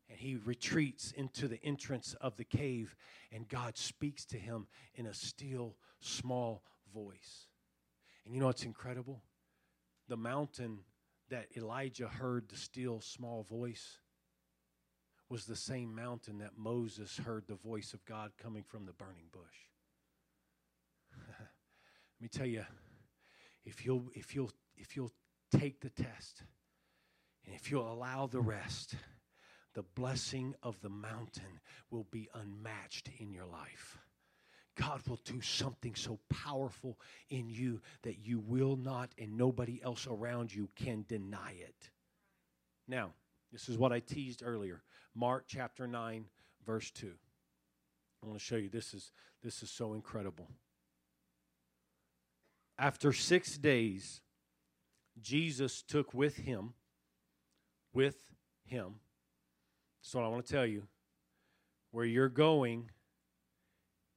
and 0.09 0.19
he 0.19 0.37
retreats 0.37 1.13
into 1.13 1.49
the 1.49 1.63
entrance 1.65 2.15
of 2.21 2.37
the 2.37 2.45
cave, 2.45 2.95
and 3.33 3.49
God 3.49 3.77
speaks 3.77 4.25
to 4.27 4.39
him 4.39 4.67
in 4.95 5.07
a 5.07 5.15
still, 5.15 5.77
small 6.01 6.63
voice. 6.95 7.49
And 8.25 8.35
you 8.35 8.41
know 8.41 8.47
what's 8.47 8.65
incredible? 8.65 9.23
The 10.09 10.17
mountain 10.17 10.81
that 11.29 11.47
Elijah 11.57 12.09
heard 12.09 12.49
the 12.49 12.57
still, 12.57 13.01
small 13.01 13.43
voice 13.43 13.99
was 15.29 15.45
the 15.45 15.57
same 15.57 15.93
mountain 15.93 16.39
that 16.39 16.57
Moses 16.57 17.19
heard 17.19 17.45
the 17.49 17.57
voice 17.57 17.93
of 17.93 18.05
God 18.05 18.31
coming 18.41 18.63
from 18.63 18.87
the 18.87 18.93
burning 18.93 19.27
bush. 19.33 19.43
Let 21.19 22.21
me 22.21 22.29
tell 22.29 22.47
you, 22.47 22.65
if 23.65 23.85
you'll, 23.85 24.05
if 24.15 24.37
you'll, 24.37 24.53
if 24.77 24.95
you'll 24.95 25.13
take 25.51 25.81
the 25.81 25.91
test, 25.91 26.45
and 27.47 27.55
if 27.55 27.71
you'll 27.71 27.93
allow 27.93 28.27
the 28.27 28.41
rest, 28.41 28.97
the 29.75 29.85
blessing 29.95 30.55
of 30.63 30.81
the 30.81 30.89
mountain 30.89 31.61
will 31.91 32.07
be 32.11 32.29
unmatched 32.35 33.11
in 33.19 33.31
your 33.31 33.47
life. 33.47 33.99
God 34.77 35.01
will 35.09 35.21
do 35.25 35.41
something 35.41 35.95
so 35.95 36.19
powerful 36.29 36.99
in 37.31 37.49
you 37.49 37.81
that 38.03 38.19
you 38.19 38.39
will 38.39 38.77
not 38.77 39.11
and 39.19 39.37
nobody 39.37 39.81
else 39.83 40.07
around 40.07 40.55
you 40.55 40.69
can 40.77 41.05
deny 41.09 41.55
it. 41.59 41.91
Now, 42.87 43.13
this 43.53 43.69
is 43.69 43.79
what 43.79 43.93
I 43.93 44.01
teased 44.01 44.43
earlier. 44.45 44.83
Mark 45.15 45.45
chapter 45.47 45.87
9 45.87 46.27
verse 46.67 46.91
2. 46.91 47.11
I 48.23 48.27
want 48.27 48.39
to 48.39 48.45
show 48.45 48.57
you 48.57 48.69
this 48.69 48.93
is 48.93 49.13
this 49.43 49.63
is 49.63 49.71
so 49.71 49.95
incredible. 49.95 50.49
After 52.79 53.13
6 53.13 53.59
days 53.59 54.21
Jesus 55.21 55.83
took 55.83 56.13
with 56.13 56.37
him 56.37 56.75
with 57.97 58.17
him 58.65 59.01
so 60.07 60.21
I 60.21 60.29
want 60.29 60.47
to 60.47 60.53
tell 60.53 60.65
you 60.65 60.85
where 61.91 62.05
you're 62.05 62.29
going, 62.29 62.91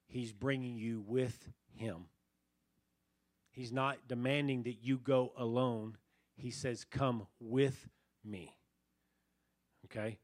He's 0.06 0.32
bringing 0.32 0.78
you 0.78 1.04
with 1.08 1.50
Him. 1.74 2.06
He's 3.50 3.72
not 3.72 3.98
demanding 4.08 4.64
that 4.64 4.84
you 4.84 5.00
go 5.00 5.34
alone. 5.36 5.98
He 6.36 6.52
says, 6.52 6.84
Come 6.84 7.26
with 7.40 7.90
me. 8.24 8.56
Okay? 9.86 10.20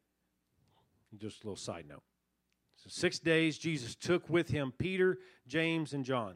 Just 1.17 1.43
a 1.43 1.47
little 1.47 1.55
side 1.55 1.85
note. 1.89 2.03
So, 2.75 2.89
six 2.89 3.17
days, 3.17 3.57
Jesus 3.57 3.95
took 3.95 4.29
with 4.29 4.49
him 4.49 4.71
Peter, 4.77 5.17
James, 5.47 5.93
and 5.93 6.05
John. 6.05 6.35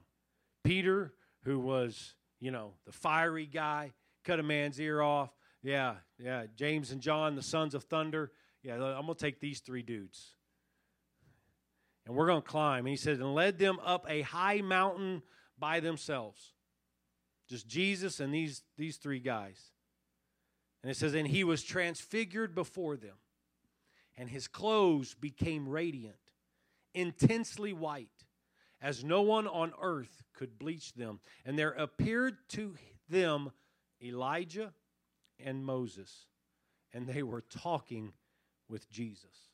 Peter, 0.64 1.14
who 1.44 1.60
was, 1.60 2.16
you 2.40 2.50
know, 2.50 2.74
the 2.88 2.92
fiery 2.92 3.46
guy, 3.46 3.92
cut 4.24 4.40
a 4.40 4.44
man's 4.44 4.80
ear 4.82 5.02
off. 5.02 5.30
Yeah, 5.62 5.96
yeah. 6.18 6.46
James 6.56 6.92
and 6.92 7.02
John, 7.02 7.36
the 7.36 7.42
sons 7.42 7.76
of 7.76 7.84
thunder. 7.84 8.32
Yeah, 8.64 8.76
I'm 8.76 9.06
going 9.06 9.08
to 9.08 9.16
take 9.16 9.40
these 9.40 9.60
three 9.60 9.82
dudes. 9.82 10.36
And 12.06 12.16
we're 12.16 12.28
going 12.28 12.42
to 12.42 12.48
climb. 12.48 12.80
And 12.80 12.90
he 12.90 12.96
said, 12.96 13.18
and 13.18 13.36
led 13.36 13.60
them 13.60 13.78
up 13.86 14.06
a 14.10 14.22
high 14.22 14.62
mountain 14.62 15.22
by 15.58 15.80
themselves. 15.80 16.54
Just 17.48 17.68
Jesus 17.68 18.20
and 18.20 18.34
these, 18.34 18.64
these 18.78 18.98
three 18.98 19.20
guys. 19.20 19.72
And 20.82 20.92
it 20.92 20.96
says, 20.96 21.14
and 21.14 21.28
he 21.28 21.44
was 21.44 21.64
transfigured 21.64 22.56
before 22.56 22.96
them, 22.96 23.16
and 24.18 24.30
his 24.30 24.48
clothes 24.48 25.14
became 25.14 25.68
radiant, 25.68 26.16
intensely 26.94 27.74
white, 27.74 28.08
as 28.82 29.04
no 29.04 29.22
one 29.22 29.46
on 29.46 29.74
earth 29.82 30.24
could 30.34 30.58
bleach 30.58 30.94
them. 30.94 31.20
And 31.46 31.60
there 31.60 31.72
appeared 31.72 32.38
to 32.50 32.76
them 33.10 33.52
Elijah 34.02 34.74
and 35.44 35.66
Moses, 35.66 36.26
and 36.94 37.08
they 37.08 37.24
were 37.24 37.42
talking 37.42 38.14
with 38.68 38.90
Jesus. 38.90 39.50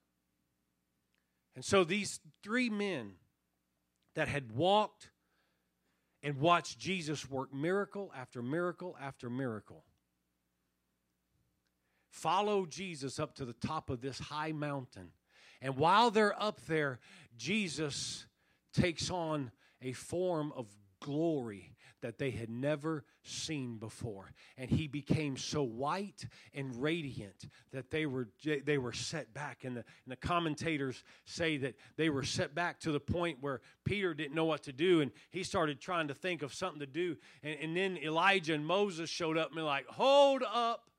And 1.55 1.63
so 1.63 1.83
these 1.83 2.19
three 2.43 2.69
men 2.69 3.13
that 4.15 4.27
had 4.27 4.51
walked 4.51 5.09
and 6.21 6.38
watched 6.39 6.79
Jesus 6.79 7.29
work 7.29 7.53
miracle 7.53 8.11
after 8.15 8.41
miracle 8.41 8.97
after 8.99 9.29
miracle 9.29 9.83
follow 12.15 12.65
Jesus 12.65 13.19
up 13.19 13.36
to 13.36 13.45
the 13.45 13.53
top 13.53 13.89
of 13.89 14.01
this 14.01 14.17
high 14.17 14.53
mountain. 14.53 15.09
And 15.61 15.75
while 15.75 16.11
they're 16.11 16.41
up 16.41 16.65
there, 16.65 16.99
Jesus 17.38 18.25
takes 18.73 19.09
on 19.09 19.51
a 19.81 19.91
form 19.91 20.53
of 20.55 20.67
glory 21.01 21.74
that 22.05 22.19
they 22.19 22.29
had 22.29 22.51
never 22.51 23.03
seen 23.23 23.77
before. 23.77 24.31
And 24.59 24.69
he 24.69 24.87
became 24.87 25.37
so 25.37 25.63
white 25.63 26.23
and 26.53 26.79
radiant 26.79 27.47
that 27.73 27.89
they 27.89 28.05
were, 28.05 28.27
they 28.43 28.77
were 28.77 28.93
set 28.93 29.33
back. 29.33 29.63
And 29.63 29.77
the, 29.77 29.79
and 30.05 30.11
the 30.11 30.15
commentators 30.15 31.03
say 31.25 31.57
that 31.57 31.73
they 31.97 32.11
were 32.11 32.21
set 32.21 32.53
back 32.53 32.79
to 32.81 32.91
the 32.91 32.99
point 32.99 33.39
where 33.41 33.61
Peter 33.85 34.13
didn't 34.13 34.35
know 34.35 34.45
what 34.45 34.61
to 34.63 34.71
do. 34.71 35.01
And 35.01 35.11
he 35.31 35.41
started 35.41 35.81
trying 35.81 36.09
to 36.09 36.13
think 36.13 36.43
of 36.43 36.53
something 36.53 36.79
to 36.79 36.85
do. 36.85 37.17
And, 37.41 37.57
and 37.59 37.75
then 37.75 37.97
Elijah 37.97 38.53
and 38.53 38.67
Moses 38.67 39.09
showed 39.09 39.35
up 39.35 39.49
and 39.49 39.57
they're 39.57 39.65
like, 39.65 39.87
hold 39.87 40.43
up. 40.43 40.91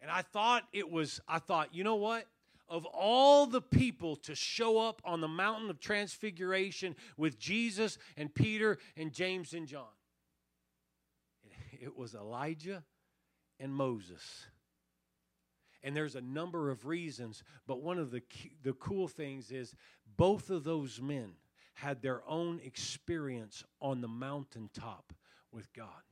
And 0.00 0.08
I 0.08 0.22
thought 0.22 0.62
it 0.72 0.88
was, 0.88 1.20
I 1.26 1.40
thought, 1.40 1.74
you 1.74 1.82
know 1.82 1.96
what? 1.96 2.26
Of 2.68 2.84
all 2.86 3.46
the 3.46 3.60
people 3.60 4.16
to 4.16 4.34
show 4.34 4.78
up 4.78 5.00
on 5.04 5.20
the 5.20 5.28
mountain 5.28 5.70
of 5.70 5.80
transfiguration 5.80 6.96
with 7.16 7.38
Jesus 7.38 7.98
and 8.16 8.34
Peter 8.34 8.78
and 8.96 9.12
James 9.12 9.52
and 9.52 9.66
John. 9.66 9.84
It 11.80 11.96
was 11.96 12.14
Elijah 12.14 12.82
and 13.60 13.72
Moses. 13.72 14.46
And 15.82 15.96
there's 15.96 16.16
a 16.16 16.20
number 16.20 16.70
of 16.70 16.86
reasons, 16.86 17.44
but 17.66 17.82
one 17.82 17.98
of 17.98 18.10
the, 18.10 18.22
the 18.62 18.72
cool 18.72 19.06
things 19.06 19.52
is 19.52 19.74
both 20.16 20.50
of 20.50 20.64
those 20.64 21.00
men 21.00 21.32
had 21.74 22.02
their 22.02 22.22
own 22.26 22.60
experience 22.64 23.62
on 23.80 24.00
the 24.00 24.08
mountaintop 24.08 25.12
with 25.52 25.72
God. 25.72 26.05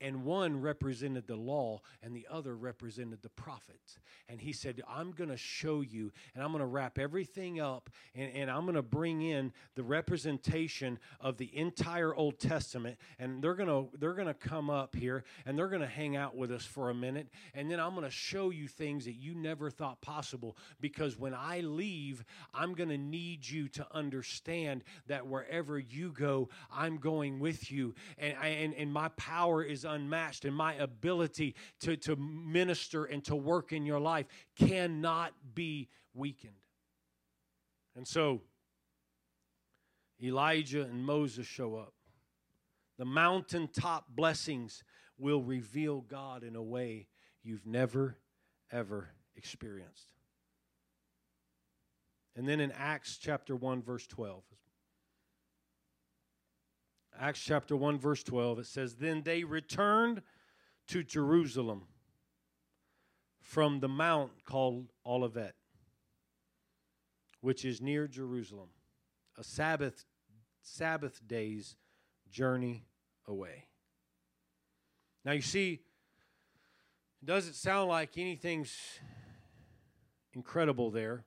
And 0.00 0.24
one 0.24 0.60
represented 0.60 1.26
the 1.26 1.36
law 1.36 1.80
and 2.02 2.14
the 2.14 2.26
other 2.30 2.56
represented 2.56 3.22
the 3.22 3.28
prophets. 3.30 3.98
And 4.28 4.40
he 4.40 4.52
said 4.52 4.82
i'm 4.88 5.12
going 5.12 5.30
to 5.30 5.36
show 5.36 5.80
you 5.80 6.12
and 6.34 6.42
i'm 6.42 6.50
going 6.50 6.60
to 6.60 6.66
wrap 6.66 6.98
everything 6.98 7.60
up 7.60 7.90
and, 8.14 8.30
and 8.34 8.50
i'm 8.50 8.62
going 8.62 8.74
to 8.74 8.82
bring 8.82 9.22
in 9.22 9.52
the 9.74 9.82
representation 9.82 10.98
of 11.20 11.36
the 11.36 11.56
entire 11.56 12.14
old 12.14 12.38
testament 12.38 12.96
and 13.18 13.42
they're 13.42 13.54
going 13.54 13.68
to 13.68 13.96
they're 13.98 14.14
going 14.14 14.26
to 14.26 14.34
come 14.34 14.70
up 14.70 14.94
here 14.94 15.24
and 15.46 15.58
they're 15.58 15.68
going 15.68 15.80
to 15.80 15.86
hang 15.86 16.16
out 16.16 16.36
with 16.36 16.50
us 16.50 16.64
for 16.64 16.90
a 16.90 16.94
minute 16.94 17.28
and 17.54 17.70
then 17.70 17.80
i'm 17.80 17.90
going 17.90 18.04
to 18.04 18.10
show 18.10 18.50
you 18.50 18.68
things 18.68 19.04
that 19.04 19.14
you 19.14 19.34
never 19.34 19.70
thought 19.70 20.00
possible 20.00 20.56
because 20.80 21.18
when 21.18 21.34
i 21.34 21.60
leave 21.60 22.24
i'm 22.54 22.74
going 22.74 22.88
to 22.88 22.98
need 22.98 23.46
you 23.46 23.68
to 23.68 23.86
understand 23.92 24.84
that 25.06 25.26
wherever 25.26 25.78
you 25.78 26.12
go 26.12 26.48
i'm 26.72 26.96
going 26.96 27.40
with 27.40 27.70
you 27.70 27.94
and, 28.18 28.34
and, 28.42 28.74
and 28.74 28.92
my 28.92 29.08
power 29.10 29.62
is 29.62 29.83
unmatched, 29.84 30.44
and 30.44 30.54
my 30.54 30.74
ability 30.74 31.54
to, 31.80 31.96
to 31.98 32.16
minister 32.16 33.04
and 33.04 33.24
to 33.24 33.36
work 33.36 33.72
in 33.72 33.86
your 33.86 34.00
life 34.00 34.26
cannot 34.56 35.32
be 35.54 35.88
weakened. 36.12 36.54
And 37.96 38.06
so, 38.06 38.42
Elijah 40.22 40.82
and 40.82 41.04
Moses 41.04 41.46
show 41.46 41.76
up. 41.76 41.94
The 42.98 43.04
mountaintop 43.04 44.06
blessings 44.08 44.84
will 45.18 45.42
reveal 45.42 46.00
God 46.00 46.42
in 46.42 46.56
a 46.56 46.62
way 46.62 47.08
you've 47.42 47.66
never, 47.66 48.18
ever 48.70 49.10
experienced. 49.36 50.08
And 52.36 52.48
then 52.48 52.60
in 52.60 52.72
Acts 52.72 53.18
chapter 53.18 53.54
1, 53.54 53.82
verse 53.82 54.06
12, 54.06 54.42
Acts 57.20 57.40
chapter 57.40 57.76
1, 57.76 57.98
verse 57.98 58.22
12, 58.22 58.60
it 58.60 58.66
says, 58.66 58.96
Then 58.96 59.22
they 59.22 59.44
returned 59.44 60.22
to 60.88 61.02
Jerusalem 61.02 61.84
from 63.40 63.80
the 63.80 63.88
mount 63.88 64.44
called 64.44 64.88
Olivet, 65.06 65.54
which 67.40 67.64
is 67.64 67.80
near 67.80 68.08
Jerusalem, 68.08 68.68
a 69.38 69.44
Sabbath, 69.44 70.04
Sabbath 70.62 71.20
day's 71.26 71.76
journey 72.30 72.84
away. 73.28 73.66
Now 75.24 75.32
you 75.32 75.42
see, 75.42 75.80
it 77.22 77.26
doesn't 77.26 77.54
sound 77.54 77.88
like 77.88 78.18
anything's 78.18 78.76
incredible 80.34 80.90
there? 80.90 81.24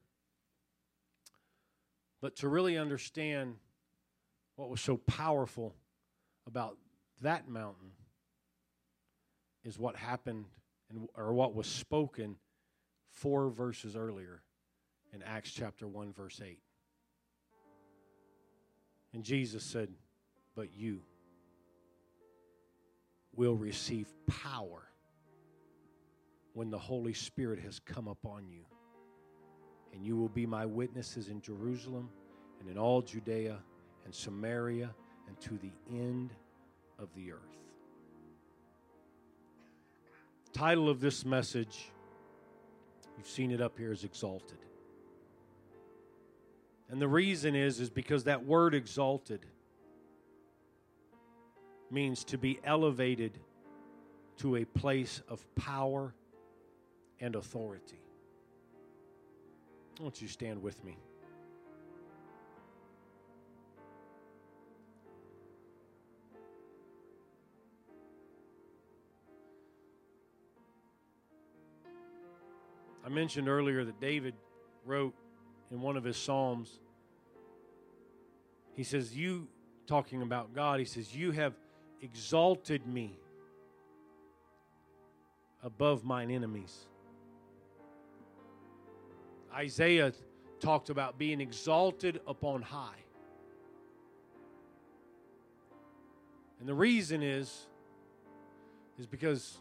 But 2.21 2.35
to 2.37 2.49
really 2.49 2.77
understand 2.77 3.55
what 4.57 4.69
was 4.69 4.81
so 4.81 4.97
powerful 4.97 5.73
about 6.45 6.77
that 7.21 7.47
mountain 7.47 7.91
is 9.63 9.79
what 9.79 9.95
happened 9.95 10.45
and, 10.89 11.07
or 11.15 11.31
what 11.31 11.55
was 11.55 11.67
spoken 11.67 12.35
four 13.11 13.49
verses 13.49 13.95
earlier 13.95 14.41
in 15.13 15.21
Acts 15.23 15.51
chapter 15.51 15.87
1, 15.87 16.11
verse 16.11 16.41
8. 16.43 16.59
And 19.13 19.23
Jesus 19.23 19.63
said, 19.63 19.89
But 20.55 20.73
you 20.75 21.01
will 23.35 23.55
receive 23.55 24.07
power 24.25 24.87
when 26.53 26.71
the 26.71 26.79
Holy 26.79 27.13
Spirit 27.13 27.59
has 27.59 27.79
come 27.79 28.07
upon 28.07 28.47
you. 28.47 28.65
And 29.93 30.03
you 30.03 30.17
will 30.17 30.29
be 30.29 30.47
my 30.47 30.65
witnesses 30.65 31.29
in 31.29 31.41
Jerusalem 31.41 32.09
and 32.59 32.69
in 32.69 32.77
all 32.77 33.01
Judea 33.01 33.59
and 34.07 34.15
Samaria 34.15 34.89
and 35.27 35.39
to 35.41 35.57
the 35.57 35.73
end 35.91 36.33
of 36.97 37.09
the 37.13 37.33
earth. 37.33 37.41
Title 40.53 40.89
of 40.89 41.01
this 41.01 41.25
message, 41.25 41.91
you've 43.17 43.27
seen 43.27 43.51
it 43.51 43.59
up 43.59 43.77
here, 43.77 43.91
is 43.91 44.05
Exalted. 44.05 44.59
And 46.89 47.01
the 47.01 47.07
reason 47.07 47.53
is 47.53 47.81
is 47.81 47.89
because 47.89 48.23
that 48.23 48.45
word 48.45 48.73
exalted 48.73 49.45
means 51.91 52.23
to 52.23 52.37
be 52.37 52.61
elevated 52.63 53.37
to 54.37 54.55
a 54.55 54.63
place 54.63 55.21
of 55.27 55.45
power 55.55 56.15
and 57.19 57.35
authority. 57.35 57.99
I 59.99 60.03
want 60.03 60.21
you 60.21 60.27
to 60.27 60.33
stand 60.33 60.63
with 60.63 60.81
me. 60.85 60.97
I 73.07 73.09
mentioned 73.09 73.47
earlier 73.47 73.85
that 73.85 74.01
David 74.01 74.33
wrote 74.85 75.13
in 75.71 75.79
one 75.79 75.95
of 75.95 76.03
his 76.03 76.17
Psalms, 76.17 76.81
he 78.73 78.83
says, 78.83 79.15
You, 79.15 79.47
talking 79.87 80.21
about 80.21 80.53
God, 80.53 80.79
he 80.79 80.85
says, 80.85 81.15
You 81.15 81.31
have 81.31 81.53
exalted 82.01 82.85
me 82.85 83.17
above 85.63 86.03
mine 86.03 86.29
enemies. 86.29 86.85
Isaiah 89.55 90.11
talked 90.59 90.89
about 90.89 91.17
being 91.17 91.39
exalted 91.39 92.19
upon 92.27 92.61
high. 92.61 93.05
And 96.59 96.67
the 96.67 96.75
reason 96.75 97.23
is 97.23 97.67
is 98.99 99.05
because 99.05 99.59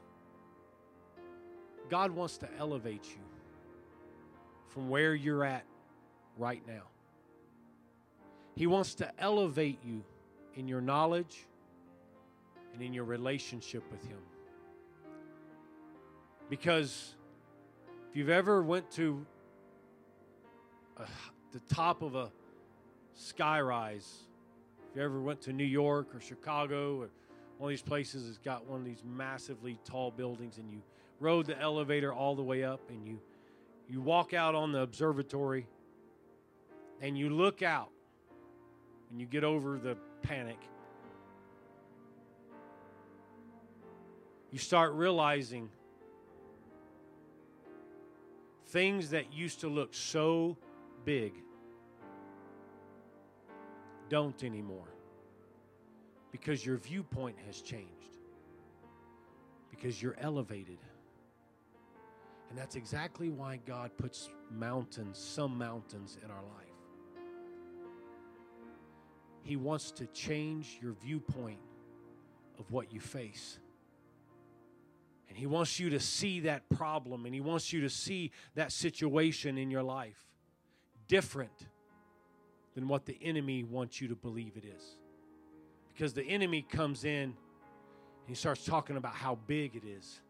God 1.89 2.11
wants 2.11 2.39
to 2.39 2.49
elevate 2.59 3.05
you 3.05 3.36
from 4.77 4.91
where 4.91 5.15
you're 5.15 5.43
at 5.43 5.65
right 6.37 6.61
now. 6.67 6.83
He 8.57 8.67
wants 8.67 8.95
to 8.97 9.11
elevate 9.19 9.79
you 9.83 10.05
in 10.55 10.69
your 10.69 10.83
knowledge 10.83 11.47
and 12.75 12.83
in 12.83 12.93
your 12.93 13.05
relationship 13.05 13.83
with 13.91 14.05
him. 14.05 14.19
Because 16.51 17.15
if 18.11 18.17
you've 18.17 18.29
ever 18.29 18.63
went 18.63 18.91
to 18.93 19.25
a, 20.99 21.07
the 21.53 21.75
top 21.75 22.03
of 22.03 22.15
a 22.15 22.31
skyrise, 23.19 24.27
if 24.91 24.97
you 24.97 25.03
ever 25.03 25.23
went 25.23 25.41
to 25.41 25.55
New 25.55 25.65
York 25.65 26.15
or 26.15 26.21
Chicago 26.21 27.01
or 27.01 27.09
one 27.57 27.69
of 27.69 27.71
these 27.71 27.81
places 27.81 28.27
that's 28.27 28.37
got 28.37 28.67
one 28.67 28.81
of 28.81 28.85
these 28.85 29.03
massively 29.07 29.79
tall 29.87 30.11
buildings 30.11 30.59
and 30.59 30.71
you 30.71 30.83
rode 31.19 31.47
the 31.47 31.59
elevator 31.59 32.13
all 32.13 32.35
the 32.35 32.43
way 32.43 32.63
up 32.63 32.83
and 32.91 33.07
you 33.07 33.19
you 33.89 34.01
walk 34.01 34.35
out 34.35 34.55
on 34.55 34.73
the 34.73 34.81
observatory 34.81 35.67
and 37.01 37.17
you 37.17 37.31
look 37.31 37.63
out 37.63 37.91
and 39.11 39.21
you 39.21 39.27
get 39.27 39.45
over 39.45 39.79
the 39.79 39.97
panic. 40.23 40.59
You 44.51 44.59
start 44.59 44.93
realizing 44.95 45.69
things 48.69 49.11
that 49.11 49.33
used 49.33 49.61
to 49.61 49.69
look 49.69 49.95
so 49.95 50.57
big 51.05 51.35
don't 54.09 54.43
anymore 54.45 54.89
because 56.33 56.65
your 56.65 56.77
viewpoint 56.77 57.37
has 57.47 57.61
changed, 57.61 58.19
because 59.71 60.01
you're 60.01 60.17
elevated. 60.21 60.79
And 62.49 62.59
that's 62.59 62.77
exactly 62.77 63.29
why 63.29 63.59
God 63.67 63.91
puts 63.97 64.31
mountains, 64.51 65.19
some 65.19 65.59
mountains 65.59 66.19
in 66.25 66.31
our 66.31 66.43
life. 66.43 66.67
He 69.43 69.57
wants 69.57 69.91
to 69.93 70.07
change 70.07 70.79
your 70.81 70.93
viewpoint 70.93 71.61
of 72.59 72.71
what 72.71 72.93
you 72.93 73.01
face. 73.01 73.59
And 75.29 75.37
He 75.37 75.47
wants 75.47 75.79
you 75.79 75.91
to 75.91 76.01
see 76.01 76.41
that 76.41 76.69
problem 76.71 77.27
and 77.27 77.35
He 77.35 77.41
wants 77.41 77.73
you 77.73 77.81
to 77.83 77.91
see 77.91 78.33
that 78.55 78.73
situation 78.73 79.59
in 79.59 79.71
your 79.71 79.83
life 79.83 80.27
different 81.09 81.67
than 82.75 82.89
what 82.89 83.07
the 83.07 83.19
enemy 83.23 83.65
wants 83.65 84.01
you 84.01 84.09
to 84.09 84.15
believe 84.15 84.53
it 84.57 84.65
is. 84.65 84.97
Because 85.93 86.13
the 86.13 86.25
enemy 86.25 86.63
comes 86.63 87.05
in 87.05 87.23
and 87.23 87.35
he 88.27 88.35
starts 88.35 88.65
talking 88.65 88.97
about 88.97 89.15
how 89.15 89.39
big 89.47 89.77
it 89.77 89.85
is 89.85 90.21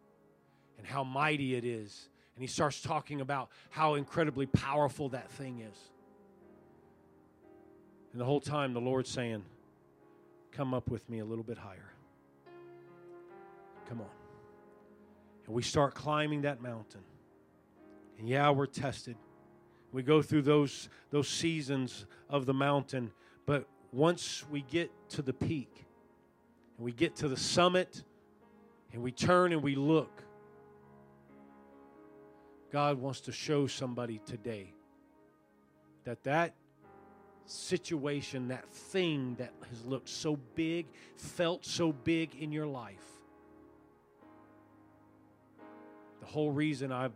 and 0.78 0.86
how 0.86 1.04
mighty 1.04 1.54
it 1.54 1.64
is. 1.64 2.08
And 2.34 2.42
he 2.42 2.46
starts 2.46 2.80
talking 2.80 3.20
about 3.20 3.48
how 3.70 3.94
incredibly 3.94 4.46
powerful 4.46 5.08
that 5.10 5.30
thing 5.30 5.60
is. 5.60 5.78
And 8.12 8.20
the 8.20 8.24
whole 8.24 8.40
time, 8.40 8.72
the 8.72 8.80
Lord's 8.80 9.10
saying, 9.10 9.44
Come 10.52 10.72
up 10.72 10.88
with 10.90 11.08
me 11.10 11.18
a 11.18 11.24
little 11.24 11.44
bit 11.44 11.58
higher. 11.58 11.92
Come 13.88 14.00
on. 14.00 14.06
And 15.46 15.54
we 15.54 15.62
start 15.62 15.94
climbing 15.94 16.42
that 16.42 16.62
mountain. 16.62 17.02
And 18.18 18.28
yeah, 18.28 18.50
we're 18.50 18.66
tested. 18.66 19.16
We 19.92 20.02
go 20.02 20.22
through 20.22 20.42
those, 20.42 20.88
those 21.10 21.28
seasons 21.28 22.06
of 22.28 22.46
the 22.46 22.54
mountain. 22.54 23.12
But 23.44 23.66
once 23.92 24.44
we 24.50 24.62
get 24.62 24.90
to 25.10 25.22
the 25.22 25.32
peak 25.32 25.84
and 26.76 26.84
we 26.84 26.92
get 26.92 27.16
to 27.16 27.28
the 27.28 27.36
summit, 27.36 28.02
and 28.92 29.02
we 29.02 29.12
turn 29.12 29.52
and 29.52 29.62
we 29.62 29.74
look, 29.74 30.22
God 32.70 32.98
wants 32.98 33.20
to 33.22 33.32
show 33.32 33.66
somebody 33.66 34.20
today 34.26 34.72
that 36.04 36.22
that 36.24 36.54
situation, 37.46 38.48
that 38.48 38.68
thing 38.68 39.36
that 39.38 39.52
has 39.70 39.84
looked 39.84 40.08
so 40.08 40.36
big, 40.54 40.86
felt 41.16 41.64
so 41.64 41.92
big 41.92 42.34
in 42.34 42.52
your 42.52 42.66
life, 42.66 43.04
the 46.20 46.26
whole 46.26 46.50
reason 46.50 46.92
I 46.92 47.10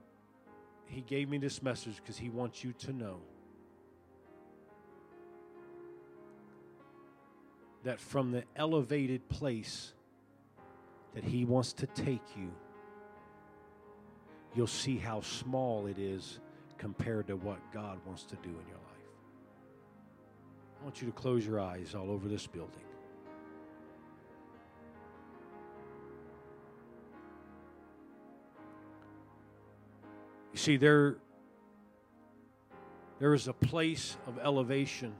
he 0.86 1.03
gave 1.03 1.28
me 1.28 1.38
this 1.38 1.62
message 1.62 1.96
because 1.96 2.18
he 2.18 2.28
wants 2.28 2.64
you 2.64 2.72
to 2.72 2.92
know 2.92 3.20
that 7.84 8.01
from 8.01 8.32
the 8.32 8.42
elevated 8.57 9.28
place 9.28 9.92
that 11.14 11.24
he 11.24 11.44
wants 11.44 11.72
to 11.74 11.86
take 11.86 12.22
you, 12.36 12.53
you'll 14.55 14.66
see 14.66 14.96
how 14.96 15.20
small 15.20 15.86
it 15.86 15.98
is 15.98 16.40
compared 16.78 17.26
to 17.28 17.36
what 17.36 17.59
God 17.72 17.98
wants 18.07 18.24
to 18.24 18.36
do 18.36 18.48
in 18.48 18.66
your 18.66 18.76
life. 18.76 18.90
I 20.80 20.84
want 20.84 21.01
you 21.01 21.07
to 21.07 21.12
close 21.12 21.46
your 21.46 21.61
eyes 21.61 21.94
all 21.94 22.11
over 22.11 22.26
this 22.26 22.46
building. 22.46 22.80
You 30.53 30.59
see, 30.59 30.76
there, 30.76 31.16
there 33.18 33.34
is 33.34 33.46
a 33.46 33.53
place 33.53 34.16
of 34.26 34.38
elevation 34.38 35.14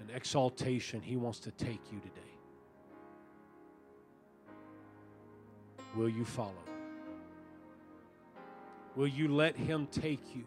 and 0.00 0.10
exaltation 0.10 1.02
He 1.02 1.16
wants 1.16 1.38
to 1.40 1.50
take 1.50 1.80
you 1.92 1.98
today. 2.00 2.20
Will 5.94 6.08
you 6.08 6.24
follow? 6.24 6.71
Will 8.94 9.06
you 9.06 9.28
let 9.28 9.56
Him 9.56 9.86
take 9.90 10.34
you? 10.34 10.44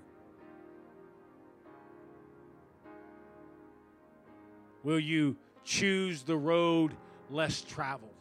Will 4.84 5.00
you 5.00 5.36
choose 5.64 6.22
the 6.22 6.38
road 6.38 6.92
less 7.32 7.62
traveled 7.62 8.12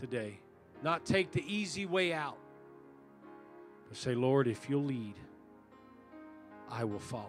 today? 0.00 0.40
Not 0.82 1.04
take 1.04 1.30
the 1.30 1.44
easy 1.46 1.86
way 1.86 2.12
out, 2.12 2.38
but 3.88 3.96
say, 3.96 4.16
Lord, 4.16 4.48
if 4.48 4.68
you'll 4.68 4.82
lead, 4.82 5.14
I 6.68 6.82
will 6.82 6.98
follow. 6.98 7.28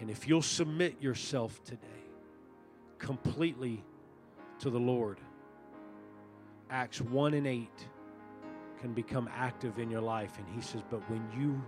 And 0.00 0.10
if 0.10 0.26
you'll 0.26 0.42
submit 0.42 1.00
yourself 1.00 1.62
today 1.62 1.86
completely 2.98 3.84
to 4.58 4.70
the 4.70 4.80
Lord, 4.80 5.20
Acts 6.70 7.00
1 7.00 7.34
and 7.34 7.46
8 7.46 7.68
can 8.80 8.92
become 8.92 9.28
active 9.34 9.78
in 9.78 9.90
your 9.90 10.00
life. 10.00 10.38
And 10.38 10.46
he 10.54 10.60
says, 10.60 10.82
But 10.90 11.08
when 11.10 11.22
you 11.36 11.60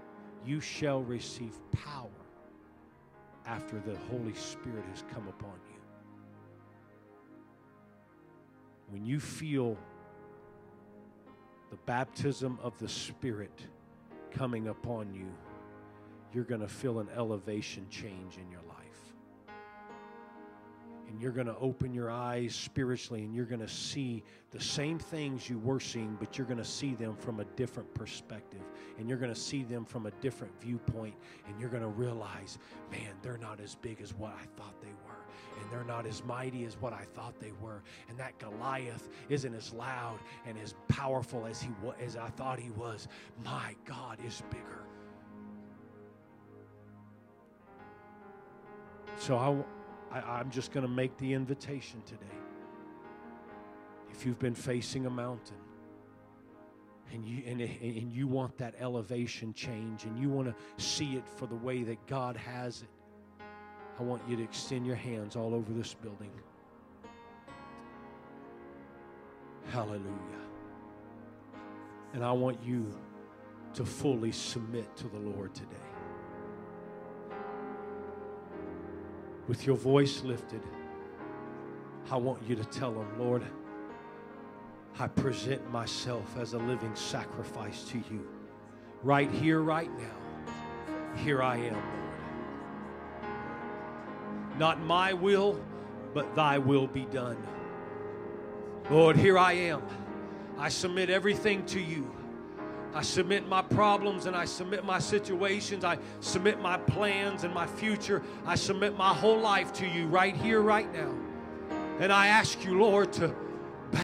you 0.44 0.60
shall 0.60 1.02
receive 1.02 1.52
power 1.72 2.08
after 3.46 3.78
the 3.80 3.96
Holy 4.10 4.34
Spirit 4.34 4.84
has 4.90 5.04
come 5.12 5.28
upon 5.28 5.54
you. 5.68 5.80
When 8.88 9.04
you 9.04 9.20
feel 9.20 9.76
the 11.70 11.76
baptism 11.86 12.58
of 12.62 12.76
the 12.78 12.88
Spirit 12.88 13.66
coming 14.30 14.68
upon 14.68 15.12
you, 15.14 15.26
you're 16.32 16.44
going 16.44 16.60
to 16.60 16.68
feel 16.68 17.00
an 17.00 17.08
elevation 17.16 17.86
change 17.90 18.36
in 18.36 18.50
your 18.50 18.62
life 18.62 18.69
and 21.10 21.20
you're 21.20 21.32
going 21.32 21.46
to 21.46 21.56
open 21.58 21.92
your 21.92 22.08
eyes 22.08 22.54
spiritually 22.54 23.24
and 23.24 23.34
you're 23.34 23.44
going 23.44 23.60
to 23.60 23.68
see 23.68 24.22
the 24.52 24.60
same 24.60 24.96
things 24.96 25.50
you 25.50 25.58
were 25.58 25.80
seeing, 25.80 26.16
but 26.20 26.38
you're 26.38 26.46
going 26.46 26.58
to 26.58 26.64
see 26.64 26.94
them 26.94 27.16
from 27.16 27.40
a 27.40 27.44
different 27.56 27.92
perspective. 27.94 28.60
And 28.98 29.08
you're 29.08 29.18
going 29.18 29.32
to 29.34 29.38
see 29.40 29.64
them 29.64 29.84
from 29.84 30.06
a 30.06 30.12
different 30.22 30.52
viewpoint. 30.60 31.14
And 31.48 31.60
you're 31.60 31.68
going 31.68 31.82
to 31.82 31.88
realize, 31.88 32.58
man, 32.92 33.14
they're 33.22 33.38
not 33.38 33.60
as 33.60 33.74
big 33.74 34.00
as 34.00 34.14
what 34.14 34.32
I 34.32 34.44
thought 34.56 34.80
they 34.80 34.92
were. 35.06 35.60
And 35.60 35.70
they're 35.70 35.84
not 35.84 36.06
as 36.06 36.24
mighty 36.24 36.64
as 36.64 36.80
what 36.80 36.92
I 36.92 37.04
thought 37.14 37.38
they 37.40 37.52
were. 37.60 37.82
And 38.08 38.16
that 38.18 38.38
Goliath 38.38 39.08
isn't 39.28 39.54
as 39.54 39.72
loud 39.72 40.20
and 40.46 40.56
as 40.58 40.74
powerful 40.86 41.44
as 41.44 41.60
he 41.60 41.70
was, 41.82 41.96
as 42.00 42.16
I 42.16 42.28
thought 42.28 42.60
he 42.60 42.70
was. 42.70 43.08
My 43.44 43.74
God 43.84 44.18
is 44.24 44.42
bigger. 44.50 44.84
So 49.18 49.36
I 49.36 49.79
I, 50.10 50.40
am 50.40 50.50
just 50.50 50.72
going 50.72 50.82
to 50.82 50.92
make 50.92 51.16
the 51.18 51.32
invitation 51.32 52.02
today. 52.04 52.20
If 54.10 54.26
you've 54.26 54.38
been 54.38 54.54
facing 54.54 55.06
a 55.06 55.10
mountain 55.10 55.56
and 57.12 57.24
you, 57.24 57.42
and, 57.46 57.60
and 57.60 58.12
you 58.12 58.26
want 58.26 58.56
that 58.58 58.74
elevation 58.80 59.54
change 59.54 60.04
and 60.04 60.18
you 60.18 60.28
want 60.28 60.48
to 60.48 60.84
see 60.84 61.14
it 61.14 61.24
for 61.36 61.46
the 61.46 61.54
way 61.54 61.82
that 61.84 62.04
God 62.06 62.36
has 62.36 62.82
it, 62.82 62.88
I 63.98 64.02
want 64.02 64.22
you 64.28 64.36
to 64.36 64.42
extend 64.42 64.86
your 64.86 64.96
hands 64.96 65.36
all 65.36 65.54
over 65.54 65.72
this 65.72 65.94
building. 65.94 66.30
Hallelujah. 69.70 70.06
And 72.14 72.24
I 72.24 72.32
want 72.32 72.58
you 72.64 72.92
to 73.74 73.84
fully 73.84 74.32
submit 74.32 74.96
to 74.96 75.06
the 75.06 75.18
Lord 75.18 75.54
today. 75.54 75.89
With 79.50 79.66
your 79.66 79.76
voice 79.76 80.22
lifted, 80.22 80.62
I 82.08 82.16
want 82.16 82.40
you 82.48 82.54
to 82.54 82.62
tell 82.66 82.92
him, 82.92 83.18
Lord, 83.18 83.42
I 84.96 85.08
present 85.08 85.68
myself 85.72 86.36
as 86.38 86.52
a 86.52 86.58
living 86.58 86.94
sacrifice 86.94 87.82
to 87.88 87.98
you. 87.98 88.28
Right 89.02 89.28
here, 89.28 89.60
right 89.60 89.90
now. 89.98 90.14
Here 91.16 91.42
I 91.42 91.56
am, 91.56 91.74
Lord. 91.74 92.14
Not 94.56 94.80
my 94.82 95.14
will, 95.14 95.60
but 96.14 96.32
thy 96.36 96.58
will 96.58 96.86
be 96.86 97.06
done. 97.06 97.36
Lord, 98.88 99.16
here 99.16 99.36
I 99.36 99.54
am. 99.54 99.82
I 100.58 100.68
submit 100.68 101.10
everything 101.10 101.66
to 101.66 101.80
you. 101.80 102.08
I 102.94 103.02
submit 103.02 103.46
my 103.48 103.62
problems 103.62 104.26
and 104.26 104.34
I 104.34 104.44
submit 104.44 104.84
my 104.84 104.98
situations. 104.98 105.84
I 105.84 105.98
submit 106.20 106.60
my 106.60 106.76
plans 106.76 107.44
and 107.44 107.54
my 107.54 107.66
future. 107.66 108.22
I 108.44 108.56
submit 108.56 108.96
my 108.96 109.14
whole 109.14 109.38
life 109.38 109.72
to 109.74 109.86
you 109.86 110.06
right 110.06 110.34
here, 110.34 110.60
right 110.60 110.92
now. 110.92 111.14
And 112.00 112.12
I 112.12 112.28
ask 112.28 112.64
you, 112.64 112.80
Lord, 112.80 113.12
to 113.14 113.34